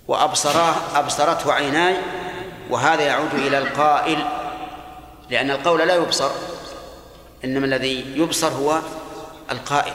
وأبصراه 0.08 0.74
أبصرته 0.94 1.52
عيناي 1.52 1.96
وهذا 2.70 3.02
يعود 3.02 3.34
إلى 3.34 3.58
القائل. 3.58 4.24
لأن 5.30 5.50
القول 5.50 5.88
لا 5.88 5.94
يبصر 5.94 6.30
إنما 7.44 7.66
الذي 7.66 8.04
يبصر 8.16 8.48
هو 8.48 8.80
القائل. 9.50 9.92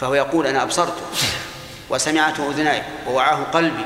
فهو 0.00 0.14
يقول 0.14 0.46
أنا 0.46 0.62
أبصرته 0.62 1.02
وسمعته 1.90 2.50
أذناي 2.50 2.82
ووعاه 3.06 3.44
قلبي 3.44 3.84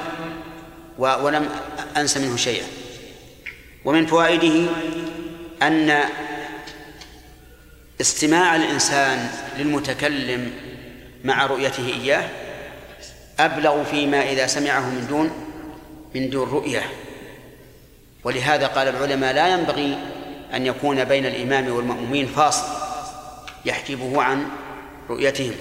ولم 0.98 1.48
أنس 1.96 2.16
منه 2.16 2.36
شيئا. 2.36 2.66
ومن 3.84 4.06
فوائده 4.06 4.72
أن 5.62 6.04
استماع 8.00 8.56
الإنسان 8.56 9.30
للمتكلم 9.58 10.73
مع 11.24 11.46
رؤيته 11.46 11.86
إياه 11.86 12.28
أبلغ 13.38 13.84
فيما 13.84 14.22
إذا 14.30 14.46
سمعه 14.46 14.90
من 14.90 15.06
دون 15.06 15.30
من 16.14 16.30
دون 16.30 16.48
رؤية. 16.48 16.82
ولهذا 18.24 18.66
قال 18.66 18.88
العلماء 18.88 19.34
لا 19.34 19.48
ينبغي 19.48 19.98
أن 20.54 20.66
يكون 20.66 21.04
بين 21.04 21.26
الإمام 21.26 21.68
والمأمومين 21.68 22.26
فاصل 22.26 22.66
يحجبه 23.64 24.22
عن 24.22 24.46
رؤيتهم. 25.10 25.54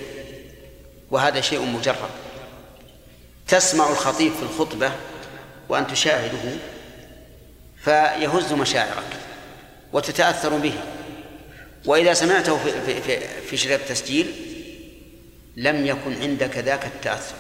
وهذا 1.12 1.42
شيء 1.42 1.66
مجرد 1.66 2.10
تسمع 3.48 3.90
الخطيب 3.90 4.32
في 4.34 4.44
الخطبة 4.44 4.92
وأن 5.70 5.88
تشاهده 5.88 6.58
فيهز 7.84 8.54
مشاعرك 8.54 9.20
وتتأثر 9.94 10.58
به. 10.58 10.74
وإذا 11.86 12.14
سمعته 12.14 12.58
في, 12.58 12.72
في, 12.82 13.02
في, 13.02 13.20
في 13.50 13.58
شريط 13.58 13.80
التسجيل 13.80 14.53
لم 15.56 15.86
يكن 15.86 16.22
عندك 16.22 16.58
ذاك 16.58 16.86
التأثر. 16.86 17.36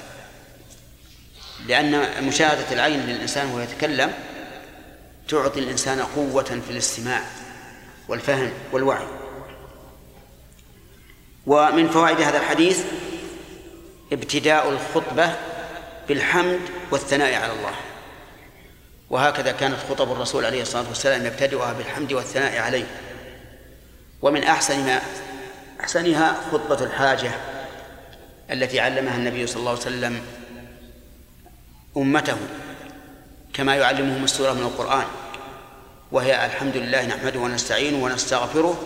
لأن 1.68 2.24
مشاهدة 2.24 2.72
العين 2.72 3.00
للإنسان 3.00 3.48
وهو 3.48 3.60
يتكلم 3.60 4.14
تعطي 5.28 5.60
الإنسان 5.60 6.00
قوة 6.00 6.44
في 6.44 6.72
الاستماع 6.72 7.22
والفهم 8.08 8.52
والوعي. 8.72 9.08
ومن 11.48 11.90
فوائد 11.90 12.22
هذا 12.22 12.38
الحديث 12.38 12.84
ابتداء 14.12 14.70
الخطبة 14.70 15.36
بالحمد 16.08 16.60
والثناء 16.92 17.34
على 17.34 17.54
الله. 17.54 17.74
وهكذا 19.10 19.52
كانت 19.52 19.78
خطب 19.90 20.12
الرسول 20.12 20.46
عليه 20.46 20.62
الصلاة 20.62 20.90
والسلام 20.90 21.26
يبتدئها 21.26 21.74
بالحمد 21.74 22.14
والثناء 22.14 22.58
عليه. 22.58 22.86
ومن 24.22 24.44
أحسن 24.44 24.86
ما 24.86 25.02
أحسنها 25.82 26.38
خطبة 26.52 26.84
الحاجة 26.84 27.32
التي 28.54 28.80
علمها 28.80 29.16
النبي 29.16 29.48
صلى 29.48 29.60
الله 29.60 29.72
عليه 29.72 29.82
وسلم 29.82 30.22
أمته 31.98 32.38
كما 33.54 33.76
يعلمهم 33.76 34.24
السورة 34.24 34.54
من 34.54 34.62
القرآن 34.62 35.06
وهي 36.12 36.46
الحمد 36.46 36.78
لله 36.78 37.06
نحمده 37.06 37.40
ونستعينه 37.40 38.04
ونستغفره 38.04 38.84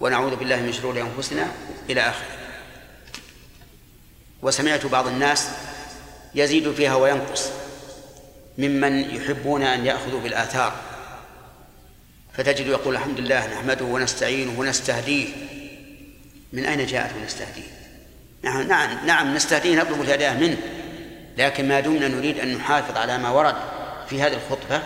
ونعوذ 0.00 0.36
بالله 0.36 0.56
من 0.56 0.72
شرور 0.72 1.00
أنفسنا 1.00 1.52
إلى 1.90 2.00
آخره. 2.00 2.36
وسمعت 4.42 4.86
بعض 4.86 5.06
الناس 5.06 5.48
يزيد 6.34 6.72
فيها 6.72 6.94
وينقص 6.94 7.48
ممن 8.58 9.14
يحبون 9.16 9.62
أن 9.62 9.86
يأخذوا 9.86 10.20
بالآثار. 10.20 10.72
فتجد 12.32 12.66
يقول 12.66 12.94
الحمد 12.94 13.20
لله 13.20 13.46
نحمده 13.46 13.84
ونستعينه 13.84 14.60
ونستهديه. 14.60 15.28
من 16.52 16.64
أين 16.64 16.86
جاءت 16.86 17.10
ونستهديه؟ 17.16 17.85
نعم 18.46 18.68
نعم 18.68 19.06
نعم 19.06 19.34
نستهديه 19.34 19.76
نطلب 19.76 20.00
الهداية 20.00 20.32
منه. 20.32 20.56
لكن 21.38 21.68
ما 21.68 21.80
دمنا 21.80 22.08
نريد 22.08 22.38
أن 22.38 22.54
نحافظ 22.54 22.96
على 22.96 23.18
ما 23.18 23.30
ورد 23.30 23.54
في 24.08 24.22
هذه 24.22 24.32
الخطبة 24.34 24.82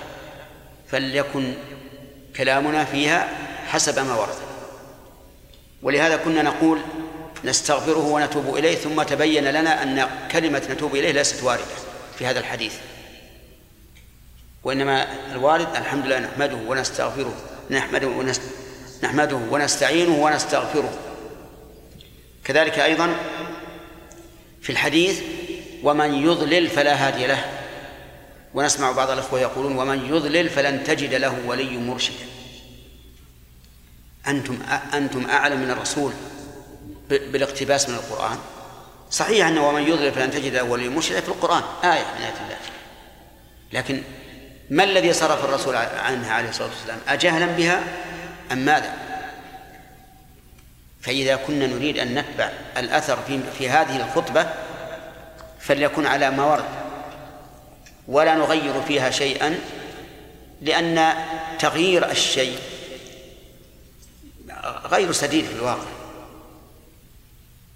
فليكن 0.89 1.55
كلامنا 2.37 2.85
فيها 2.85 3.29
حسب 3.69 3.99
ما 3.99 4.15
ورد. 4.15 4.35
ولهذا 5.83 6.17
كنا 6.17 6.43
نقول 6.43 6.81
نستغفره 7.45 8.07
ونتوب 8.07 8.57
إليه 8.57 8.77
ثم 8.77 9.03
تبين 9.03 9.45
لنا 9.45 9.83
أن 9.83 10.09
كلمة 10.31 10.63
نتوب 10.71 10.97
إليه 10.97 11.13
ليست 11.13 11.43
واردة 11.43 11.65
في 12.19 12.27
هذا 12.27 12.41
الحديث. 12.41 12.75
وإنما 14.65 15.07
الوارد 15.33 15.77
الحمد 15.77 16.07
لله 16.07 16.19
نحمده 16.19 16.57
ونستغفره 16.57 17.35
نحمده 17.71 18.07
ونست... 18.07 18.43
نحمده 19.03 19.37
ونستعينه 19.37 20.25
ونستغفره. 20.25 20.99
كذلك 22.45 22.79
أيضا 22.79 23.15
في 24.63 24.71
الحديث 24.71 25.21
ومن 25.83 26.15
يضلل 26.15 26.69
فلا 26.69 27.07
هادي 27.07 27.27
له. 27.27 27.45
ونسمع 28.55 28.93
بعض 28.93 29.11
الأخوة 29.11 29.41
يقولون 29.41 29.77
ومن 29.77 30.15
يضلل 30.15 30.49
فلن 30.49 30.85
تجد 30.85 31.15
له 31.15 31.39
ولي 31.47 31.79
مرشدا 31.79 32.27
أنتم 34.27 34.59
أنتم 34.95 35.31
أعلم 35.31 35.61
من 35.61 35.71
الرسول 35.71 36.13
بالاقتباس 37.09 37.89
من 37.89 37.95
القرآن؟ 37.95 38.39
صحيح 39.11 39.47
أنه 39.47 39.69
ومن 39.69 39.83
يضلل 39.83 40.13
فلن 40.13 40.31
تجد 40.31 40.55
له 40.55 40.63
ولي 40.63 40.89
مرشدا 40.89 41.21
في 41.21 41.29
القرآن 41.29 41.63
آية 41.85 42.05
من 42.17 42.23
آيات 42.23 42.35
الله. 42.45 42.57
لكن 43.73 44.03
ما 44.71 44.85
الذي 44.85 45.13
صرف 45.13 45.45
الرسول 45.45 45.77
عنها 45.77 46.33
عليه 46.33 46.49
الصلاة 46.49 46.69
والسلام؟ 46.69 46.99
أجهلا 47.09 47.47
بها 47.47 47.83
أم 48.53 48.59
ماذا؟ 48.59 49.10
فإذا 51.01 51.37
كنا 51.37 51.67
نريد 51.67 51.99
أن 51.99 52.15
نتبع 52.15 52.51
الأثر 52.77 53.19
في, 53.27 53.41
في 53.59 53.71
هذه 53.71 53.97
الخطبة 53.97 54.47
فليكن 55.61 56.07
على 56.07 56.31
ما 56.31 56.45
ورد. 56.45 56.65
ولا 58.09 58.35
نغير 58.35 58.83
فيها 58.83 59.11
شيئا 59.11 59.59
لأن 60.63 61.15
تغيير 61.59 62.11
الشيء 62.11 62.59
غير 64.91 65.13
سديد 65.13 65.45
في 65.45 65.53
الواقع. 65.53 65.89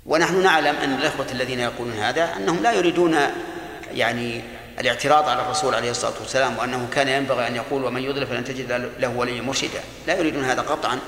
ونحن 0.07 0.43
نعلم 0.43 0.77
أن 0.77 0.95
الإخوة 0.95 1.27
الذين 1.33 1.61
يقولون 1.61 1.99
هذا 1.99 2.37
أنهم 2.37 2.63
لا 2.63 2.73
يريدون 2.73 3.17
يعني 3.95 4.43
الاعتراض 4.81 5.29
على 5.29 5.43
الرسول 5.43 5.75
عليه 5.75 5.91
الصلاة 5.91 6.15
والسلام 6.21 6.59
وأنه 6.59 6.89
كان 6.95 7.09
ينبغي 7.09 7.47
أن 7.47 7.57
يقول 7.57 7.85
ومن 7.85 8.03
يضلل 8.03 8.27
فلن 8.27 8.45
تجد 8.45 8.91
له 8.99 9.09
وليا 9.09 9.43
مرشدا. 9.43 9.81
لا 10.07 10.19
يريدون 10.19 10.45
هذا 10.45 10.63
قطعا. 10.63 10.99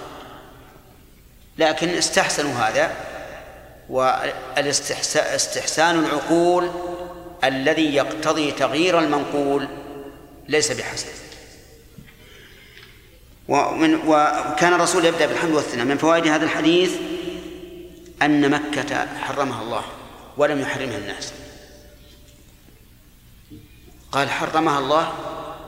لكن 1.58 1.88
استحسنوا 1.88 2.52
هذا. 2.52 2.96
والاستحسان 3.88 5.98
العقول 5.98 6.70
الذي 7.44 7.94
يقتضي 7.94 8.52
تغيير 8.52 8.98
المنقول 8.98 9.68
ليس 10.48 10.72
بحسن. 10.72 11.08
ومن 13.48 13.94
وكان 13.94 14.72
الرسول 14.72 15.04
يبدأ 15.04 15.26
بالحمد 15.26 15.52
والثناء. 15.52 15.86
من 15.86 15.98
فوائد 15.98 16.26
هذا 16.26 16.44
الحديث 16.44 16.92
أن 18.22 18.50
مكة 18.50 19.06
حرمها 19.18 19.62
الله 19.62 19.84
ولم 20.36 20.60
يحرمها 20.60 20.98
الناس. 20.98 21.32
قال 24.12 24.30
حرمها 24.30 24.78
الله 24.78 25.12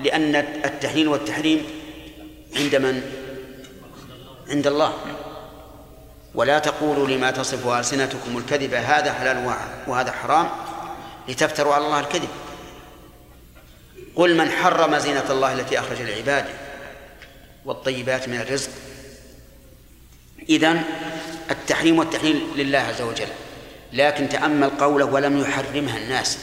لأن 0.00 0.34
التحليل 0.64 1.08
والتحريم 1.08 1.66
عند 2.56 2.76
من؟ 2.76 3.02
عند 4.48 4.66
الله. 4.66 4.94
ولا 6.34 6.58
تقولوا 6.58 7.08
لما 7.08 7.30
تصف 7.30 7.66
ألسنتكم 7.66 8.38
الكذب 8.38 8.74
هذا 8.74 9.12
حلال 9.12 9.54
وهذا 9.86 10.12
حرام 10.12 10.48
لتفتروا 11.28 11.74
على 11.74 11.86
الله 11.86 12.00
الكذب. 12.00 12.28
قل 14.16 14.36
من 14.36 14.50
حرم 14.50 14.98
زينة 14.98 15.30
الله 15.30 15.52
التي 15.52 15.78
أخرج 15.78 16.02
لعباده 16.02 16.50
والطيبات 17.64 18.28
من 18.28 18.40
الرزق. 18.40 18.70
إذن 20.48 20.82
التحريم 21.50 21.98
والتحليل 21.98 22.46
لله 22.56 22.78
عز 22.78 23.02
وجل. 23.02 23.28
لكن 23.92 24.28
تأمل 24.28 24.70
قوله 24.70 25.04
ولم 25.04 25.40
يحرمها 25.40 25.98
الناس. 25.98 26.38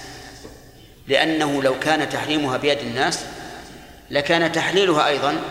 لأنه 1.08 1.64
لو 1.64 1.80
كان 1.80 2.10
تحريمها 2.10 2.58
بيد 2.58 2.78
الناس 2.80 3.20
لكان 4.12 4.52
تحليلها 4.52 5.08
أيضا 5.08 5.42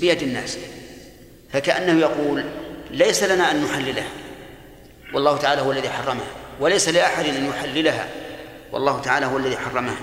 بيد 0.00 0.22
الناس. 0.22 0.58
فكأنه 1.52 2.00
يقول 2.00 2.44
ليس 2.92 3.22
لنا 3.22 3.50
أن 3.50 3.64
نحللها. 3.64 4.08
والله 5.12 5.38
تعالى 5.38 5.62
هو 5.62 5.72
الذي 5.72 5.90
حرمها. 5.90 6.26
وليس 6.60 6.88
لأحد 6.88 7.24
أن 7.24 7.46
يحللها. 7.46 8.08
والله 8.72 9.00
تعالى 9.00 9.26
هو 9.26 9.36
الذي 9.36 9.56
حرمها. 9.56 10.00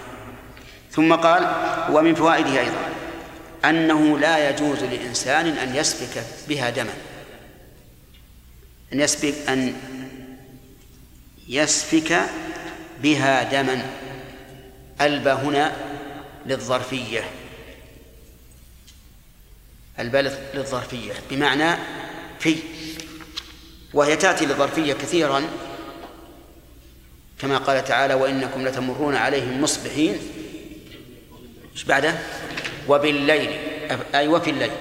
ثم 0.92 1.16
قال 1.16 1.52
ومن 1.92 2.16
فوائده 2.16 2.60
أيضا 2.60 2.90
أنه 3.66 4.20
لا 4.20 4.50
يجوز 4.50 4.84
لإنسان 4.84 5.48
أن 5.48 5.76
يسفك 5.76 6.24
بها 6.48 6.70
دما. 6.70 6.94
أن 8.94 9.00
يسفك 9.00 9.50
أن 9.50 9.74
يسفك 11.48 12.22
بها 13.02 13.44
دما. 13.44 13.86
البى 15.02 15.30
هنا 15.30 15.76
للظرفية. 16.46 17.24
البالغ 20.00 20.34
للظرفية. 20.54 21.14
بمعنى 21.32 21.76
في 22.40 22.56
وهي 23.94 24.16
تأتي 24.16 24.46
للظرفية 24.46 24.94
كثيرا 24.94 25.44
كما 27.40 27.58
قال 27.58 27.84
تعالى 27.84 28.14
وإنكم 28.14 28.68
لتمرون 28.68 29.16
عليهم 29.16 29.62
مصبحين 29.62 30.18
إيش 31.74 31.84
بعده؟ 31.84 32.14
وبالليل 32.88 33.50
أي 34.16 34.28
وفي 34.28 34.50
الليل 34.50 34.72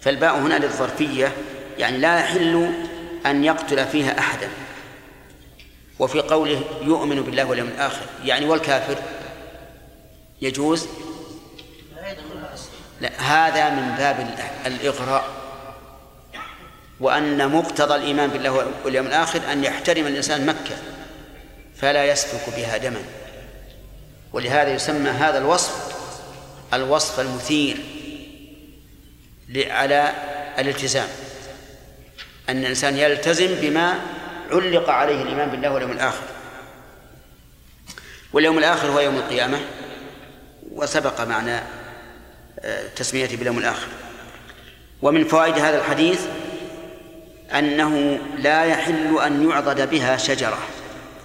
فالباء 0.00 0.38
هنا 0.38 0.54
للظرفية 0.54 1.32
يعني 1.78 1.98
لا 1.98 2.18
يحل 2.18 2.72
أن 3.26 3.44
يقتل 3.44 3.86
فيها 3.86 4.18
أحدا. 4.18 4.48
وفي 5.98 6.20
قوله 6.20 6.64
يؤمن 6.82 7.20
بالله 7.22 7.44
واليوم 7.44 7.68
الآخر 7.68 8.06
يعني 8.24 8.46
والكافر 8.46 8.98
يجوز؟ 10.42 10.88
لا 13.00 13.20
هذا 13.20 13.70
من 13.70 13.94
باب 13.96 14.34
الإغراء. 14.66 15.39
وأن 17.00 17.48
مقتضى 17.48 17.94
الإيمان 17.94 18.30
بالله 18.30 18.66
واليوم 18.84 19.06
الآخر 19.06 19.52
أن 19.52 19.64
يحترم 19.64 20.06
الإنسان 20.06 20.46
مكة 20.46 20.76
فلا 21.76 22.04
يسفك 22.04 22.56
بها 22.56 22.76
دما. 22.76 23.02
ولهذا 24.32 24.74
يسمى 24.74 25.10
هذا 25.10 25.38
الوصف 25.38 25.96
الوصف 26.74 27.20
المثير 27.20 27.76
على 29.56 30.12
الالتزام 30.58 31.08
أن 32.48 32.56
الإنسان 32.56 32.96
يلتزم 32.96 33.54
بما 33.60 34.00
علق 34.50 34.90
عليه 34.90 35.22
الإيمان 35.22 35.50
بالله 35.50 35.72
واليوم 35.72 35.92
الآخر. 35.92 36.24
واليوم 38.32 38.58
الآخر 38.58 38.88
هو 38.88 39.00
يوم 39.00 39.16
القيامة 39.16 39.58
وسبق 40.72 41.20
معنى 41.20 41.60
آه، 42.60 42.88
تسميته 42.96 43.36
باليوم 43.36 43.58
الآخر. 43.58 43.88
ومن 45.02 45.24
فوائد 45.24 45.58
هذا 45.58 45.78
الحديث 45.78 46.20
أنه 47.58 48.20
لا 48.38 48.64
يحل 48.64 49.18
أن 49.18 49.50
يعضد 49.50 49.90
بها 49.90 50.16
شجرة. 50.16 50.58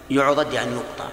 يعضد 0.09 0.53
يعني 0.53 0.71
يقطع. 0.71 1.09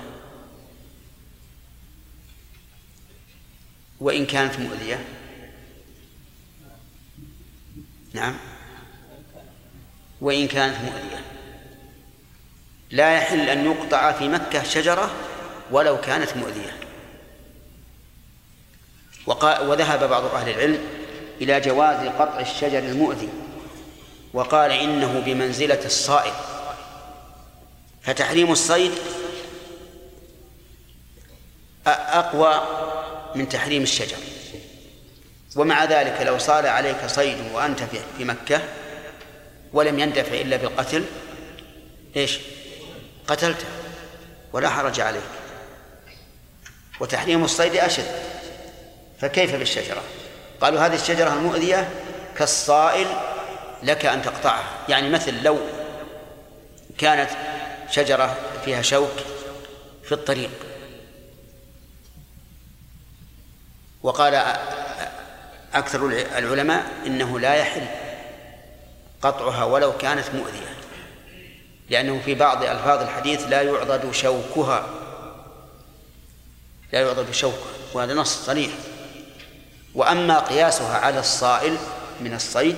وإن 4.00 4.26
كانت 4.26 4.58
مؤذية. 4.58 5.04
نعم. 8.12 8.34
وإن 10.20 10.48
كانت 10.48 10.76
مؤذية. 10.76 11.22
لا 12.90 13.14
يحل 13.16 13.48
أن 13.48 13.64
يقطع 13.64 14.12
في 14.12 14.28
مكة 14.28 14.62
شجرة 14.62 15.10
ولو 15.70 16.00
كانت 16.00 16.36
مؤذية. 16.36 16.76
وذهب 19.66 20.10
بعض 20.10 20.24
أهل 20.24 20.48
العلم 20.48 20.78
إلى 21.40 21.60
جواز 21.60 22.06
قطع 22.06 22.40
الشجر 22.40 22.78
المؤذي. 22.78 23.28
وقال 24.34 24.70
إنه 24.70 25.22
بمنزلة 25.26 25.84
الصائد. 25.84 26.32
فتحريم 28.02 28.52
الصيد 28.52 28.92
أقوى 31.86 32.62
من 33.34 33.48
تحريم 33.48 33.82
الشجر. 33.82 34.16
ومع 35.56 35.84
ذلك 35.84 36.20
لو 36.20 36.38
صار 36.38 36.66
عليك 36.66 37.06
صيد 37.06 37.36
وأنت 37.54 37.82
في 38.18 38.24
مكة 38.24 38.60
ولم 39.72 39.98
يندفع 39.98 40.34
إلا 40.40 40.56
بالقتل 40.56 41.04
إيش؟ 42.16 42.38
قتلته 43.28 43.66
ولا 44.52 44.68
حرج 44.68 45.00
عليك. 45.00 45.22
وتحريم 47.00 47.44
الصيد 47.44 47.76
أشد. 47.76 48.06
فكيف 49.20 49.54
بالشجرة؟ 49.54 50.02
قالوا 50.60 50.80
هذه 50.80 50.94
الشجرة 50.94 51.32
المؤذية 51.32 51.88
كالصائل 52.38 53.06
لك 53.82 54.06
أن 54.06 54.22
تقطعها 54.22 54.64
يعني 54.88 55.10
مثل 55.10 55.42
لو 55.42 55.58
كانت 56.98 57.30
شجرة 57.90 58.36
فيها 58.64 58.82
شوك 58.82 59.12
في 60.04 60.12
الطريق. 60.12 60.50
وقال 64.02 64.34
أكثر 65.74 66.06
العلماء 66.38 66.86
إنه 67.06 67.40
لا 67.40 67.54
يحل 67.54 67.86
قطعها 69.22 69.64
ولو 69.64 69.96
كانت 69.96 70.24
مؤذية. 70.34 70.76
لأنه 71.90 72.20
في 72.24 72.34
بعض 72.34 72.62
ألفاظ 72.62 73.02
الحديث 73.02 73.42
لا 73.48 73.62
يعضد 73.62 74.12
شوكها. 74.12 74.86
لا 76.92 77.00
يعضد 77.00 77.30
شوكها. 77.30 77.72
وهذا 77.94 78.14
نص 78.14 78.46
صريح. 78.46 78.72
وأما 79.94 80.38
قياسها 80.38 80.98
على 80.98 81.20
الصائل 81.20 81.76
من 82.20 82.34
الصيد 82.34 82.76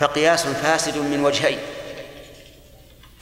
فقياس 0.00 0.46
فاسد 0.46 0.98
من 0.98 1.24
وجهين. 1.24 1.58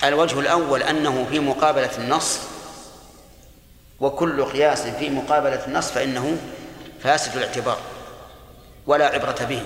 الوجه 0.04 0.40
الأول 0.40 0.82
أنه 0.82 1.26
في 1.30 1.38
مقابلة 1.38 1.90
النص 1.98 2.38
وكل 4.00 4.44
قياس 4.44 4.82
في 4.82 5.10
مقابلة 5.10 5.66
النص 5.66 5.90
فإنه 5.90 6.38
فاسد 7.02 7.36
الاعتبار 7.36 7.78
ولا 8.86 9.06
عبرة 9.06 9.44
به. 9.44 9.62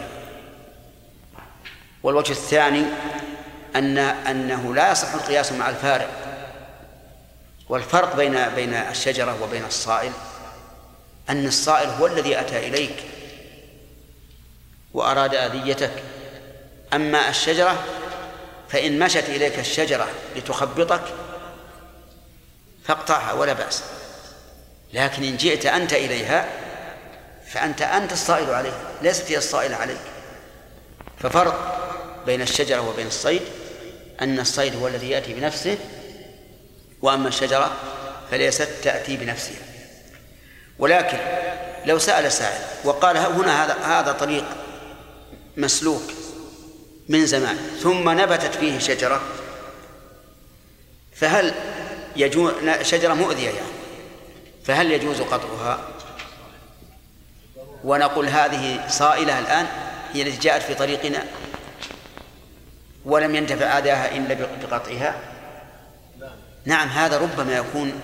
والوجه 2.02 2.32
الثاني 2.32 2.84
أن 3.76 3.98
أنه 3.98 4.74
لا 4.74 4.92
يصح 4.92 5.14
القياس 5.14 5.52
مع 5.52 5.68
الفارق 5.68 6.10
والفرق 7.68 8.16
بين 8.16 8.48
بين 8.48 8.74
الشجرة 8.74 9.42
وبين 9.42 9.64
الصائل 9.64 10.12
أن 11.30 11.46
الصائل 11.46 11.88
هو 11.88 12.06
الذي 12.06 12.40
أتى 12.40 12.68
إليك 12.68 13.04
وأراد 14.94 15.34
أذيتك. 15.34 15.92
أما 16.92 17.28
الشجرة 17.28 17.84
فإن 18.68 18.98
مشت 18.98 19.24
إليك 19.28 19.58
الشجرة 19.58 20.08
لتخبطك 20.36 21.02
فاقطعها 22.84 23.32
ولا 23.32 23.52
بأس. 23.52 23.82
لكن 24.92 25.24
إن 25.24 25.36
جئت 25.36 25.66
أنت 25.66 25.92
إليها 25.92 26.48
فأنت 27.46 27.82
أنت 27.82 28.12
الصائل 28.12 28.50
عليه 28.50 28.72
ليست 29.02 29.30
هي 29.30 29.38
الصائلة 29.38 29.76
عليك. 29.76 30.00
ففرق 31.18 31.78
بين 32.26 32.42
الشجرة 32.42 32.88
وبين 32.88 33.06
الصيد 33.06 33.42
أن 34.20 34.40
الصيد 34.40 34.76
هو 34.76 34.88
الذي 34.88 35.10
يأتي 35.10 35.34
بنفسه 35.34 35.78
وأما 37.02 37.28
الشجرة 37.28 37.72
فليست 38.30 38.68
تأتي 38.82 39.16
بنفسها. 39.16 39.62
ولكن 40.78 41.18
لو 41.84 41.98
سأل 41.98 42.32
سائل 42.32 42.60
وقال 42.84 43.16
هنا 43.16 43.64
هذا 43.64 43.74
هذا 43.74 44.12
طريق 44.12 44.44
مسلوك 45.56 46.02
من 47.08 47.26
زمان 47.26 47.56
ثم 47.82 48.08
نبتت 48.20 48.54
فيه 48.54 48.78
شجرة. 48.78 49.20
فهل 51.14 51.54
يجوز 52.16 52.52
شجرة 52.82 53.14
مؤذية 53.14 53.50
يعني 53.50 53.72
فهل 54.64 54.92
يجوز 54.92 55.20
قطعها؟ 55.20 55.88
ونقول 57.84 58.26
هذه 58.26 58.88
صائلة 58.88 59.38
الآن 59.38 59.66
هي 60.12 60.22
التي 60.22 60.38
جاءت 60.38 60.62
في 60.62 60.74
طريقنا 60.74 61.24
ولم 63.04 63.34
ينتفع 63.34 63.78
آداها 63.78 64.16
إلا 64.16 64.34
بقطعها. 64.62 65.20
نعم 66.64 66.88
هذا 66.88 67.18
ربما 67.18 67.56
يكون 67.56 68.00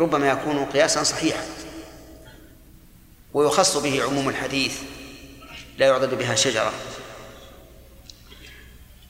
ربما 0.00 0.28
يكون 0.28 0.64
قياسا 0.64 1.02
صحيحا. 1.02 1.44
ويخص 3.34 3.76
به 3.76 4.02
عموم 4.02 4.28
الحديث 4.28 4.80
لا 5.78 5.86
يعضد 5.86 6.14
بها 6.14 6.34
شجرة. 6.34 6.72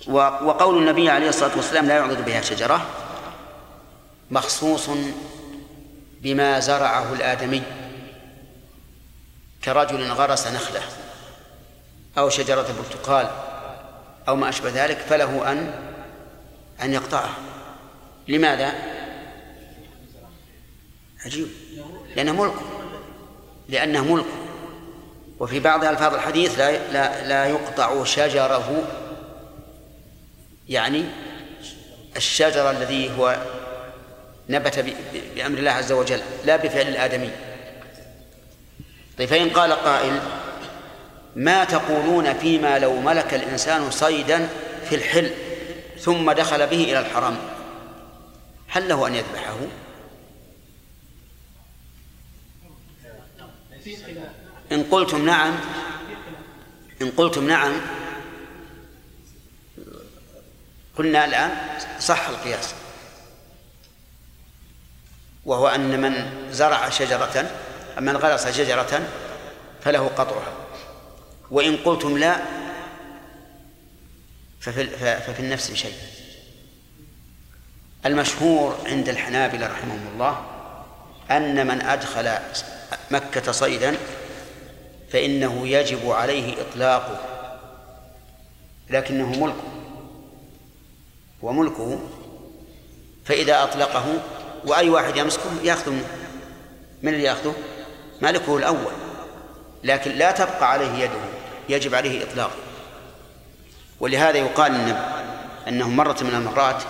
وقول 0.08 0.78
النبي 0.78 1.10
عليه 1.10 1.28
الصلاة 1.28 1.56
والسلام 1.56 1.86
لا 1.86 1.96
يعضد 1.96 2.24
بها 2.24 2.40
شجرة 2.40 2.86
مخصوص 4.30 4.90
بما 6.22 6.60
زرعه 6.60 7.12
الآدمي 7.12 7.62
كرجل 9.64 10.12
غرس 10.12 10.46
نخلة 10.46 10.82
أو 12.18 12.28
شجرة 12.28 12.66
برتقال 12.78 13.30
أو 14.28 14.36
ما 14.36 14.48
أشبه 14.48 14.84
ذلك 14.84 14.98
فله 14.98 15.52
أن 15.52 15.74
أن 16.82 16.92
يقطعه. 16.92 17.30
لماذا؟ 18.28 18.74
عجيب. 21.24 21.48
لأنه 22.16 22.32
ملك. 22.32 22.54
لأنه 23.68 24.04
ملك. 24.14 24.26
وفي 25.40 25.60
بعض 25.60 25.84
ألفاظ 25.84 26.14
الحديث 26.14 26.58
لا 26.58 26.92
لا 26.92 27.28
لا 27.28 27.46
يقطع 27.46 28.04
شجره 28.04 28.82
يعني 30.68 31.04
الشجر 32.16 32.70
الذي 32.70 33.10
هو 33.18 33.36
نبت 34.48 34.84
بأمر 35.36 35.58
الله 35.58 35.70
عز 35.70 35.92
وجل 35.92 36.20
لا 36.44 36.56
بفعل 36.56 36.88
الآدمي 36.88 37.30
طيب 39.18 39.28
فإن 39.28 39.50
قال 39.50 39.72
قائل 39.72 40.20
ما 41.36 41.64
تقولون 41.64 42.34
فيما 42.34 42.78
لو 42.78 43.00
ملك 43.00 43.34
الإنسان 43.34 43.90
صيدا 43.90 44.48
في 44.88 44.94
الحل 44.94 45.30
ثم 45.98 46.32
دخل 46.32 46.66
به 46.66 46.84
إلى 46.84 46.98
الحرم 46.98 47.36
هل 48.68 48.88
له 48.88 49.06
أن 49.06 49.14
يذبحه؟ 49.14 49.56
إن 54.72 54.82
قلتم 54.82 55.26
نعم 55.26 55.54
إن 57.02 57.10
قلتم 57.10 57.46
نعم 57.48 57.72
قلنا 60.98 61.24
الآن 61.24 61.50
صح 62.00 62.28
القياس. 62.28 62.74
وهو 65.44 65.68
أن 65.68 66.00
من 66.00 66.30
زرع 66.52 66.88
شجرة 66.88 67.50
من 68.00 68.16
غرس 68.16 68.48
شجرة 68.48 69.08
فله 69.84 70.08
قطعها. 70.08 70.52
وإن 71.50 71.76
قلتم 71.76 72.18
لا 72.18 72.36
ففي, 74.60 74.86
ففي 75.20 75.40
النفس 75.40 75.72
شيء. 75.72 75.94
المشهور 78.06 78.78
عند 78.86 79.08
الحنابلة 79.08 79.66
رحمهم 79.66 80.08
الله 80.14 80.46
أن 81.30 81.66
من 81.66 81.80
أدخل 81.80 82.32
مكة 83.10 83.52
صيدا 83.52 83.96
فإنه 85.12 85.68
يجب 85.68 86.10
عليه 86.10 86.62
إطلاقه 86.62 87.20
لكنه 88.90 89.26
ملكه 89.26 89.73
وملكه 91.44 91.98
فإذا 93.24 93.62
أطلقه 93.62 94.04
وأي 94.66 94.90
واحد 94.90 95.16
يمسكه 95.16 95.50
يأخذ 95.62 95.90
منه. 95.90 96.06
من 97.02 97.14
اللي 97.14 97.24
يأخذه؟ 97.24 97.54
مالكه 98.22 98.56
الأول. 98.56 98.92
لكن 99.84 100.10
لا 100.10 100.30
تبقى 100.30 100.70
عليه 100.70 100.92
يده 100.92 101.20
يجب 101.68 101.94
عليه 101.94 102.22
إطلاقه. 102.22 102.56
ولهذا 104.00 104.38
يقال 104.38 104.74
إن 104.74 104.88
أنه 105.68 105.88
مرة 105.88 106.16
من 106.22 106.34
المرات 106.34 106.82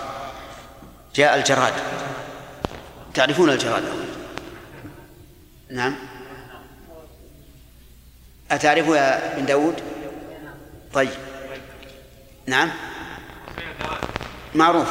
جاء 1.15 1.37
الجراد. 1.37 1.73
تعرفون 3.15 3.51
الجراد؟ 3.51 3.85
نعم. 5.71 5.97
أتعرفه 8.51 8.97
يا 8.97 9.37
بن 9.37 9.47
داود؟ 9.47 9.83
طيب. 10.93 11.11
نعم. 12.47 12.71
معروف. 14.55 14.89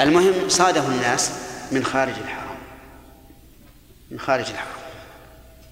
المهم 0.00 0.48
صاده 0.48 0.86
الناس 0.86 1.32
من 1.72 1.84
خارج 1.84 2.14
الحرم. 2.24 2.56
من 4.10 4.20
خارج 4.20 4.50
الحرم. 4.50 4.78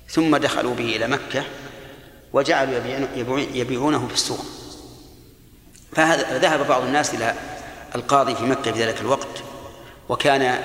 ثم 0.08 0.36
دخلوا 0.36 0.74
به 0.74 0.96
إلى 0.96 1.06
مكة 1.06 1.44
وجعلوا 2.32 2.80
يبيعونه 3.54 4.08
في 4.08 4.14
السوق. 4.14 4.44
فذهب 5.92 6.66
بعض 6.66 6.82
الناس 6.82 7.14
إلى 7.14 7.34
القاضي 7.94 8.34
في 8.34 8.44
مكة 8.44 8.72
في 8.72 8.84
ذلك 8.84 9.00
الوقت 9.00 9.42
وكان 10.08 10.62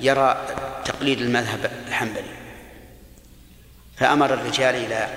يرى 0.00 0.46
تقليد 0.84 1.20
المذهب 1.20 1.70
الحنبلي. 1.88 2.40
فأمر 3.96 4.34
الرجال 4.34 4.74
إلى 4.74 5.08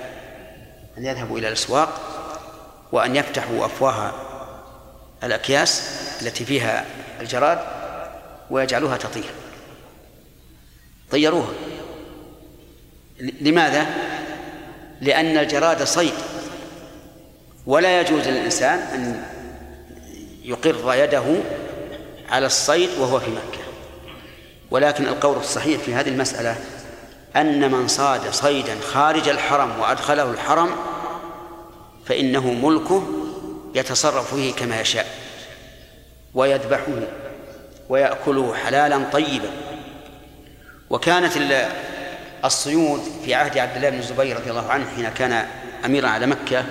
أن 0.98 1.04
يذهبوا 1.04 1.38
إلى 1.38 1.48
الأسواق 1.48 2.00
وأن 2.92 3.16
يفتحوا 3.16 3.66
أفواه 3.66 4.12
الأكياس 5.24 5.82
التي 6.22 6.44
فيها 6.44 6.84
الجراد 7.20 7.58
ويجعلوها 8.50 8.96
تطير. 8.96 9.30
طيروها. 11.10 11.52
لماذا؟ 13.40 13.86
لأن 15.00 15.38
الجراد 15.38 15.82
صيد. 15.82 16.14
ولا 17.66 18.00
يجوز 18.00 18.28
للإنسان 18.28 18.78
أن 18.78 19.22
يقر 20.44 20.94
يده 20.94 21.24
على 22.28 22.46
الصيد 22.46 22.90
وهو 22.98 23.20
في 23.20 23.30
مكة. 23.30 23.64
ولكن 24.70 25.06
القول 25.06 25.36
الصحيح 25.36 25.80
في 25.80 25.94
هذه 25.94 26.08
المسألة 26.08 26.56
أن 27.36 27.70
من 27.70 27.88
صاد 27.88 28.30
صيدا 28.30 28.80
خارج 28.80 29.28
الحرم 29.28 29.80
وأدخله 29.80 30.30
الحرم 30.30 30.70
فإنه 32.06 32.52
ملكه 32.52 33.23
يتصرف 33.74 34.34
فيه 34.34 34.52
كما 34.52 34.80
يشاء. 34.80 35.06
ويذبحه 36.34 36.86
ويأكله 37.88 38.54
حلالا 38.54 39.10
طيبا. 39.12 39.50
وكانت 40.90 41.32
الصيود 42.44 43.00
في 43.24 43.34
عهد 43.34 43.58
عبد 43.58 43.76
الله 43.76 43.90
بن 43.90 43.98
الزبير 43.98 44.36
رضي 44.36 44.50
الله 44.50 44.70
عنه 44.70 44.90
حين 44.96 45.08
كان 45.08 45.46
أميرا 45.84 46.08
على 46.08 46.26
مكة 46.26 46.64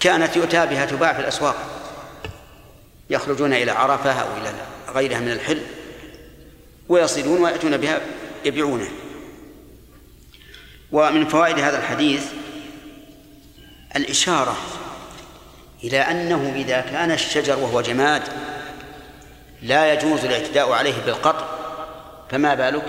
كانت 0.00 0.36
يؤتى 0.36 0.66
بها 0.66 0.86
تباع 0.86 1.12
في 1.12 1.20
الأسواق. 1.20 1.56
يخرجون 3.10 3.52
إلى 3.52 3.70
عرفة 3.70 4.12
أو 4.12 4.36
إلى 4.36 4.52
غيرها 4.94 5.20
من 5.20 5.32
الحل 5.32 5.62
ويصيدون 6.88 7.40
ويأتون 7.40 7.76
بها 7.76 8.00
يبيعونه. 8.44 8.88
ومن 10.92 11.28
فوائد 11.28 11.58
هذا 11.58 11.78
الحديث 11.78 12.24
الإشارة 13.96 14.56
إلى 15.84 15.98
أنه 15.98 16.52
إذا 16.56 16.80
كان 16.80 17.10
الشجر 17.10 17.58
وهو 17.58 17.80
جماد 17.80 18.22
لا 19.62 19.92
يجوز 19.92 20.24
الاعتداء 20.24 20.72
عليه 20.72 20.94
بالقطع 21.06 21.46
فما 22.30 22.54
بالك؟ 22.54 22.84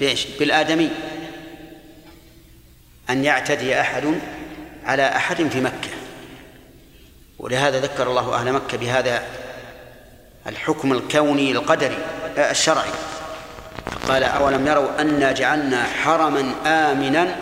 بإيش؟ 0.00 0.26
بالآدمي. 0.26 0.90
أن 3.10 3.24
يعتدي 3.24 3.80
أحد 3.80 4.14
على 4.84 5.06
أحد 5.06 5.48
في 5.48 5.60
مكة. 5.60 5.88
ولهذا 7.38 7.80
ذكر 7.80 8.08
الله 8.08 8.34
أهل 8.34 8.52
مكة 8.52 8.78
بهذا 8.78 9.22
الحكم 10.46 10.92
الكوني 10.92 11.52
القدري 11.52 11.98
آه، 12.38 12.50
الشرعي. 12.50 12.90
قال 14.08 14.24
أولم 14.24 14.66
يروا 14.66 15.00
أنا 15.00 15.32
جعلنا 15.32 15.84
حرما 15.84 16.52
آمنا 16.66 17.36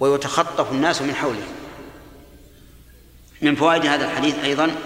ويتخطف 0.00 0.72
الناس 0.72 1.02
من 1.02 1.14
حوله؟ 1.14 1.57
من 3.42 3.54
فوائد 3.56 3.86
هذا 3.86 4.04
الحديث 4.04 4.34
أيضا. 4.44 4.76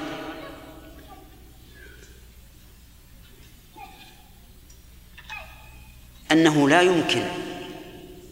أنه 6.33 6.69
لا 6.69 6.81
يمكن 6.81 7.25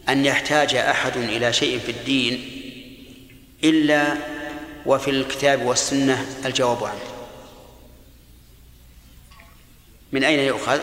أن 0.09 0.25
يحتاج 0.25 0.75
أحد 0.75 1.17
إلى 1.17 1.53
شيء 1.53 1.79
في 1.79 1.91
الدين 1.91 2.61
إلا 3.63 4.17
وفي 4.85 5.11
الكتاب 5.11 5.61
والسنة 5.61 6.25
الجواب 6.45 6.83
عنه. 6.83 7.01
من 10.11 10.23
أين 10.23 10.39
يؤخذ؟ 10.39 10.79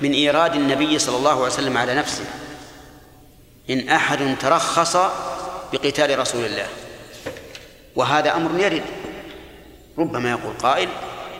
من 0.00 0.12
إيراد 0.12 0.54
النبي 0.54 0.98
صلى 0.98 1.16
الله 1.16 1.30
عليه 1.30 1.40
وسلم 1.40 1.76
على 1.76 1.94
نفسه 1.94 2.24
إن 3.70 3.88
أحد 3.88 4.36
ترخص 4.40 4.96
بقتال 5.72 6.18
رسول 6.18 6.44
الله. 6.44 6.85
وهذا 7.96 8.36
أمر 8.36 8.60
يرد. 8.60 8.82
ربما 9.98 10.30
يقول 10.30 10.54
قائل 10.58 10.88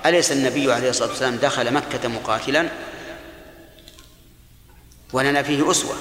أليس 0.07 0.33
النبي 0.33 0.73
عليه 0.73 0.91
الصلاة 0.91 1.09
والسلام 1.09 1.37
دخل 1.37 1.75
مكة 1.75 2.09
مقاتلا؟ 2.09 2.69
ولنا 5.13 5.43
فيه 5.43 5.71
أسوة. 5.71 5.97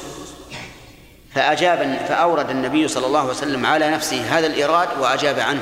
فأجاب 1.34 2.06
فأورد 2.10 2.50
النبي 2.50 2.88
صلى 2.88 3.06
الله 3.06 3.20
عليه 3.20 3.30
وسلم 3.30 3.66
على 3.66 3.90
نفسه 3.90 4.38
هذا 4.38 4.48
الإيراد 4.48 4.90
وأجاب 5.00 5.40
عنه. 5.40 5.62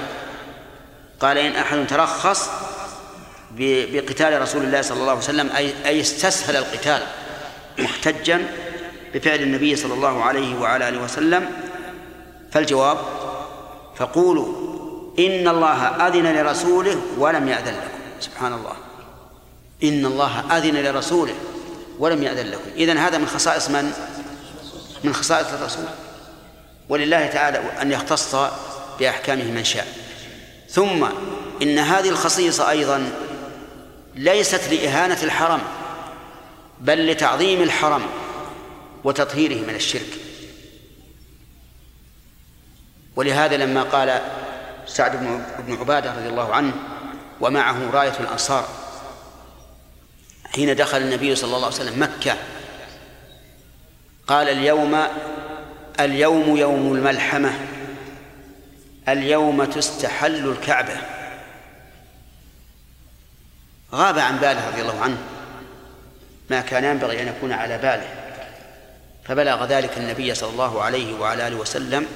قال 1.20 1.38
إن 1.38 1.56
أحد 1.56 1.88
ترخص 1.88 2.50
بقتال 3.58 4.42
رسول 4.42 4.64
الله 4.64 4.82
صلى 4.82 4.98
الله 4.98 5.12
عليه 5.12 5.22
وسلم 5.22 5.50
أي 5.50 5.74
أي 5.86 6.02
استسهل 6.02 6.56
القتال 6.56 7.02
محتجا 7.80 8.48
بفعل 9.14 9.40
النبي 9.40 9.76
صلى 9.76 9.94
الله 9.94 10.24
عليه 10.24 10.60
وعلى 10.60 10.90
آله 10.90 11.04
وسلم. 11.04 11.50
فالجواب 12.52 12.98
فقولوا 13.96 14.73
إن 15.20 15.48
الله 15.48 16.08
أذن 16.08 16.36
لرسوله 16.36 17.02
ولم 17.18 17.48
يأذن 17.48 17.74
لكم. 17.74 18.20
سبحان 18.20 18.54
الله. 18.54 18.76
إن 19.84 20.06
الله 20.06 20.58
أذن 20.58 20.76
لرسوله 20.76 21.36
ولم 22.00 22.24
يأذن 22.24 22.52
لكم. 22.52 22.70
إذن 22.76 22.98
هذا 22.98 23.18
من 23.18 23.28
خصائص 23.28 23.70
من؟ 23.70 23.94
من 25.04 25.14
خصائص 25.14 25.48
الرسول. 25.48 25.86
ولله 26.90 27.28
تعالى 27.28 27.58
أن 27.82 27.92
يختص 27.92 28.36
بأحكامه 29.00 29.44
من 29.44 29.64
شاء. 29.64 29.88
ثم 30.70 31.06
إن 31.62 31.80
هذه 31.80 32.10
الخصيصة 32.10 32.70
أيضا 32.70 33.12
ليست 34.16 34.74
لإهانة 34.74 35.24
الحرم 35.24 35.62
بل 36.80 37.12
لتعظيم 37.12 37.62
الحرم 37.62 38.02
وتطهيره 39.04 39.66
من 39.68 39.76
الشرك. 39.76 40.20
ولهذا 43.16 43.58
لما 43.58 43.84
قال 43.84 44.22
سعد 44.88 45.16
بن 45.60 45.78
عبادة 45.80 46.14
رضي 46.14 46.30
الله 46.30 46.54
عنه 46.54 46.74
ومعه 47.42 47.92
راية 47.92 48.20
الأنصار. 48.20 48.68
حين 50.56 50.76
دخل 50.76 50.98
النبي 50.98 51.36
صلى 51.36 51.56
الله 51.56 51.66
عليه 51.66 51.76
وسلم 51.76 52.04
مكة 52.04 52.38
قال 54.28 54.50
اليوم 54.50 55.08
اليوم 56.00 56.58
يوم 56.58 56.94
الملحمة 56.94 57.52
اليوم 59.10 59.66
تستحل 59.66 60.50
الكعبة. 60.50 60.98
غاب 63.94 64.20
عن 64.20 64.38
باله 64.38 64.68
رضي 64.68 64.82
الله 64.82 65.02
عنه. 65.02 65.18
ما 66.50 66.62
كان 66.62 66.84
ينبغي 66.84 67.22
أن 67.22 67.28
يكون 67.28 67.52
على 67.52 67.78
باله. 67.78 68.10
فبلغ 69.26 69.66
ذلك 69.66 69.98
النبي 69.98 70.36
صلى 70.36 70.50
الله 70.50 70.82
عليه 70.82 71.20
وعلى 71.20 71.48
آله 71.48 71.56
وسلم 71.56 72.08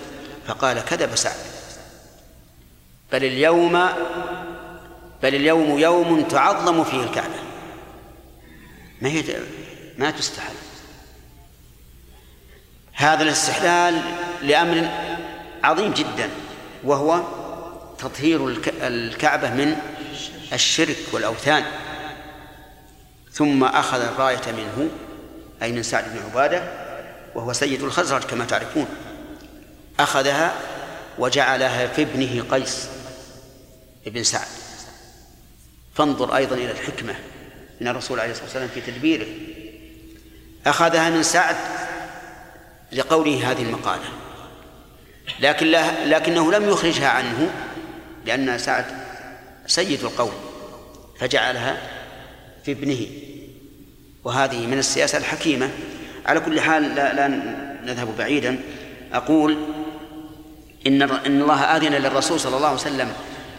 فقال 0.48 0.86
كذب 0.86 1.16
سعد. 1.16 1.57
بل 3.12 3.24
اليوم 3.24 3.90
بل 5.24 5.36
اليوم 5.36 5.80
يوم 5.80 6.22
تعظم 6.22 6.84
فيه 6.84 7.04
الكعبة. 7.04 7.40
ما 9.02 9.10
هي 9.10 9.24
ما 9.98 10.12
تستحل. 10.12 10.54
هذا 12.94 13.24
الاستحلال 13.24 14.02
لأمر 14.42 14.90
عظيم 15.64 15.94
جدا 15.94 16.30
وهو 16.84 17.22
تطهير 18.00 18.48
الكعبة 18.82 19.50
من 19.50 19.76
الشرك 20.54 20.98
والأوثان. 21.12 21.64
ثم 23.32 23.64
أخذ 23.64 24.02
الراية 24.02 24.52
منه 24.52 24.90
أي 25.62 25.72
من 25.72 25.84
سعد 25.84 26.04
بن 26.04 26.20
عبادة 26.30 26.64
وهو 27.36 27.54
سيد 27.54 27.84
الخزرج 27.84 28.24
كما 28.24 28.46
تعرفون. 28.46 28.88
أخذها 30.00 30.54
وجعلها 31.20 31.88
في 31.88 32.02
ابنه 32.02 32.44
قيس. 32.52 32.90
ابن 34.08 34.24
سعد. 34.24 34.48
فانظر 35.94 36.36
أيضا 36.36 36.56
إلى 36.56 36.72
الحكمة 36.72 37.16
من 37.82 37.88
الرسول 37.88 38.20
عليه 38.20 38.32
الصلاة 38.32 38.46
والسلام 38.46 38.68
في 38.68 38.82
تدبيره. 38.82 39.28
أخذها 40.66 41.10
من 41.10 41.24
سعد 41.24 41.56
لقوله 42.92 43.52
هذه 43.52 43.62
المقالة. 43.62 44.06
لكن 45.40 45.68
لكنه 46.06 46.52
لم 46.52 46.70
يخرجها 46.70 47.08
عنه 47.08 47.50
لأن 48.26 48.58
سعد 48.58 48.86
سيد 49.68 50.04
القوم 50.04 50.34
فجعلها 51.20 51.78
في 52.66 52.72
ابنه. 52.72 53.08
وهذه 54.24 54.68
من 54.68 54.80
السياسة 54.80 55.18
الحكيمة. 55.18 55.70
على 56.26 56.40
كل 56.40 56.62
حال 56.62 56.96
لا, 56.96 57.14
لا 57.14 57.28
نذهب 57.84 58.18
بعيدا. 58.18 58.60
أقول 59.14 59.58
إن 60.88 61.02
إن 61.02 61.42
الله 61.42 61.64
آذن 61.64 61.94
للرسول 61.94 62.40
صلى 62.40 62.58
الله 62.58 62.68
عليه 62.68 62.80
وسلم 62.80 63.14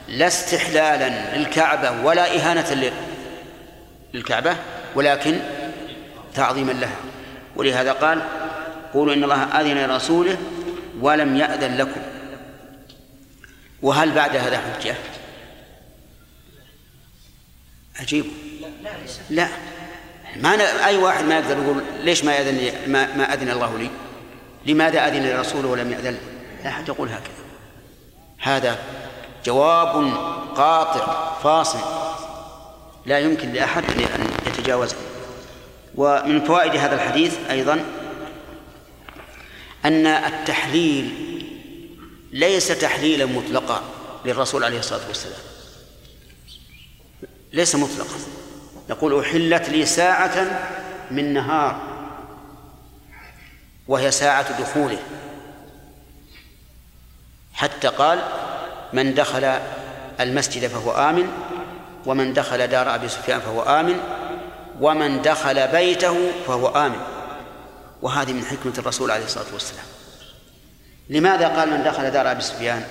لا 0.08 0.26
استحلالا 0.26 1.36
للكعبة 1.36 2.04
ولا 2.04 2.36
إهانة 2.36 2.92
للكعبة 4.14 4.56
ولكن 4.94 5.38
تعظيما 6.34 6.72
لها. 6.72 6.96
ولهذا 7.56 7.92
قال 7.92 8.22
قولوا 8.94 9.14
إن 9.14 9.24
الله 9.24 9.42
آذن 9.42 9.78
لرسوله 9.78 10.38
ولم 11.00 11.36
يأذن 11.36 11.76
لكم. 11.76 12.00
وهل 13.82 14.12
بعد 14.12 14.36
هذا 14.36 14.58
حجة؟ 14.58 14.94
عجيب. 18.00 18.24
لا. 19.30 19.48
ما 20.36 20.56
ن... 20.56 20.60
أي 20.60 20.96
واحد 20.96 21.24
ما 21.24 21.38
يقدر 21.38 21.62
يقول 21.62 21.82
ليش 22.02 22.24
ما 22.24 22.34
يأذن 22.34 22.56
لي 22.56 22.72
ما, 22.86 23.16
ما 23.16 23.34
أذن 23.34 23.50
الله 23.50 23.78
لي؟ 23.78 23.90
لماذا 24.66 25.08
أذن 25.08 25.26
لرسوله 25.26 25.68
ولم 25.68 25.92
يأذن 25.92 26.18
لا 26.64 26.70
أحد 26.70 26.88
يقول 26.88 27.08
هكذا. 27.08 27.34
هذا 28.38 28.78
جواب 29.48 30.12
قاطع 30.56 31.34
فاصل. 31.42 31.78
لا 33.06 33.18
يمكن 33.18 33.52
لأحد 33.52 33.84
أن 33.84 34.30
يتجاوزه. 34.46 34.96
ومن 35.94 36.44
فوائد 36.44 36.76
هذا 36.76 36.94
الحديث 36.94 37.38
أيضا 37.50 37.84
أن 39.84 40.06
التحليل 40.06 41.06
ليس 42.32 42.68
تحليلا 42.68 43.26
مطلقا 43.26 43.82
للرسول 44.24 44.64
عليه 44.64 44.78
الصلاة 44.78 45.08
والسلام. 45.08 45.40
ليس 47.52 47.74
مطلقا. 47.74 48.16
يقول 48.90 49.20
أحلت 49.20 49.68
لي 49.68 49.86
ساعة 49.86 50.60
من 51.10 51.32
نهار 51.32 51.80
وهي 53.88 54.10
ساعة 54.10 54.60
دخوله. 54.60 54.98
حتى 57.52 57.88
قال 57.88 58.47
من 58.92 59.14
دخل 59.14 59.58
المسجد 60.20 60.66
فهو 60.66 60.90
آمن 60.92 61.28
ومن 62.06 62.32
دخل 62.32 62.66
دار 62.66 62.94
أبي 62.94 63.08
سفيان 63.08 63.40
فهو 63.40 63.62
آمن 63.62 64.00
ومن 64.80 65.22
دخل 65.22 65.68
بيته 65.68 66.16
فهو 66.46 66.68
آمن. 66.68 67.00
وهذه 68.02 68.32
من 68.32 68.44
حكمة 68.44 68.72
الرسول 68.78 69.10
عليه 69.10 69.24
الصلاة 69.24 69.46
والسلام. 69.52 69.84
لماذا 71.10 71.48
قال 71.48 71.70
من 71.70 71.82
دخل 71.82 72.10
دار 72.10 72.30
أبي 72.30 72.40
سفيان؟ 72.40 72.84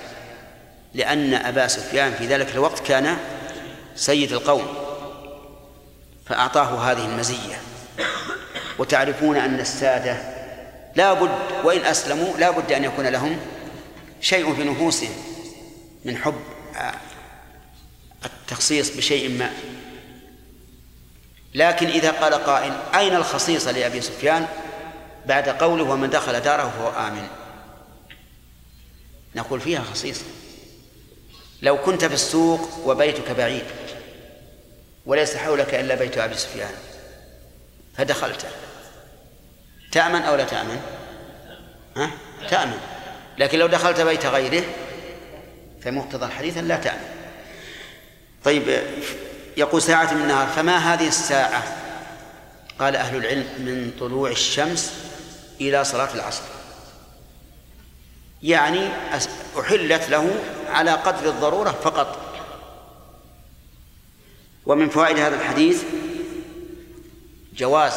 لأن 0.94 1.34
أبا 1.34 1.66
سفيان 1.66 2.12
في 2.12 2.26
ذلك 2.26 2.54
الوقت 2.54 2.86
كان 2.86 3.16
سيد 3.96 4.32
القوم 4.32 4.66
فأعطاه 6.26 6.90
هذه 6.92 7.04
المزية. 7.04 7.60
وتعرفون 8.78 9.36
أن 9.36 9.60
السادة 9.60 10.16
لا 10.96 11.12
بد 11.12 11.30
وإن 11.64 11.84
أسلموا 11.84 12.36
لا 12.38 12.50
بد 12.50 12.72
أن 12.72 12.84
يكون 12.84 13.06
لهم 13.06 13.38
شيء 14.20 14.54
في 14.54 14.64
نفوسهم. 14.64 15.27
من 16.08 16.16
حب 16.16 16.40
التخصيص 18.24 18.96
بشيء 18.96 19.28
ما. 19.28 19.52
لكن 21.54 21.86
إذا 21.86 22.10
قال 22.10 22.34
قائل 22.34 22.72
أين 22.94 23.14
الخصيصة 23.14 23.70
لأبي 23.70 24.00
سفيان؟ 24.00 24.46
بعد 25.26 25.48
قوله 25.48 25.84
ومن 25.84 26.10
دخل 26.10 26.40
داره 26.40 26.70
فهو 26.70 27.06
آمن. 27.06 27.28
نقول 29.34 29.60
فيها 29.60 29.82
خصيصة 29.82 30.24
لو 31.62 31.78
كنت 31.78 32.04
في 32.04 32.14
السوق 32.14 32.70
وبيتك 32.84 33.30
بعيد 33.30 33.64
وليس 35.06 35.36
حولك 35.36 35.74
إلا 35.74 35.94
بيت 35.94 36.18
أبي 36.18 36.34
سفيان 36.34 36.74
فدخلت. 37.96 38.46
تأمن 39.92 40.22
أو 40.22 40.34
لا 40.34 40.44
تأمن؟ 40.44 40.80
ها؟ 41.96 42.10
تأمن. 42.50 42.80
لكن 43.38 43.58
لو 43.58 43.66
دخلت 43.66 44.00
بيت 44.00 44.26
غيره 44.26 44.64
فمقتضى 45.82 46.26
الحديث 46.26 46.58
لا 46.58 46.76
تأمن. 46.76 47.08
طيب 48.44 48.82
يقول 49.56 49.82
ساعة 49.82 50.14
من 50.14 50.22
النهار 50.22 50.46
فما 50.48 50.76
هذه 50.76 51.08
الساعة؟ 51.08 51.76
قال 52.78 52.96
أهل 52.96 53.16
العلم 53.16 53.46
من 53.58 53.92
طلوع 54.00 54.30
الشمس 54.30 54.92
إلى 55.60 55.84
صلاة 55.84 56.14
العصر. 56.14 56.42
يعني 58.42 58.88
أحلت 59.60 60.08
له 60.08 60.40
على 60.68 60.90
قدر 60.90 61.28
الضرورة 61.28 61.70
فقط. 61.70 62.18
ومن 64.66 64.88
فوائد 64.88 65.18
هذا 65.18 65.36
الحديث 65.36 65.82
جواز 67.56 67.92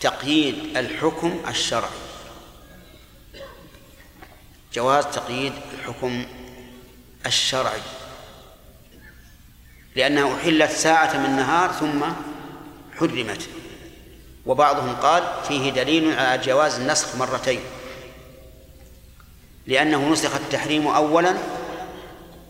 تقييد 0.00 0.76
الحكم 0.76 1.40
الشرعي. 1.48 2.03
جواز 4.74 5.04
تقييد 5.04 5.52
الحكم 5.78 6.26
الشرعي 7.26 7.80
لأنها 9.96 10.36
أحلت 10.36 10.70
ساعة 10.70 11.18
من 11.18 11.24
النهار 11.24 11.72
ثم 11.72 12.04
حرمت. 12.98 13.48
وبعضهم 14.46 14.94
قال 14.96 15.22
فيه 15.48 15.70
دليل 15.70 16.18
على 16.18 16.42
جواز 16.42 16.80
النسخ 16.80 17.16
مرتين 17.16 17.60
لأنه 19.66 20.08
نسخ 20.08 20.34
التحريم 20.34 20.86
أولا 20.86 21.34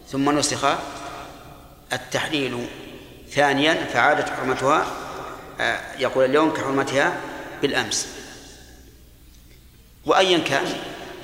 ثم 0.09 0.39
نسخ 0.39 0.67
التحليل 1.93 2.67
ثانيا 3.31 3.85
فعادت 3.85 4.29
حرمتها 4.29 4.87
آه، 5.61 5.81
يقول 5.99 6.25
اليوم 6.25 6.53
كحرمتها 6.53 7.21
بالأمس. 7.63 8.09
وأيا 10.07 10.39
كان 10.39 10.67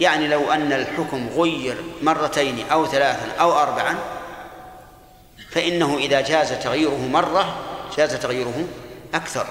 يعني 0.00 0.28
لو 0.28 0.52
أن 0.52 0.72
الحكم 0.72 1.28
غير 1.36 1.76
مرتين 2.02 2.68
أو 2.70 2.86
ثلاثا 2.86 3.32
أو 3.40 3.52
أربعا 3.52 3.98
فإنه 5.50 5.96
إذا 5.98 6.20
جاز 6.20 6.52
تغييره 6.52 7.08
مرة 7.12 7.56
جاز 7.96 8.14
تغييره 8.14 8.64
أكثر. 9.14 9.46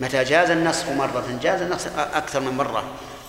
متى 0.00 0.24
جاز 0.24 0.50
النسخ 0.50 0.88
مرة 0.88 1.38
جاز 1.42 1.62
النسخ 1.62 1.98
أكثر 1.98 2.40
من 2.40 2.56
مرة 2.56 2.84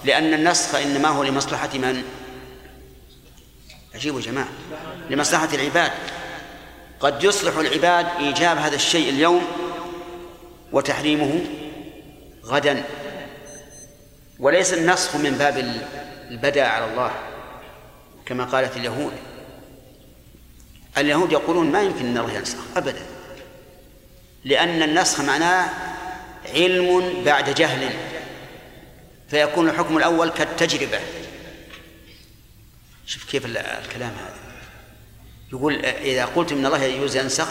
لأن 0.06 0.34
النسخ 0.34 0.76
إنما 0.76 1.10
هو 1.10 1.24
لمصلحة 1.24 1.70
من؟ 1.74 2.04
عجيب 3.96 4.16
يا 4.16 4.22
جماعة. 4.22 4.48
لمصلحة 5.10 5.50
العباد. 5.54 5.92
قد 7.00 7.24
يصلح 7.24 7.58
العباد 7.58 8.08
إيجاب 8.20 8.58
هذا 8.58 8.76
الشيء 8.76 9.10
اليوم 9.10 9.42
وتحريمه 10.72 11.46
غدا. 12.46 12.84
وليس 14.40 14.74
النسخ 14.74 15.16
من 15.16 15.32
باب 15.32 15.58
البداء 16.32 16.66
على 16.66 16.86
الله 16.86 17.12
كما 18.26 18.44
قالت 18.44 18.78
اليهود. 18.78 19.14
اليهود 20.98 21.32
يقولون 21.32 21.72
ما 21.72 21.82
يمكن 21.82 22.06
أن 22.06 22.18
الله 22.18 22.34
ينسخ 22.34 22.58
ابدا. 22.76 23.06
لأن 24.46 24.84
النسخ 24.84 25.22
معناه 25.22 25.70
علم 26.56 27.24
بعد 27.26 27.50
جهل 27.50 27.90
فيكون 29.30 29.70
الحكم 29.70 29.98
الأول 29.98 30.30
كالتجربة. 30.30 31.00
شوف 33.06 33.32
كيف 33.32 33.46
الكلام 33.46 34.12
هذا. 34.12 34.36
يقول 35.52 35.86
إذا 35.86 36.26
قلت 36.26 36.52
إن 36.52 36.66
الله 36.66 36.84
يجوز 36.84 37.16
ينسخ 37.16 37.48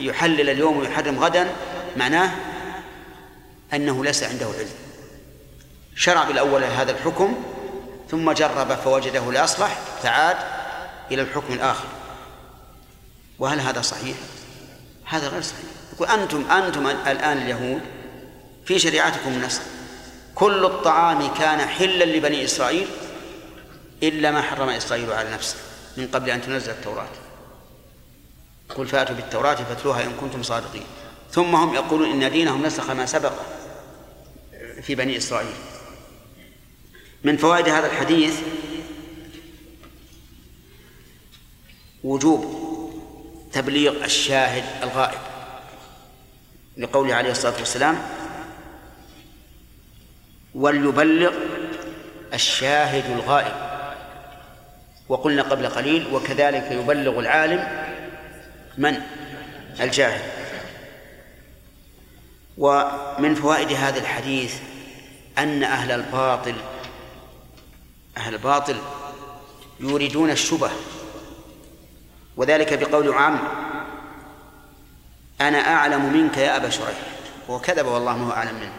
يحلل 0.00 0.50
اليوم 0.50 0.76
ويحرم 0.76 1.18
غدا 1.18 1.52
معناه 1.96 2.30
أنه 3.74 4.04
ليس 4.04 4.22
عنده 4.22 4.46
علم. 4.46 4.85
شرع 5.96 6.24
بالأول 6.24 6.64
هذا 6.64 6.90
الحكم 6.92 7.44
ثم 8.10 8.32
جرب 8.32 8.74
فوجده 8.74 9.32
لا 9.32 9.44
يصلح 9.44 9.78
فعاد 10.02 10.36
إلى 11.10 11.22
الحكم 11.22 11.54
الآخر. 11.54 11.88
وهل 13.38 13.60
هذا 13.60 13.82
صحيح؟ 13.82 14.16
هذا 15.04 15.28
غير 15.28 15.42
صحيح. 15.42 15.60
يقول 15.92 16.08
أنتم 16.08 16.50
أنتم 16.50 16.86
الآن 16.86 17.38
اليهود 17.38 17.80
في 18.66 18.78
شريعتكم 18.78 19.28
النسخ 19.30 19.62
كل 20.34 20.64
الطعام 20.64 21.34
كان 21.34 21.60
حلا 21.60 22.04
لبني 22.04 22.44
إسرائيل 22.44 22.88
إلا 24.02 24.30
ما 24.30 24.42
حرم 24.42 24.68
إسرائيل 24.68 25.12
على 25.12 25.30
نفسه 25.30 25.56
من 25.96 26.06
قبل 26.06 26.30
أن 26.30 26.42
تنزل 26.42 26.70
التوراة. 26.70 27.08
قل 28.76 28.86
فأتوا 28.86 29.14
بالتوراة 29.14 29.54
فاتلوها 29.54 30.04
إن 30.04 30.12
كنتم 30.20 30.42
صادقين. 30.42 30.86
ثم 31.32 31.54
هم 31.54 31.74
يقولون 31.74 32.10
إن 32.10 32.30
دينهم 32.30 32.66
نسخ 32.66 32.90
ما 32.90 33.06
سبق 33.06 33.32
في 34.82 34.94
بني 34.94 35.16
إسرائيل. 35.16 35.54
من 37.26 37.36
فوائد 37.36 37.68
هذا 37.68 37.86
الحديث 37.86 38.40
وجوب 42.04 42.44
تبليغ 43.52 44.04
الشاهد 44.04 44.64
الغائب 44.82 45.18
لقوله 46.76 47.14
عليه 47.14 47.30
الصلاة 47.30 47.58
والسلام 47.58 47.98
وليبلغ 50.54 51.34
الشاهد 52.34 53.10
الغائب. 53.10 53.54
وقلنا 55.08 55.42
قبل 55.42 55.66
قليل 55.66 56.06
وكذلك 56.14 56.72
يبلغ 56.72 57.18
العالم 57.18 57.88
من؟ 58.78 59.00
الجاهل. 59.80 60.22
ومن 62.58 63.34
فوائد 63.34 63.72
هذا 63.72 63.98
الحديث 63.98 64.54
أن 65.38 65.62
أهل 65.62 65.90
الباطل 65.90 66.54
أهل 68.16 68.34
الباطل 68.34 68.76
يريدون 69.80 70.30
الشبه. 70.30 70.70
وذلك 72.36 72.78
بقول 72.78 73.12
عم 73.12 73.38
أنا 75.40 75.58
أعلم 75.58 76.12
منك 76.12 76.36
يا 76.36 76.56
أبا 76.56 76.70
شريح. 76.70 76.98
وكذب 77.48 77.86
والله 77.86 78.16
ما 78.16 78.26
هو 78.26 78.32
أعلم 78.32 78.54
منه. 78.54 78.72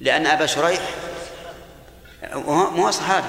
لأن 0.00 0.26
أبا 0.26 0.46
شريح 0.46 0.80
مو 2.46 2.90
صحابي 2.90 3.28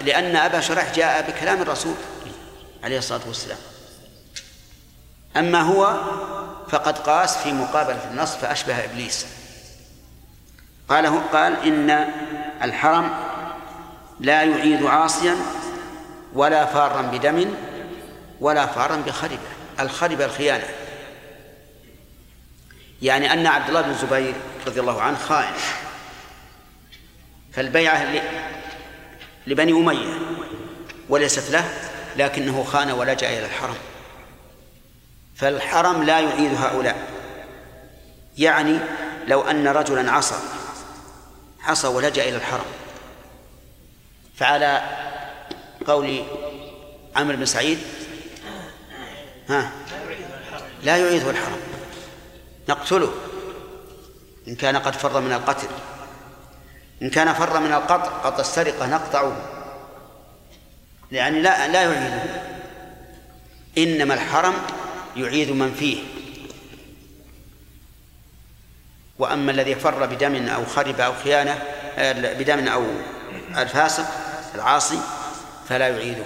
لأن 0.00 0.36
أبا 0.36 0.60
شريح 0.60 0.94
جاء 0.94 1.30
بكلام 1.30 1.62
الرسول 1.62 1.94
عليه 2.84 2.98
الصلاة 2.98 3.20
والسلام. 3.26 3.58
أما 5.36 5.60
هو 5.60 6.00
فقد 6.68 6.98
قاس 6.98 7.36
في 7.36 7.52
مقابلة 7.52 8.10
النص 8.10 8.34
فأشبه 8.34 8.84
إبليس. 8.84 9.26
قال 10.88 11.30
قال 11.32 11.66
إن 11.66 11.90
الحرم 12.62 13.31
لا 14.22 14.42
يعيد 14.42 14.84
عاصيا 14.84 15.36
ولا 16.32 16.66
فارا 16.66 17.02
بدم 17.02 17.54
ولا 18.40 18.66
فارا 18.66 18.96
بخربة. 18.96 19.38
الخربة 19.80 20.24
الخيانة. 20.24 20.68
يعني 23.02 23.32
أن 23.32 23.46
عبد 23.46 23.68
الله 23.68 23.80
بن 23.80 23.90
الزبير 23.90 24.34
رضي 24.66 24.80
الله 24.80 25.02
عنه 25.02 25.18
خائن. 25.18 25.54
فالبيعة 27.52 28.22
لبني 29.46 29.72
أمية 29.72 30.18
وليست 31.08 31.50
له 31.50 31.64
لكنه 32.16 32.64
خان 32.64 32.90
ولجأ 32.90 33.28
إلى 33.28 33.46
الحرم. 33.46 33.76
فالحرم 35.36 36.02
لا 36.02 36.20
يعيد 36.20 36.54
هؤلاء. 36.54 37.08
يعني 38.38 38.78
لو 39.26 39.42
أن 39.42 39.68
رجلا 39.68 40.12
عصى 40.12 40.36
عصى 41.64 41.86
ولجأ 41.86 42.28
إلى 42.28 42.36
الحرم. 42.36 42.81
فعلى 44.36 44.82
قول 45.86 46.22
عمرو 47.16 47.36
بن 47.36 47.46
سعيد 47.46 47.78
ها 49.48 49.72
لا 50.82 50.96
يعيده 50.96 51.30
الحرم 51.30 51.60
نقتله 52.68 53.12
إن 54.48 54.54
كان 54.54 54.76
قد 54.76 54.94
فر 54.94 55.20
من 55.20 55.32
القتل 55.32 55.68
إن 57.02 57.10
كان 57.10 57.32
فر 57.32 57.60
من 57.60 57.72
القطع 57.72 58.10
قطع 58.10 58.40
السرقة 58.40 58.86
نقطعه 58.86 59.36
يعني 61.12 61.40
لا 61.40 61.68
لا 61.68 61.82
يعيده 61.82 62.22
إنما 63.78 64.14
الحرم 64.14 64.54
يعيد 65.16 65.50
من 65.50 65.74
فيه. 65.74 65.98
وأما 69.18 69.52
الذي 69.52 69.74
فر 69.74 70.06
بدم 70.06 70.48
أو 70.48 70.64
خرب 70.64 71.00
أو 71.00 71.12
خيانة 71.24 71.58
آه، 71.98 72.34
بدم 72.34 72.68
أو 72.68 72.84
الفاسق 73.58 74.06
العاصي 74.54 74.98
فلا 75.68 75.88
يعيده. 75.88 76.24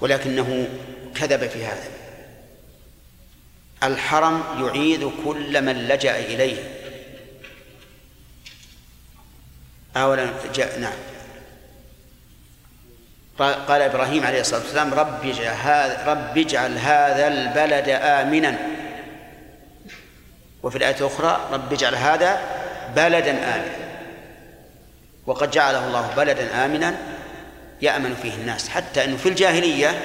ولكنه 0.00 0.68
كذب 1.14 1.48
في 1.48 1.66
هذا. 1.66 1.88
الحرم 3.82 4.42
يعيد 4.66 5.12
كل 5.24 5.62
من 5.62 5.88
لجأ 5.88 6.18
إليه. 6.18 6.56
أولا 9.96 10.30
جاء 10.54 10.78
نعم. 10.78 10.98
قال 13.38 13.82
إبراهيم 13.82 14.26
عليه 14.26 14.40
الصلاة 14.40 14.60
والسلام 14.60 14.94
رب 14.94 15.26
اجعل 15.26 15.54
هذا 15.54 16.04
رب 16.06 16.38
اجعل 16.38 16.78
هذا 16.78 17.28
البلد 17.28 17.88
آمنا. 17.88 18.58
وفي 20.62 20.78
الآية 20.78 20.96
الأخرى 20.96 21.48
رب 21.52 21.72
اجعل 21.72 21.94
هذا 21.94 22.40
بلدا 22.96 23.30
آمنا. 23.30 23.87
وقد 25.28 25.50
جعله 25.50 25.86
الله 25.86 26.14
بلدا 26.16 26.64
آمنا 26.64 26.98
يأمن 27.82 28.14
فيه 28.22 28.34
الناس 28.34 28.68
حتى 28.68 29.04
أنه 29.04 29.16
في 29.16 29.28
الجاهلية 29.28 30.04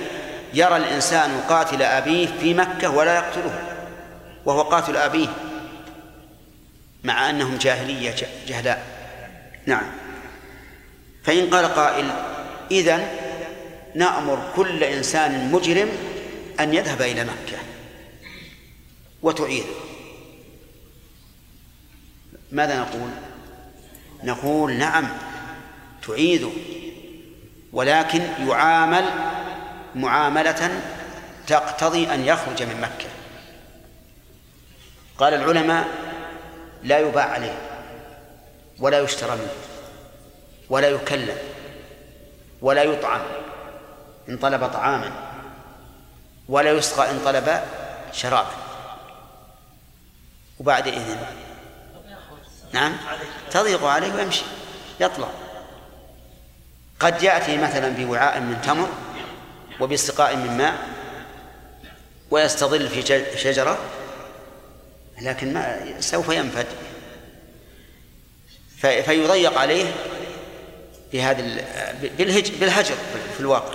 يرى 0.54 0.78
الإنسان 0.78 1.42
قاتل 1.50 1.82
أبيه 1.82 2.28
في 2.42 2.54
مكة 2.54 2.90
ولا 2.90 3.16
يقتله 3.16 3.60
وهو 4.46 4.62
قاتل 4.62 4.98
أبيه 4.98 5.28
مع 7.04 7.30
أنهم 7.30 7.58
جاهلية 7.58 8.16
جهلاء. 8.48 8.84
نعم. 9.66 9.92
فإن 11.24 11.50
قال 11.50 11.66
قائل 11.66 12.12
إذن 12.72 13.08
نأمر 13.96 14.52
كل 14.56 14.84
إنسان 14.84 15.52
مجرم 15.52 15.90
أن 16.60 16.74
يذهب 16.74 17.02
إلى 17.02 17.24
مكة. 17.24 17.58
وتعيده 19.22 19.66
ماذا 22.52 22.80
نقول؟ 22.80 23.10
نقول 24.24 24.74
نعم 24.74 25.08
تعيده 26.08 26.50
ولكن 27.74 28.22
يعامل 28.48 29.06
معاملة 29.96 30.82
تقتضي 31.48 32.14
أن 32.14 32.26
يخرج 32.26 32.64
من 32.64 32.82
مكة. 32.82 33.10
قال 35.18 35.34
العلماء 35.34 35.88
لا 36.84 37.00
يباع 37.00 37.26
عليه 37.26 37.58
ولا 38.80 39.00
يشترى 39.00 39.36
منه 39.36 39.54
ولا 40.70 40.90
يكلم 40.90 41.38
ولا 42.62 42.84
يطعم 42.84 43.22
إن 44.30 44.38
طلب 44.38 44.68
طعاما 44.68 45.12
ولا 46.50 46.72
يسقى 46.72 47.12
إن 47.12 47.20
طلب 47.26 47.60
شرابا. 48.12 48.52
وبعد 50.60 50.88
إذن 50.88 51.43
نعم؟ 52.74 52.98
تضيق 53.52 53.84
عليه 53.86 54.14
ويمشي 54.14 54.44
يطلع. 55.00 55.28
قد 57.00 57.24
يأتي 57.24 57.58
مثلا 57.58 57.90
بوعاء 57.90 58.40
من 58.40 58.62
تمر 58.62 58.90
وبسقاء 59.80 60.36
من 60.36 60.58
ماء 60.58 60.88
ويستظل 62.32 62.90
في 62.90 63.02
شجرة 63.38 63.78
لكن 65.22 65.54
ما 65.54 65.80
سوف 66.00 66.30
ينفد. 66.30 66.66
فيضيق 68.78 69.58
عليه 69.58 69.86
ال- 71.42 72.10
بالهجر 72.18 72.54
بالهجر 72.60 72.96
في 73.34 73.40
الواقع. 73.40 73.74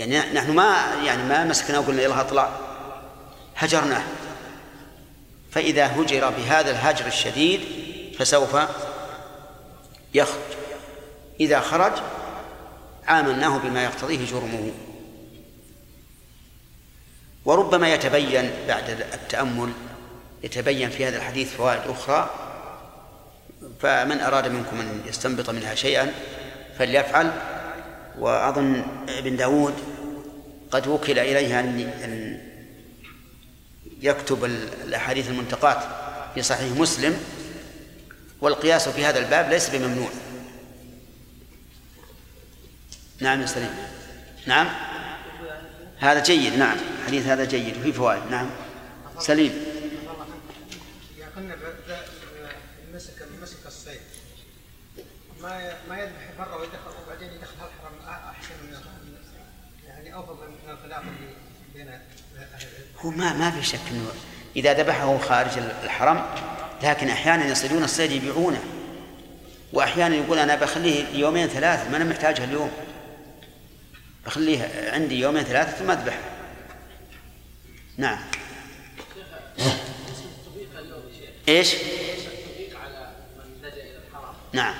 يعني 0.00 0.18
نحن 0.18 0.50
ما 0.50 0.76
يعني 1.04 1.22
ما 1.22 1.44
مسكناه 1.44 1.80
وقلنا 1.80 2.02
يلا 2.02 2.20
اطلع. 2.20 2.50
هجرناه. 3.56 4.02
فإذا 5.52 5.86
هجر 5.86 6.30
بهذا 6.30 6.70
الهجر 6.70 7.06
الشديد 7.06 7.60
فسوف 8.18 8.56
يخرج. 10.14 10.38
إذا 11.40 11.60
خرج 11.60 11.92
عاملناه 13.06 13.58
بما 13.58 13.84
يقتضيه 13.84 14.26
جرمه. 14.26 14.70
وربما 17.44 17.94
يتبين 17.94 18.50
بعد 18.68 18.90
التأمل 19.14 19.72
يتبين 20.42 20.90
في 20.90 21.06
هذا 21.06 21.16
الحديث 21.16 21.54
فوائد 21.54 21.90
أخرى. 21.90 22.30
فمن 23.80 24.20
أراد 24.20 24.48
منكم 24.48 24.80
أن 24.80 25.02
يستنبط 25.06 25.50
منها 25.50 25.74
شيئا 25.74 26.12
فليفعل. 26.78 27.32
وأظن 28.18 28.82
ابن 29.08 29.36
داود 29.36 29.74
قد 30.70 30.86
وكل 30.86 31.18
إليه 31.18 31.60
أن 31.60 32.40
يكتب 34.02 34.44
الأحاديث 34.84 35.28
المنتقات 35.28 35.78
في 36.34 36.42
صحيح 36.42 36.76
مسلم. 36.76 37.37
والقياس 38.40 38.88
في 38.88 39.04
هذا 39.04 39.18
الباب 39.18 39.50
ليس 39.50 39.70
بممنوع. 39.70 40.10
نعم 43.20 43.40
يا 43.40 43.46
سليم. 43.46 43.74
نعم. 44.46 44.68
هذا 45.98 46.22
جيد 46.22 46.58
نعم. 46.58 46.76
حديث 47.06 47.26
هذا 47.26 47.44
جيد 47.44 47.76
وفيه 47.76 47.92
فوائد 47.92 48.22
نعم. 48.30 48.50
سليم. 49.18 49.64
ما 55.42 55.74
ما 55.88 55.98
يذبح 55.98 56.22
مره 56.38 56.56
ويدخل 56.56 56.90
وبعدين 57.06 57.28
يدخل 57.32 57.54
الحرم 57.54 58.08
احسن 58.08 58.54
من 58.62 58.76
يعني 59.86 60.18
افضل 60.18 60.48
من 60.48 60.70
الخلاف 60.70 61.02
اللي 61.02 61.34
بين. 61.74 62.00
هو 62.98 63.10
ما 63.10 63.32
ما 63.32 63.50
في 63.50 63.62
شك 63.62 63.80
إنه 63.90 64.10
إذا 64.56 64.74
ذبحه 64.74 65.18
خارج 65.18 65.58
الحرم 65.58 66.24
لكن 66.82 67.08
أحيانا 67.08 67.46
يصيدون 67.46 67.84
الصيد 67.84 68.12
يبيعونه 68.12 68.62
وأحيانا 69.72 70.16
يقول 70.16 70.38
أنا 70.38 70.56
بخليه 70.56 71.04
يومين 71.14 71.48
ثلاث 71.48 71.90
ما 71.90 71.96
أنا 71.96 72.04
محتاجها 72.04 72.44
اليوم. 72.44 72.70
بخليه 74.26 74.90
عندي 74.92 75.20
يومين 75.20 75.42
ثلاثة 75.42 75.70
ثم 75.70 75.90
أذبحه. 75.90 76.20
نعم. 77.96 78.18
إيش؟ 81.48 81.74
على 82.74 83.12
من 83.36 83.68
لجا 83.68 83.82
إلى 83.82 83.98
الحرم 84.08 84.34
نعم. 84.52 84.74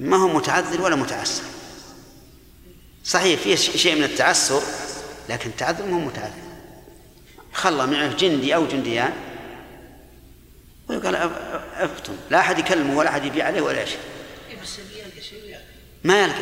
ما 0.00 0.16
هو 0.16 0.28
متعذر 0.28 0.82
ولا 0.82 0.96
متعسر؟ 0.96 1.42
صحيح 3.04 3.40
فيه 3.40 3.56
شيء 3.56 3.94
من 3.94 4.04
التعسر 4.04 4.62
لكن 5.28 5.50
التعذر 5.50 5.86
ما 5.86 5.96
هو 5.96 6.00
متعذر 6.00 6.42
خلى 7.52 7.86
معه 7.86 8.16
جندي 8.16 8.54
أو 8.54 8.66
جنديان 8.66 9.12
ويقال 10.88 11.14
افطن 11.74 12.16
لا 12.30 12.38
أحد 12.40 12.58
يكلمه 12.58 12.96
ولا 12.98 13.08
أحد 13.10 13.24
يبيع 13.24 13.46
عليه 13.46 13.60
ولا 13.60 13.84
شيء. 13.84 13.98
ما 16.04 16.22
يلقى. 16.22 16.38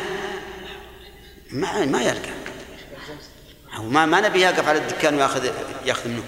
ما 1.51 1.85
ما 1.85 2.01
يلقى. 2.03 2.31
هو 3.73 3.83
ما 3.83 4.05
ما 4.05 4.21
نبي 4.21 4.41
يقف 4.41 4.67
على 4.67 4.79
الدكان 4.79 5.15
ويأخذ 5.15 5.51
يأخذ 5.85 6.09
منه. 6.09 6.23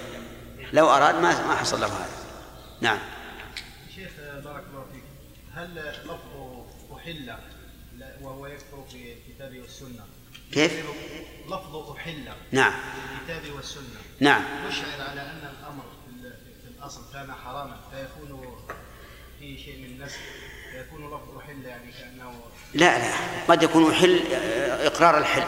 لو 0.74 0.90
أراد 0.90 1.16
ما 1.16 1.48
ما 1.48 1.56
حصل 1.56 1.82
له 1.82 1.88
هذا. 1.88 2.10
نعم. 2.82 3.00
شيخ 3.96 4.10
بارك 4.44 4.64
الله 4.72 4.86
فيك. 4.94 5.04
هل 5.56 5.76
لفظ 6.06 6.64
لا- 7.98 8.14
وهو 8.22 8.48
يكثر 8.48 8.84
في 8.92 9.14
الكتاب 9.14 9.58
والسنة؟ 9.62 10.06
كيف؟ 10.52 10.72
لفظ 11.48 11.92
أحل 11.98 12.24
نعم. 12.52 12.72
في 12.72 13.32
الكتاب 13.34 13.56
والسنة 13.56 13.84
نعم. 14.20 14.42
يشعر 14.70 15.10
على 15.10 15.22
أن 15.22 15.50
الأمر 15.60 15.84
في 16.06 16.12
ال- 16.28 16.34
في 16.64 16.78
الأصل 16.80 17.02
كان 17.14 17.34
حراما 17.46 17.78
فيكون 17.92 18.56
في 19.40 19.58
شيء 19.58 19.78
من 19.80 19.86
النسخ 19.86 20.18
فيكون 20.72 21.08
لفظ 21.08 21.38
أحل 21.40 21.66
يعني 21.66 21.92
كأنه 21.92 22.34
لا 22.74 22.98
لا 23.00 23.14
قد 23.48 23.64
يكون 23.64 23.94
حل 23.94 24.20
آه، 24.34 24.88
إقرار 24.88 25.18
الحل 25.18 25.44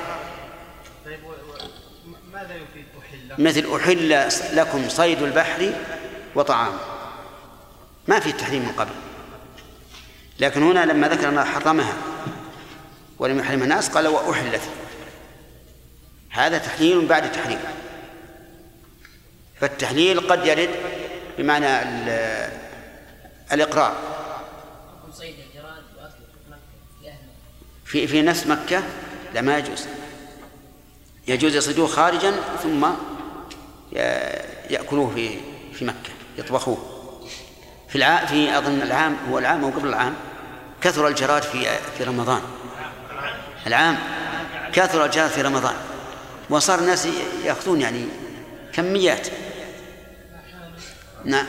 طيب 1.06 1.20
ماذا 2.34 2.56
يفيد 2.56 2.86
أحل؟ 3.00 3.44
مثل 3.44 3.76
أحل 3.76 4.10
لكم 4.58 4.90
صيد 4.90 5.22
البحر 5.22 5.74
وطعامه 6.36 6.80
ما 8.08 8.20
في 8.20 8.32
تحريم 8.32 8.62
من 8.62 8.72
قبل 8.72 8.92
لكن 10.40 10.64
هنا 10.64 10.86
لما 10.86 11.08
ذكر 11.08 11.30
أنه 11.30 11.44
حرمها 11.44 11.94
ولم 13.20 13.40
يحرمها 13.40 13.64
الناس 13.64 13.90
قال 13.90 14.08
وأحلت 14.08 14.62
هذا 16.36 16.58
تحليل 16.58 17.06
بعد 17.06 17.32
تحريم 17.32 17.60
فالتحليل 19.62 20.20
قد 20.20 20.46
يرد 20.46 20.70
بمعنى 21.38 21.82
ال- 21.82 22.52
الإقرار. 23.52 23.96
في 27.86 28.08
في 28.08 28.22
نفس 28.22 28.48
مكة 28.48 28.84
لا 29.34 29.42
ما 29.42 29.58
يجوز. 29.58 29.86
يجوز 31.28 31.56
يصيدوه 31.56 31.88
خارجا 31.88 32.32
ثم 32.64 32.86
يأكلوه 34.70 35.12
في 35.16 35.40
في 35.74 35.86
مكة 35.86 36.10
يطبخوه. 36.38 36.78
في 37.90 37.96
الع... 37.96 38.26
في 38.26 38.58
أظن 38.58 38.82
العام 38.82 39.18
هو 39.30 39.40
العام 39.40 39.64
أو 39.64 39.70
قبل 39.70 39.88
العام 39.88 40.16
كثر 40.82 41.08
الجراد 41.08 41.44
في 41.44 41.66
في 41.98 42.04
رمضان. 42.04 42.42
العام. 43.68 43.98
كثر 44.74 45.06
الجراد 45.06 45.30
في 45.30 45.42
رمضان. 45.42 45.76
وصار 46.50 46.80
الناس 46.80 47.08
يأخذون 47.44 47.82
يعني 47.82 48.06
كميات. 48.74 49.28
نعم. 51.26 51.46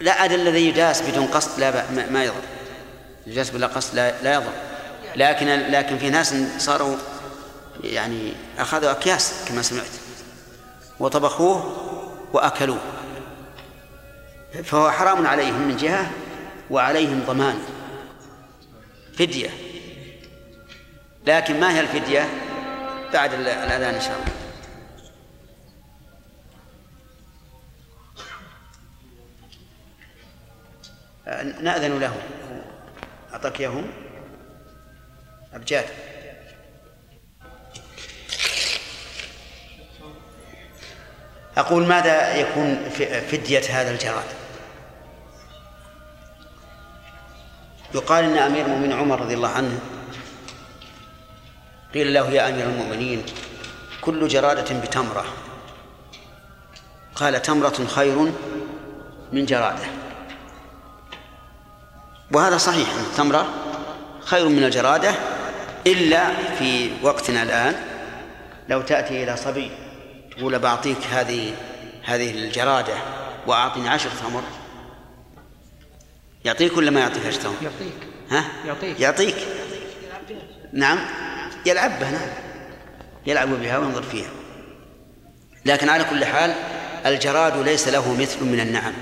لا 0.00 0.24
هذا 0.24 0.34
الذي 0.34 0.68
يداس 0.68 1.02
بدون 1.02 1.26
قصد 1.26 1.60
لا 1.60 1.90
ما- 1.90 2.10
ما 2.10 2.24
يضر. 2.24 2.42
يداس 3.26 3.50
بلا 3.50 3.66
قصد 3.66 3.94
لا, 3.94 4.22
لا 4.22 4.34
يضر. 4.34 4.52
لكن 5.16 5.46
لكن 5.48 5.98
في 5.98 6.10
ناس 6.10 6.34
صاروا 6.58 6.96
يعني 7.84 8.32
أخذوا 8.58 8.90
أكياس 8.90 9.34
كما 9.48 9.62
سمعت. 9.62 9.86
وطبخوه 11.00 11.76
وأكلوه. 12.32 12.78
فهو 14.64 14.90
حرام 14.90 15.26
عليهم 15.26 15.60
من 15.68 15.76
جهة 15.76 16.10
وعليهم 16.70 17.22
ضمان. 17.26 17.58
فدية. 19.18 19.50
لكن 21.26 21.60
ما 21.60 21.74
هي 21.74 21.80
الفدية؟ 21.80 22.28
بعد 23.12 23.32
ال- 23.34 23.48
الأذان 23.48 23.94
إن 23.94 24.00
شاء 24.00 24.16
الله. 24.18 24.34
نأذن 31.62 31.98
له. 32.00 32.16
أعطاك 33.32 33.60
إياهم 33.60 33.86
أبجاد. 35.54 35.84
أقول 41.56 41.86
ماذا 41.86 42.36
يكون 42.36 42.88
فدية 43.30 43.62
هذا 43.80 43.90
الجراد؟ 43.90 44.24
يقال 47.94 48.24
إن 48.24 48.38
أمير 48.38 48.66
المؤمنين 48.66 48.92
عمر 48.92 49.20
رضي 49.20 49.34
الله 49.34 49.48
عنه 49.48 49.80
قيل 51.94 52.14
له 52.14 52.30
يا 52.30 52.48
أمير 52.48 52.66
المؤمنين 52.66 53.22
كل 54.00 54.28
جرادة 54.28 54.80
بتمرة. 54.80 55.24
قال 57.14 57.42
تمرة 57.42 57.86
خير 57.86 58.32
من 59.32 59.46
جرادة. 59.46 59.84
وهذا 62.32 62.56
صحيح 62.56 62.88
أن 62.94 63.04
التمرة 63.10 63.48
خير 64.20 64.48
من 64.48 64.64
الجرادة 64.64 65.14
إلا 65.86 66.34
في 66.58 66.90
وقتنا 67.02 67.42
الآن. 67.42 67.74
لو 68.68 68.82
تأتي 68.82 69.24
إلى 69.24 69.36
صبي 69.36 69.70
تقول 70.36 70.58
بعطيك 70.58 71.06
هذه 71.10 71.54
هذه 72.02 72.30
الجرادة 72.30 72.94
وأعطني 73.46 73.88
عشر 73.88 74.10
تمر. 74.10 74.42
يعطيك 76.44 76.76
ولا 76.76 76.90
ما 76.90 77.00
يعطيك 77.00 77.26
عشر 77.26 77.40
تمر؟ 77.40 77.54
يعطيك. 77.62 77.94
ها؟ 78.30 78.44
يعطيك. 78.66 79.00
يعطيك. 79.00 79.36
نعم. 80.72 81.23
يلعب 81.66 82.00
بها 82.00 82.10
نعم 82.10 82.28
يلعب 83.26 83.48
بها 83.48 83.78
وينظر 83.78 84.02
فيها. 84.02 84.30
لكن 85.64 85.88
على 85.88 86.04
كل 86.04 86.24
حال 86.24 86.54
الجراد 87.06 87.56
ليس 87.56 87.88
له 87.88 88.14
مثل 88.20 88.44
من 88.44 88.60
النعم. 88.60 88.92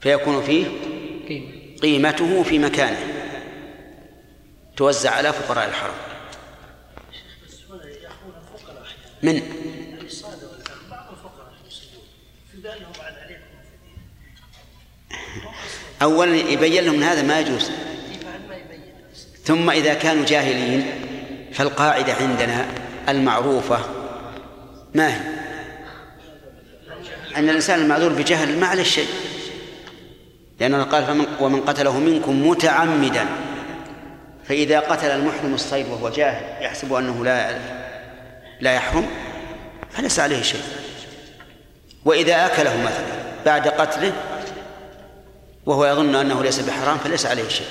فيكون 0.00 0.42
فيه 0.42 0.66
قيمته 1.82 2.42
في 2.42 2.58
مكانه. 2.58 3.06
توزع 4.76 5.10
على 5.10 5.32
فقراء 5.32 5.68
الحرم. 5.68 5.94
من؟ 9.22 9.42
أولا 16.02 16.36
يبين 16.36 16.84
لهم 16.84 17.02
هذا 17.02 17.22
ما 17.22 17.40
يجوز. 17.40 17.70
ثم 19.44 19.70
إذا 19.70 19.94
كانوا 19.94 20.24
جاهلين 20.24 20.86
فالقاعدة 21.52 22.14
عندنا 22.14 22.66
المعروفة. 23.08 23.78
ما 24.94 25.14
هي؟ 25.14 25.20
أن 27.36 27.48
الإنسان 27.48 27.80
المعذور 27.80 28.12
بجهل 28.12 28.58
ما 28.58 28.66
عليه 28.66 28.82
شيء. 28.82 29.08
لأنه 30.60 30.82
قال 30.82 31.04
فمن 31.04 31.26
ومن 31.40 31.60
قتله 31.60 31.98
منكم 31.98 32.48
متعمدا. 32.48 33.26
فإذا 34.48 34.80
قتل 34.80 35.06
المحرم 35.06 35.54
الصيد 35.54 35.88
وهو 35.88 36.08
جاهل 36.08 36.64
يحسب 36.64 36.92
أنه 36.92 37.24
لا 37.24 37.58
لا 38.60 38.72
يحرم 38.72 39.06
فليس 39.90 40.20
عليه 40.20 40.42
شيء. 40.42 40.62
وإذا 42.04 42.46
أكله 42.46 42.82
مثلا 42.82 43.22
بعد 43.46 43.68
قتله 43.68 44.12
وهو 45.66 45.86
يظن 45.86 46.14
أنه 46.14 46.42
ليس 46.42 46.60
بحرام 46.60 46.98
فليس 46.98 47.26
عليه 47.26 47.48
شيء. 47.48 47.66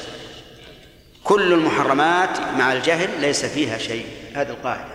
كل 1.32 1.54
المحرمات 1.54 2.40
مع 2.60 2.74
الجهل 2.74 3.10
ليس 3.22 3.46
فيها 3.46 3.78
شيء. 3.78 4.06
هذه 4.36 4.50
القاعدة. 4.50 4.92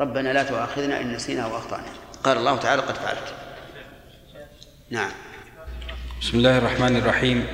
ربنا 0.00 0.32
لا 0.32 0.42
تؤاخذنا 0.42 1.00
إن 1.00 1.12
نسينا 1.12 1.46
وأخطأنا 1.46 1.88
قال 2.24 2.36
الله 2.36 2.56
تعالى 2.56 2.82
قد 2.82 2.94
فعلت. 2.94 3.34
نعم. 4.90 5.10
بسم 6.20 6.38
الله 6.38 6.58
الرحمن 6.58 6.96
الرحيم. 6.96 7.46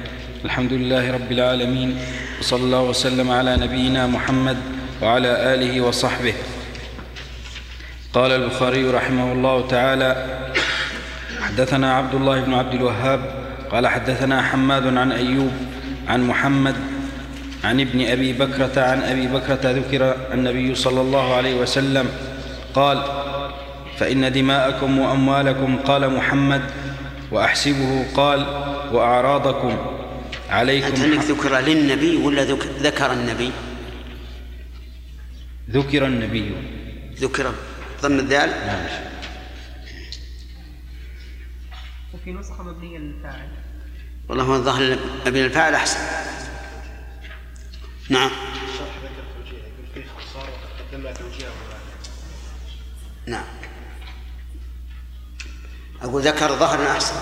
الحمد 0.45 0.73
لله 0.73 1.13
رب 1.13 1.33
العالمين. 1.33 1.99
وصلى 2.41 2.63
الله 2.63 2.83
وسلم 2.83 3.31
على 3.31 3.57
نبينا 3.57 4.07
محمد 4.07 4.57
وعلى 5.03 5.55
آله 5.55 5.81
وصحبه. 5.81 6.35
قال 8.13 8.33
البخاري 8.33 8.91
رحمه 8.91 9.33
الله 9.33 9.69
تعالى 9.69 10.11
حدثنا 11.41 11.95
عبد 11.95 12.15
الله 12.15 12.41
بن 12.41 12.55
عبد 12.55 12.75
الوهاب 12.75 13.21
قال 13.71 13.87
حدثنا 13.87 14.43
حماد 14.43 14.97
عن 14.97 15.13
أيوب 15.13 15.53
عن 16.09 16.27
محمد 16.27 17.00
عن 17.65 17.81
ابن 17.81 18.07
أبي 18.07 18.33
بكرة 18.33 18.81
عن 18.83 19.03
أبي 19.03 19.27
بكرة 19.27 19.71
ذكر 19.71 20.17
النبي 20.35 20.75
صلى 20.75 21.01
الله 21.01 21.35
عليه 21.35 21.55
وسلم 21.55 22.09
قال 22.75 23.03
فإن 23.99 24.33
دماءكم 24.33 24.99
واموالكم 24.99 25.77
قال 25.79 26.11
محمد 26.15 26.63
واحسبه 27.33 28.07
قال 28.15 28.41
وأعراضكم 28.93 29.77
عليكم 30.51 30.87
أنت 30.87 30.99
عندك 31.01 31.25
ذكر 31.25 31.59
للنبي 31.59 32.17
ولا 32.17 32.45
ذك- 32.45 32.67
ذكر 32.81 33.13
النبي؟ 33.13 33.51
ذكر 35.71 36.07
النبي. 36.07 36.53
ذكر 37.21 37.53
ضم 38.03 38.19
الذال؟ 38.19 38.49
نعم. 38.67 38.87
وفي 42.15 42.33
نسخة 42.33 42.63
مبنية 42.63 42.99
للفاعل 42.99 43.49
والله 44.29 44.45
هو 44.45 44.55
الظاهر 44.55 44.99
ابن 45.27 45.37
الفاعل 45.45 45.75
أحسن. 45.75 45.99
نعم. 48.11 48.31
الشرح 48.65 48.89
ذكر 49.03 49.23
توجيه 49.35 49.59
يقول 49.59 49.87
فيه 49.95 50.03
خسارة 50.19 50.51
وقد 50.51 50.93
قدمنا 50.93 51.13
توجيهه 51.13 51.51
نعم. 53.27 53.45
أقول 56.03 56.23
ذكر 56.23 56.49
ظهرا 56.49 56.91
أحسن. 56.91 57.15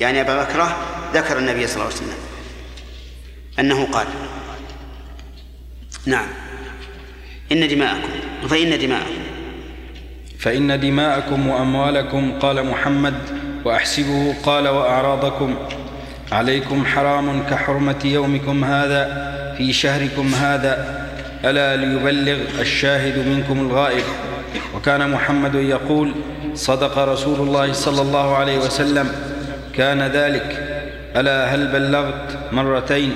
يعني 0.00 0.20
أبا 0.20 0.44
بكرة 0.44 0.76
ذكر 1.14 1.38
النبي 1.38 1.66
صلى 1.66 1.74
الله 1.74 1.86
عليه 1.86 1.96
وسلم. 1.96 2.18
أنه 3.58 3.84
قال. 3.92 4.06
نعم. 6.06 6.26
إن 7.52 7.68
دماءكم 7.68 8.48
فإن 8.48 8.78
دماءكم. 8.78 9.22
فإن 10.38 10.80
دماءكم 10.80 11.48
وأموالكم 11.48 12.38
قال 12.38 12.66
محمد 12.66 13.14
وأحسبه 13.64 14.34
قال 14.42 14.68
وأعراضكم. 14.68 15.68
عليكم 16.32 16.86
حرام 16.86 17.42
كحرمة 17.42 18.00
يومكم 18.04 18.64
هذا. 18.64 19.43
في 19.58 19.72
شهركم 19.72 20.34
هذا 20.34 21.04
ألا 21.44 21.76
ليبلغ 21.76 22.60
الشاهد 22.60 23.18
منكم 23.28 23.60
الغائب؟ 23.60 24.04
وكان 24.74 25.10
محمد 25.10 25.54
يقول 25.54 26.14
صدق 26.54 26.98
رسول 26.98 27.48
الله 27.48 27.72
صلى 27.72 28.02
الله 28.02 28.36
عليه 28.36 28.58
وسلم 28.58 29.12
كان 29.74 30.02
ذلك. 30.02 30.48
ألا 31.16 31.54
هل 31.54 31.72
بلغت 31.72 32.52
مرتين؟ 32.52 33.12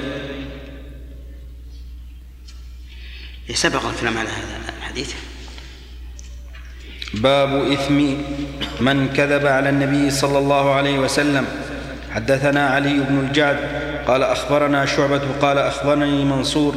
سبق 3.54 3.86
الكلام 3.86 4.18
على 4.18 4.28
هذا 4.28 4.72
الحديث. 4.78 5.14
باب 7.14 7.72
إثم 7.72 7.98
من 8.80 9.08
كذب 9.16 9.46
على 9.46 9.68
النبي 9.68 10.10
صلى 10.10 10.38
الله 10.38 10.74
عليه 10.74 10.98
وسلم. 10.98 11.46
حدثنا 12.10 12.68
علي 12.68 13.00
بن 13.08 13.18
الجعد 13.28 13.58
قال 14.06 14.22
أخبرنا 14.22 14.86
شعبة 14.86 15.20
قال 15.42 15.58
أخبرني 15.58 16.24
منصور 16.24 16.74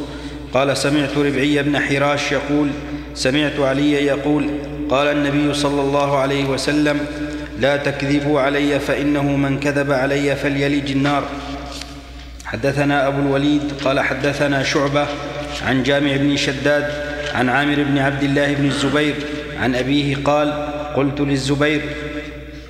قال 0.54 0.76
سمعت 0.76 1.18
ربعي 1.18 1.62
بن 1.62 1.78
حراش 1.78 2.32
يقول 2.32 2.68
سمعت 3.14 3.60
علي 3.60 3.92
يقول 3.92 4.50
قال 4.90 5.08
النبي 5.08 5.54
صلى 5.54 5.80
الله 5.80 6.18
عليه 6.18 6.44
وسلم 6.44 7.00
لا 7.60 7.76
تكذبوا 7.76 8.40
علي 8.40 8.80
فإنه 8.80 9.22
من 9.22 9.60
كذب 9.60 9.92
علي 9.92 10.36
فليلج 10.36 10.90
النار. 10.90 11.24
حدثنا 12.44 13.08
أبو 13.08 13.20
الوليد 13.20 13.62
قال 13.84 14.00
حدثنا 14.00 14.62
شعبة 14.62 15.06
عن 15.66 15.82
جامع 15.82 16.16
بن 16.16 16.36
شداد 16.36 16.92
عن 17.34 17.48
عامر 17.48 17.82
بن 17.82 17.98
عبد 17.98 18.22
الله 18.22 18.54
بن 18.54 18.66
الزبير 18.66 19.14
عن 19.60 19.74
أبيه 19.74 20.16
قال 20.24 20.52
قلت 20.96 21.20
للزبير 21.20 21.82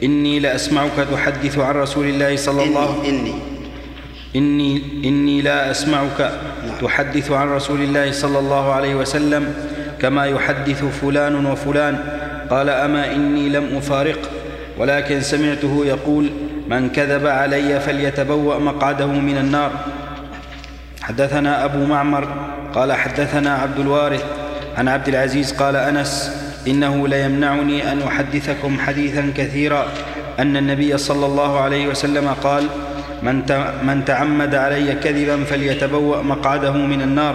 إني 0.02 0.40
لأسمعك 0.40 1.06
تحدث 1.12 1.58
عن 1.58 1.74
رسول 1.74 2.06
الله 2.06 2.36
صلى 2.36 2.64
الله 2.64 3.08
إني 3.08 3.51
إني 4.36 4.82
إني 5.04 5.42
لا 5.42 5.70
أسمعك 5.70 6.32
تحدث 6.80 7.30
عن 7.30 7.48
رسول 7.48 7.80
الله 7.82 8.12
صلى 8.12 8.38
الله 8.38 8.72
عليه 8.72 8.94
وسلم 8.94 9.54
كما 10.00 10.26
يحدث 10.26 10.84
فلان 10.84 11.46
وفلان. 11.46 11.98
قال 12.50 12.68
أما 12.68 13.12
إني 13.12 13.48
لم 13.48 13.76
أفارقه 13.76 14.28
ولكن 14.78 15.20
سمعته 15.20 15.82
يقول 15.86 16.30
من 16.68 16.90
كذب 16.90 17.26
علي 17.26 17.80
فليتبوأ 17.80 18.58
مقعده 18.58 19.06
من 19.06 19.36
النار. 19.36 19.70
حدثنا 21.02 21.64
أبو 21.64 21.84
معمر 21.84 22.28
قال 22.74 22.92
حدثنا 22.92 23.54
عبد 23.54 23.78
الوارث 23.78 24.24
عن 24.78 24.88
عبد 24.88 25.08
العزيز 25.08 25.52
قال 25.52 25.76
أنس 25.76 26.30
إنه 26.68 27.08
ليمنعني 27.08 27.92
أن 27.92 28.02
أحدثكم 28.02 28.78
حديثا 28.78 29.32
كثيرا 29.36 29.86
أن 30.38 30.56
النبي 30.56 30.98
صلى 30.98 31.26
الله 31.26 31.60
عليه 31.60 31.86
وسلم 31.86 32.28
قال 32.42 32.68
من 33.22 33.36
من 33.82 34.04
تعمد 34.04 34.54
علي 34.54 34.94
كذبا 34.94 35.44
فليتبوأ 35.44 36.22
مقعده 36.22 36.72
من 36.72 37.02
النار. 37.02 37.34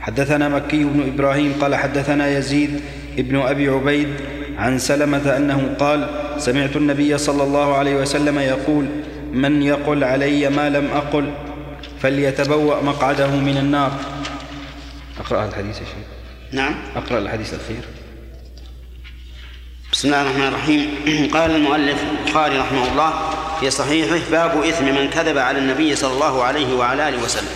حدثنا 0.00 0.48
مكي 0.48 0.84
بن 0.84 1.12
إبراهيم 1.14 1.52
قال 1.60 1.74
حدثنا 1.74 2.28
يزيد 2.28 2.80
ابن 3.18 3.36
أبي 3.40 3.68
عبيد 3.68 4.08
عن 4.58 4.78
سلمة 4.78 5.36
أنه 5.36 5.74
قال 5.78 6.08
سمعت 6.38 6.76
النبي 6.76 7.18
صلى 7.18 7.42
الله 7.42 7.76
عليه 7.76 7.94
وسلم 7.96 8.38
يقول 8.38 8.86
من 9.32 9.62
يقل 9.62 10.04
علي 10.04 10.50
ما 10.50 10.70
لم 10.70 10.88
أقل 10.94 11.32
فليتبوأ 12.00 12.82
مقعده 12.82 13.30
من 13.30 13.56
النار. 13.56 13.92
أقرأ 15.20 15.44
الحديث 15.44 15.76
يا 15.80 15.84
شيخ. 15.84 16.06
نعم. 16.52 16.74
أقرأ 16.96 17.18
الحديث 17.18 17.54
الأخير. 17.54 17.84
بسم 19.92 20.08
الله 20.08 20.22
الرحمن 20.22 20.48
الرحيم. 20.48 20.86
قال 21.34 21.50
المؤلف 21.50 22.04
البخاري 22.10 22.58
رحمه 22.58 22.92
الله 22.92 23.31
في 23.62 23.70
صحيحه 23.70 24.18
باب 24.30 24.64
إثم 24.64 24.84
من 24.84 25.10
كذب 25.10 25.38
على 25.38 25.58
النبي 25.58 25.96
صلى 25.96 26.12
الله 26.12 26.42
عليه 26.44 26.74
وعلى 26.74 27.08
آله 27.08 27.22
وسلم. 27.24 27.54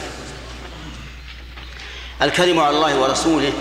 الكذب 2.22 2.58
على 2.58 2.76
الله 2.76 3.00
ورسوله 3.00 3.52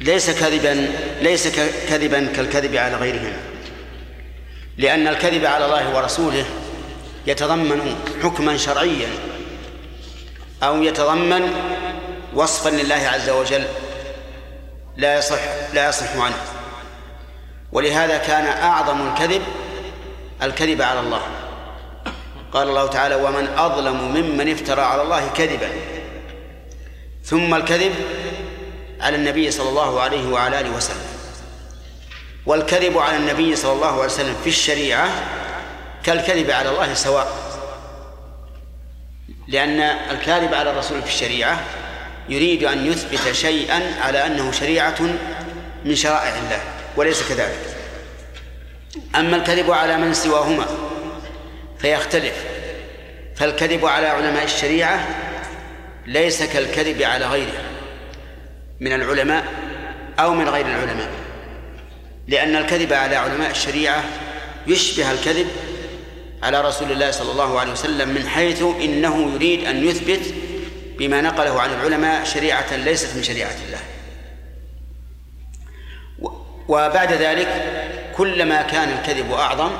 ليس 0.00 0.30
كذبا 0.30 0.92
ليس 1.20 1.48
كذبا 1.88 2.26
كالكذب 2.36 2.76
على 2.76 2.96
غيرهما 2.96 3.36
لأن 4.76 5.08
الكذب 5.08 5.44
على 5.44 5.64
الله 5.64 5.96
ورسوله 5.96 6.44
يتضمن 7.26 7.96
حكما 8.22 8.56
شرعيا 8.56 9.08
أو 10.62 10.82
يتضمن 10.82 11.52
وصفا 12.34 12.68
لله 12.68 13.08
عز 13.14 13.30
وجل 13.30 13.64
لا 14.96 15.18
يصح 15.18 15.40
لا 15.72 15.88
يصح 15.88 16.16
عنه. 16.16 16.40
ولهذا 17.72 18.18
كان 18.18 18.46
أعظم 18.46 19.08
الكذب 19.08 19.42
الكذب 20.42 20.82
على 20.82 21.00
الله. 21.00 21.22
قال 22.52 22.68
الله 22.68 22.86
تعالى 22.86 23.14
ومن 23.14 23.48
أظلم 23.56 24.14
ممن 24.14 24.52
افترى 24.52 24.82
على 24.82 25.02
الله 25.02 25.28
كذبا. 25.28 25.68
ثم 27.24 27.54
الكذب 27.54 27.94
على 29.00 29.16
النبي 29.16 29.50
صلى 29.50 29.68
الله 29.68 30.00
عليه 30.00 30.28
وعلى 30.28 30.60
آله 30.60 30.70
وسلم. 30.70 31.06
والكذب 32.46 32.98
على 32.98 33.16
النبي 33.16 33.56
صلى 33.56 33.72
الله 33.72 33.92
عليه 33.92 34.04
وسلم 34.04 34.36
في 34.44 34.48
الشريعة 34.48 35.08
كالكذب 36.04 36.50
على 36.50 36.68
الله 36.68 36.94
سواء. 36.94 37.28
لأن 39.48 39.80
الكاذب 39.80 40.54
على 40.54 40.70
الرسول 40.70 41.02
في 41.02 41.08
الشريعة 41.08 41.64
يريد 42.28 42.64
أن 42.64 42.86
يثبت 42.86 43.32
شيئا 43.32 43.94
على 44.00 44.26
أنه 44.26 44.52
شريعة 44.52 45.00
من 45.84 45.94
شرائع 45.94 46.36
الله 46.36 46.60
وليس 46.96 47.28
كذلك. 47.28 47.77
أما 49.16 49.36
الكذب 49.36 49.70
على 49.70 49.96
من 49.96 50.14
سواهما 50.14 50.66
فيختلف 51.78 52.44
فالكذب 53.36 53.86
على 53.86 54.06
علماء 54.06 54.44
الشريعة 54.44 55.06
ليس 56.06 56.42
كالكذب 56.42 57.02
على 57.02 57.26
غيره 57.26 57.62
من 58.80 58.92
العلماء 58.92 59.44
أو 60.18 60.34
من 60.34 60.48
غير 60.48 60.66
العلماء 60.66 61.10
لأن 62.28 62.56
الكذب 62.56 62.92
على 62.92 63.16
علماء 63.16 63.50
الشريعة 63.50 64.04
يشبه 64.66 65.12
الكذب 65.12 65.46
على 66.42 66.60
رسول 66.60 66.92
الله 66.92 67.10
صلى 67.10 67.32
الله 67.32 67.60
عليه 67.60 67.72
وسلم 67.72 68.08
من 68.08 68.28
حيث 68.28 68.62
إنه 68.62 69.32
يريد 69.34 69.64
أن 69.64 69.84
يثبت 69.84 70.34
بما 70.98 71.20
نقله 71.20 71.60
عن 71.60 71.70
العلماء 71.70 72.24
شريعة 72.24 72.76
ليست 72.76 73.16
من 73.16 73.22
شريعة 73.22 73.56
الله. 73.66 73.78
وبعد 76.68 77.12
ذلك 77.12 77.48
كلما 78.18 78.62
كان 78.62 78.88
الكذب 78.88 79.32
أعظم 79.32 79.70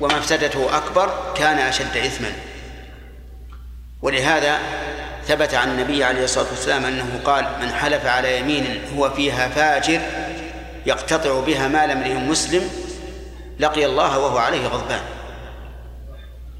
ومفسدته 0.00 0.76
أكبر 0.76 1.32
كان 1.36 1.58
أشد 1.58 1.96
إثما. 1.96 2.32
ولهذا 4.02 4.58
ثبت 5.26 5.54
عن 5.54 5.70
النبي 5.70 6.04
عليه 6.04 6.24
الصلاة 6.24 6.46
والسلام 6.50 6.84
أنه 6.84 7.20
قال 7.24 7.44
من 7.60 7.72
حلف 7.72 8.06
على 8.06 8.38
يمين 8.38 8.82
هو 8.96 9.10
فيها 9.10 9.48
فاجر 9.48 10.00
يقتطع 10.86 11.40
بها 11.40 11.68
مال 11.68 11.90
امرئ 11.90 12.14
مسلم 12.14 12.70
لقي 13.58 13.86
الله 13.86 14.18
وهو 14.18 14.38
عليه 14.38 14.66
غضبان. 14.66 15.00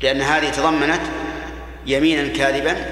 لأن 0.00 0.20
هذه 0.20 0.50
تضمنت 0.50 1.02
يمينا 1.86 2.36
كاذبا 2.36 2.86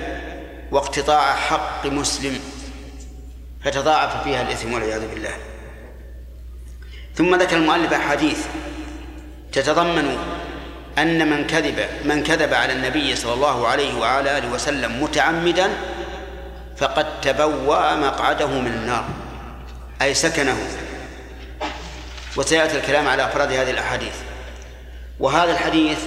واقتطاع 0.70 1.34
حق 1.34 1.86
مسلم 1.86 2.40
فتضاعف 3.64 4.24
فيها 4.24 4.42
الإثم 4.42 4.72
والعياذ 4.74 5.08
بالله. 5.08 5.51
ثم 7.14 7.34
ذكر 7.34 7.56
المؤلف 7.56 7.92
أحاديث 7.92 8.38
تتضمن 9.52 10.18
أن 10.98 11.30
من 11.30 11.46
كذب 11.46 11.86
من 12.04 12.22
كذب 12.22 12.54
على 12.54 12.72
النبي 12.72 13.16
صلى 13.16 13.32
الله 13.34 13.68
عليه 13.68 13.98
وعلى 13.98 14.38
آله 14.38 14.52
وسلم 14.52 15.02
متعمدا 15.02 15.70
فقد 16.76 17.20
تبوأ 17.20 17.96
مقعده 17.96 18.46
من 18.46 18.66
النار 18.66 19.04
أي 20.02 20.14
سكنه. 20.14 20.56
وسيأتي 22.36 22.76
الكلام 22.76 23.08
على 23.08 23.24
أفراد 23.24 23.52
هذه 23.52 23.70
الأحاديث. 23.70 24.14
وهذا 25.20 25.52
الحديث 25.52 25.98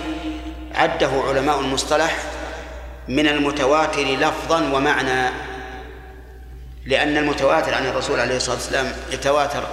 عده 0.76 1.10
علماء 1.28 1.60
المصطلح 1.60 2.16
من 3.08 3.28
المتواتر 3.28 4.02
لفظا 4.04 4.70
ومعنى 4.74 5.30
لأن 6.86 7.18
المتواتر 7.18 7.74
عن 7.74 7.86
الرسول 7.86 8.20
عليه 8.20 8.36
الصلاة 8.38 8.56
والسلام 8.56 8.92
يتواتر 9.12 9.64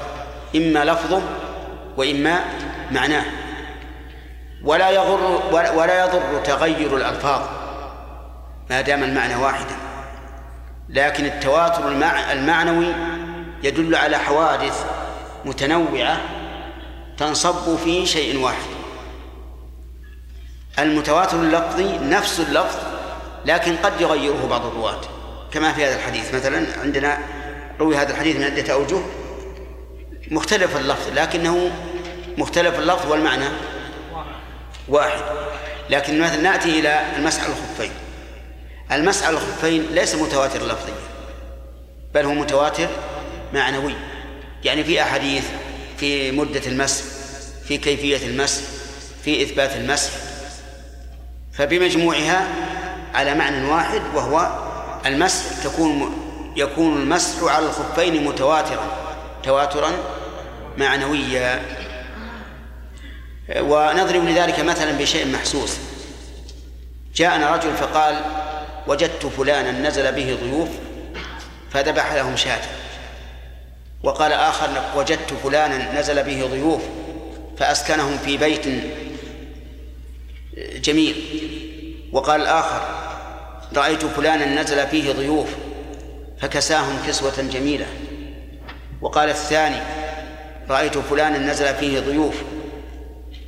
إما 0.56 0.84
لفظه 0.84 1.22
وإما 1.96 2.44
معناه 2.90 3.24
ولا 4.64 4.90
يغر 4.90 5.42
ولا 5.52 6.04
يضر 6.04 6.40
تغير 6.44 6.96
الألفاظ 6.96 7.42
ما 8.70 8.80
دام 8.80 9.04
المعنى 9.04 9.36
واحدا. 9.36 9.76
لكن 10.88 11.24
التواتر 11.24 11.88
المعنوي 12.32 12.94
يدل 13.62 13.94
على 13.94 14.18
حوادث 14.18 14.84
متنوعة 15.44 16.20
تنصب 17.18 17.76
في 17.76 18.06
شيء 18.06 18.40
واحد. 18.40 18.72
المتواتر 20.78 21.36
اللفظي 21.40 21.98
نفس 21.98 22.40
اللفظ 22.40 22.78
لكن 23.46 23.76
قد 23.76 24.00
يغيره 24.00 24.46
بعض 24.50 24.66
الرواة 24.66 25.00
كما 25.52 25.72
في 25.72 25.84
هذا 25.84 25.96
الحديث. 25.96 26.34
مثلا 26.34 26.66
عندنا 26.82 27.18
روي 27.80 27.96
هذا 27.96 28.10
الحديث 28.10 28.36
من 28.36 28.44
عدة 28.44 28.72
أوجه. 28.72 28.98
مختلف 30.32 30.76
اللفظ 30.76 31.08
لكنه 31.14 31.70
مختلف 32.38 32.78
اللفظ 32.78 33.10
والمعنى 33.10 33.44
واحد. 34.88 35.20
لكن 35.90 36.20
مثلا 36.20 36.40
نأتي 36.40 36.80
إلى 36.80 37.02
المسح 37.16 37.44
على 37.44 37.52
الخفين. 37.52 37.90
المسح 38.92 39.26
على 39.26 39.36
الخفين 39.36 39.86
ليس 39.90 40.14
متواتر 40.14 40.66
لفظيا 40.66 40.94
بل 42.14 42.24
هو 42.24 42.32
متواتر 42.32 42.88
معنوي 43.54 43.94
يعني 44.64 44.84
في 44.84 45.02
أحاديث 45.02 45.44
في 45.96 46.30
مدة 46.30 46.66
المسح 46.66 47.04
في 47.68 47.76
كيفية 47.78 48.26
المسح 48.26 48.62
في 49.24 49.42
إثبات 49.42 49.76
المسح. 49.76 50.10
فبمجموعها 51.52 52.46
على 53.14 53.34
معنى 53.34 53.66
واحد 53.68 54.02
وهو 54.14 54.50
المسح 55.06 55.44
تكون 55.64 56.18
يكون 56.56 57.02
المسح 57.02 57.42
على 57.42 57.66
الخفين 57.66 58.24
متواترا 58.24 58.84
تواترا 59.42 59.90
معنويا 60.78 61.62
ونضرب 63.60 64.24
لذلك 64.24 64.60
مثلا 64.60 64.92
بشيء 64.92 65.26
محسوس. 65.26 65.78
جاءنا 67.14 67.56
رجل 67.56 67.74
فقال 67.74 68.20
وجدت 68.86 69.26
فلانا 69.26 69.88
نزل 69.88 70.12
به 70.12 70.38
ضيوف 70.42 70.68
فذبح 71.70 72.12
لهم 72.12 72.36
شاة. 72.36 72.60
وقال 74.02 74.32
آخر 74.32 74.68
وجدت 74.96 75.34
فلانا 75.44 76.00
نزل 76.00 76.22
به 76.22 76.46
ضيوف 76.46 76.82
فأسكنهم 77.58 78.18
في 78.18 78.36
بيت 78.36 78.66
جميل. 80.74 81.14
وقال 82.12 82.40
الآخر 82.40 82.82
رأيت 83.76 84.04
فلانا 84.04 84.62
نزل 84.62 84.86
فيه 84.86 85.12
ضيوف 85.12 85.48
فكساهم 86.40 86.98
كسوة 87.06 87.42
جميلة. 87.52 87.86
وقال 89.00 89.28
الثاني 89.28 89.82
رأيت 90.70 90.98
فلانا 90.98 91.38
نزل 91.38 91.74
فيه 91.74 92.00
ضيوف 92.00 92.34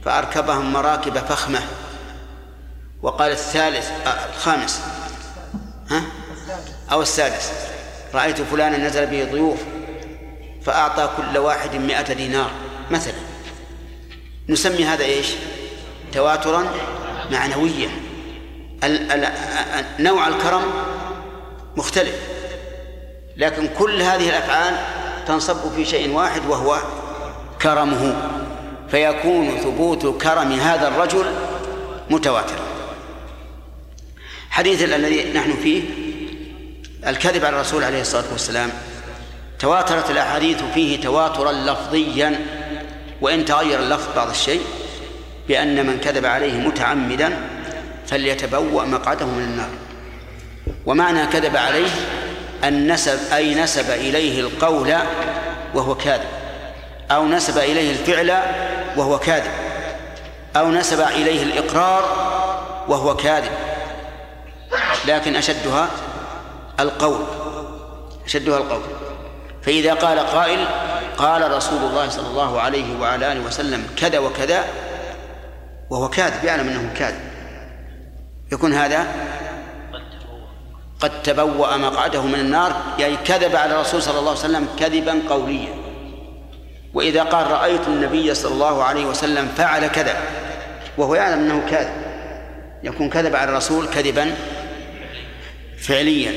فأركبهم 0.05 0.73
مراكب 0.73 1.19
فخمة. 1.19 1.61
وقال 3.03 3.33
الثالث 3.33 3.91
آه 4.07 4.29
الخامس. 4.35 4.81
ها؟ 5.91 6.03
أو 6.93 7.03
السادس. 7.03 7.53
رأيت 8.15 8.43
فلانا 8.43 8.79
نزل 8.79 9.07
به 9.07 9.25
ضيوف 9.33 9.59
فأعطى 10.63 11.11
كل 11.17 11.39
واحد 11.39 11.77
مئة 11.77 12.13
دينار 12.13 12.51
مثلا. 12.91 13.15
نسمي 14.49 14.85
هذا 14.85 15.05
إيش؟ 15.05 15.29
تواترا 16.13 16.65
معنويا. 17.31 17.91
نوع 19.99 20.29
الكرم 20.29 20.63
مختلف 21.77 22.15
لكن 23.37 23.69
كل 23.79 24.03
هذه 24.03 24.29
الأفعال 24.29 24.77
تنصب 25.27 25.73
في 25.77 25.85
شيء 25.85 26.11
واحد 26.11 26.47
وهو 26.49 26.79
كرمه 27.65 28.17
فيكون 28.91 29.59
ثبوت 29.59 30.23
كرم 30.23 30.53
هذا 30.53 30.89
الرجل 30.89 31.25
متواترا. 32.11 32.65
حديث 34.51 34.83
الذي 34.83 35.33
نحن 35.33 35.53
فيه 35.63 35.83
الكذب 37.07 37.45
على 37.45 37.57
الرسول 37.57 37.85
عليه 37.85 38.01
الصلاة 38.01 38.25
والسلام 38.33 38.71
تواترت 39.59 40.11
الأحاديث 40.11 40.63
فيه 40.75 41.01
تواترا 41.01 41.53
لفظيا 41.53 42.41
وإن 43.21 43.45
تغير 43.45 43.79
اللفظ 43.79 44.17
بعض 44.17 44.29
الشيء 44.29 44.61
بأن 45.49 45.87
من 45.87 45.99
كذب 45.99 46.27
عليه 46.27 46.53
متعمدا 46.53 47.39
فليتبوأ 48.07 48.85
مقعده 48.85 49.27
من 49.27 49.43
النار. 49.43 49.71
ومعنى 50.87 51.27
كذب 51.27 51.57
عليه 51.57 51.91
أن 52.65 52.93
نسب 52.93 53.19
أي 53.33 53.55
نسب 53.55 53.91
إليه 53.91 54.41
القول 54.41 54.95
وهو 55.75 55.95
كاذب. 55.95 56.44
أو 57.15 57.27
نسب 57.27 57.59
إليه 57.59 57.91
الفعل 57.91 58.43
وهو 58.97 59.19
كاذب. 59.19 59.51
أو 60.57 60.71
نسب 60.71 61.01
إليه 61.01 61.43
الإقرار 61.43 62.05
وهو 62.89 63.17
كاذب. 63.17 63.53
لكن 65.07 65.37
أشدها 65.37 65.89
القول. 66.81 67.21
أشدها 68.27 68.59
القول. 68.59 68.83
فإذا 69.63 69.95
قال 69.95 70.19
قائل 70.19 70.67
قال 71.19 71.53
رسول 71.53 71.79
الله 71.79 72.09
صلى 72.09 72.27
الله 72.27 72.61
عليه 72.61 73.01
وعلى 73.01 73.33
آله 73.33 73.41
وسلم 73.41 73.87
كذا 73.97 74.19
وكذا 74.19 74.65
وهو 75.91 76.09
كاذب 76.09 76.45
يعلم 76.45 76.69
أنه 76.69 76.93
كاذب. 76.97 77.21
يكون 78.53 78.75
هذا 78.75 79.07
قد 81.01 81.23
تبوأ 81.23 81.77
مقعده 81.77 82.23
من 82.23 82.35
النار 82.35 82.77
يعني 82.99 83.17
كذب 83.17 83.57
على 83.57 83.75
الرسول 83.75 84.03
صلى 84.03 84.19
الله 84.19 84.31
عليه 84.31 84.41
وسلم 84.41 84.69
كذبا 84.79 85.23
قوليا. 85.29 85.84
وإذا 86.95 87.23
قال 87.23 87.51
رأيت 87.51 87.89
النبي 87.89 88.35
صلى 88.35 88.53
الله 88.53 88.85
عليه 88.85 89.07
وسلم 89.07 89.49
فعل 89.57 89.87
كذا 89.87 90.17
وهو 90.99 91.15
يعلم 91.15 91.41
أنه 91.41 91.67
كاذب 91.71 92.05
يكون 92.83 93.11
كذب 93.11 93.37
على 93.37 93.51
الرسول 93.51 93.87
كذبا 93.87 94.35
فعليا. 95.79 96.33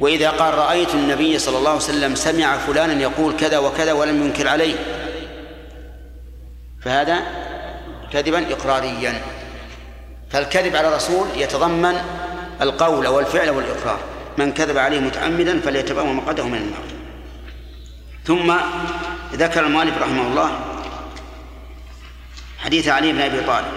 وإذا 0.00 0.30
قال 0.30 0.54
رأيت 0.54 0.94
النبي 0.94 1.38
صلى 1.38 1.58
الله 1.58 1.70
عليه 1.70 1.80
وسلم 1.80 2.14
سمع 2.14 2.58
فلانا 2.58 3.02
يقول 3.02 3.36
كذا 3.36 3.58
وكذا 3.58 3.92
ولم 3.92 4.22
ينكر 4.22 4.48
عليه 4.48 4.74
فهذا 6.82 7.18
كذبا 8.12 8.52
إقراريا. 8.52 9.20
فالكذب 10.30 10.76
على 10.76 10.88
الرسول 10.88 11.26
يتضمن 11.36 11.94
القول 12.62 13.06
والفعل 13.06 13.50
والإقرار 13.50 13.98
من 14.38 14.52
كذب 14.52 14.78
عليه 14.78 15.00
متعمدا 15.00 15.60
فليتبوأ 15.60 16.04
مقعده 16.04 16.44
من 16.44 16.58
النار. 16.58 16.84
ثم 18.24 18.54
ذكر 19.34 19.66
المؤلف 19.66 19.98
رحمه 19.98 20.26
الله 20.26 20.60
حديث 22.58 22.88
علي 22.88 23.12
بن 23.12 23.20
أبي 23.20 23.40
طالب. 23.40 23.72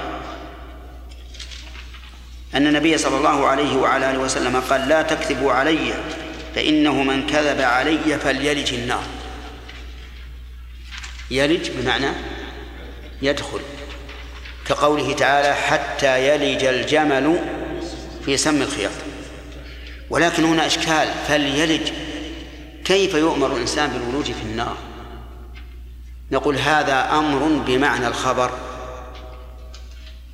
أن 2.55 2.67
النبي 2.67 2.97
صلى 2.97 3.17
الله 3.17 3.47
عليه 3.47 3.75
وعلى 3.75 4.11
آله 4.11 4.19
وسلم 4.19 4.59
قال 4.59 4.87
لا 4.87 5.01
تكذبوا 5.01 5.51
علي 5.51 5.93
فإنه 6.55 7.03
من 7.03 7.27
كذب 7.27 7.61
علي 7.61 8.19
فليلج 8.19 8.73
النار. 8.73 9.03
يلج 11.31 11.69
بمعنى 11.69 12.07
يدخل 13.21 13.59
كقوله 14.67 15.13
تعالى 15.13 15.53
حتى 15.53 16.27
يلج 16.27 16.63
الجمل 16.63 17.39
في 18.25 18.37
سم 18.37 18.61
الخياط. 18.61 18.91
ولكن 20.09 20.43
هنا 20.43 20.65
إشكال 20.65 21.09
فليلج 21.27 21.91
كيف 22.85 23.13
يؤمر 23.13 23.55
الإنسان 23.55 23.89
بالولوج 23.89 24.25
في 24.25 24.41
النار؟ 24.43 24.77
نقول 26.31 26.57
هذا 26.57 27.09
أمر 27.11 27.61
بمعنى 27.65 28.07
الخبر. 28.07 28.51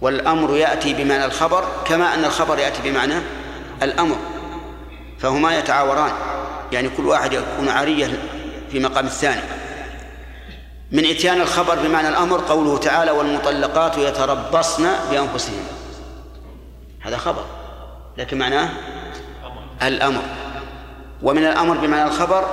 والأمر 0.01 0.55
يأتي 0.55 0.93
بمعنى 0.93 1.25
الخبر 1.25 1.63
كما 1.85 2.13
أن 2.13 2.25
الخبر 2.25 2.59
يأتي 2.59 2.91
بمعنى 2.91 3.13
الأمر. 3.83 4.17
فهما 5.19 5.57
يتعاوران 5.57 6.11
يعني 6.71 6.89
كل 6.89 7.05
واحد 7.05 7.33
يكون 7.33 7.69
عارية 7.69 8.19
في 8.71 8.79
مقام 8.79 9.05
الثاني. 9.05 9.41
من 10.91 11.05
إتيان 11.05 11.41
الخبر 11.41 11.75
بمعنى 11.75 12.09
الأمر 12.09 12.41
قوله 12.41 12.77
تعالى 12.77 13.11
والمطلقات 13.11 13.97
يتربصن 13.97 14.89
بأنفسهن 15.11 15.63
هذا 17.01 17.17
خبر 17.17 17.45
لكن 18.17 18.37
معناه 18.37 18.69
الأمر. 19.81 20.21
ومن 21.21 21.45
الأمر 21.45 21.77
بمعنى 21.77 22.03
الخبر 22.03 22.45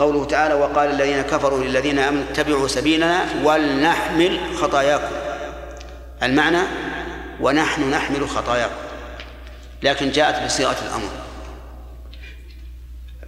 قوله 0.00 0.24
تعالى 0.24 0.54
وقال 0.54 0.90
الذين 0.90 1.22
كفروا 1.22 1.64
للذين 1.64 1.98
آمنوا 1.98 2.22
اتبعوا 2.30 2.68
سبيلنا 2.68 3.26
ولنحمل 3.44 4.40
خطاياكم. 4.60 5.14
المعنى 6.22 6.62
ونحن 7.40 7.90
نحمل 7.90 8.28
خطاياكم. 8.28 8.74
لكن 9.82 10.10
جاءت 10.10 10.44
بصيغة 10.44 10.76
الأمر. 10.88 11.10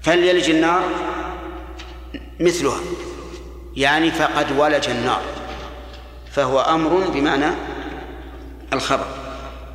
فليلج 0.03 0.51
النار 0.51 0.83
مثلها. 2.41 2.81
يعني 3.77 4.11
فقد 4.11 4.47
ولج 4.59 4.89
النار. 4.89 5.23
فهو 6.33 6.61
أمر 6.61 7.11
بمعنى 7.15 7.51
الخبر. 8.73 9.07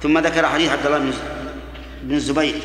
ثم 0.03 0.19
ذكر 0.19 0.47
حديث 0.47 0.71
عبد 0.71 0.85
الله 0.85 1.13
بن 2.01 2.15
الزبير 2.15 2.61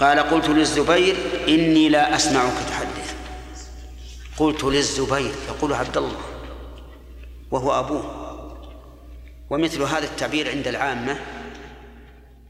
قال 0.00 0.18
قلت 0.18 0.48
للزبير 0.48 1.16
إني 1.48 1.88
لا 1.88 2.16
أسمعك 2.16 2.52
تحدث. 2.68 3.14
قلت 4.36 4.64
للزبير 4.64 5.32
يقول 5.48 5.72
عبد 5.72 5.96
الله 5.96 6.20
وهو 7.50 7.80
أبوه. 7.80 8.22
ومثل 9.50 9.82
هذا 9.82 10.04
التعبير 10.04 10.50
عند 10.50 10.68
العامة 10.68 11.18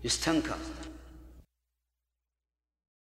يستنكر. 0.05 0.57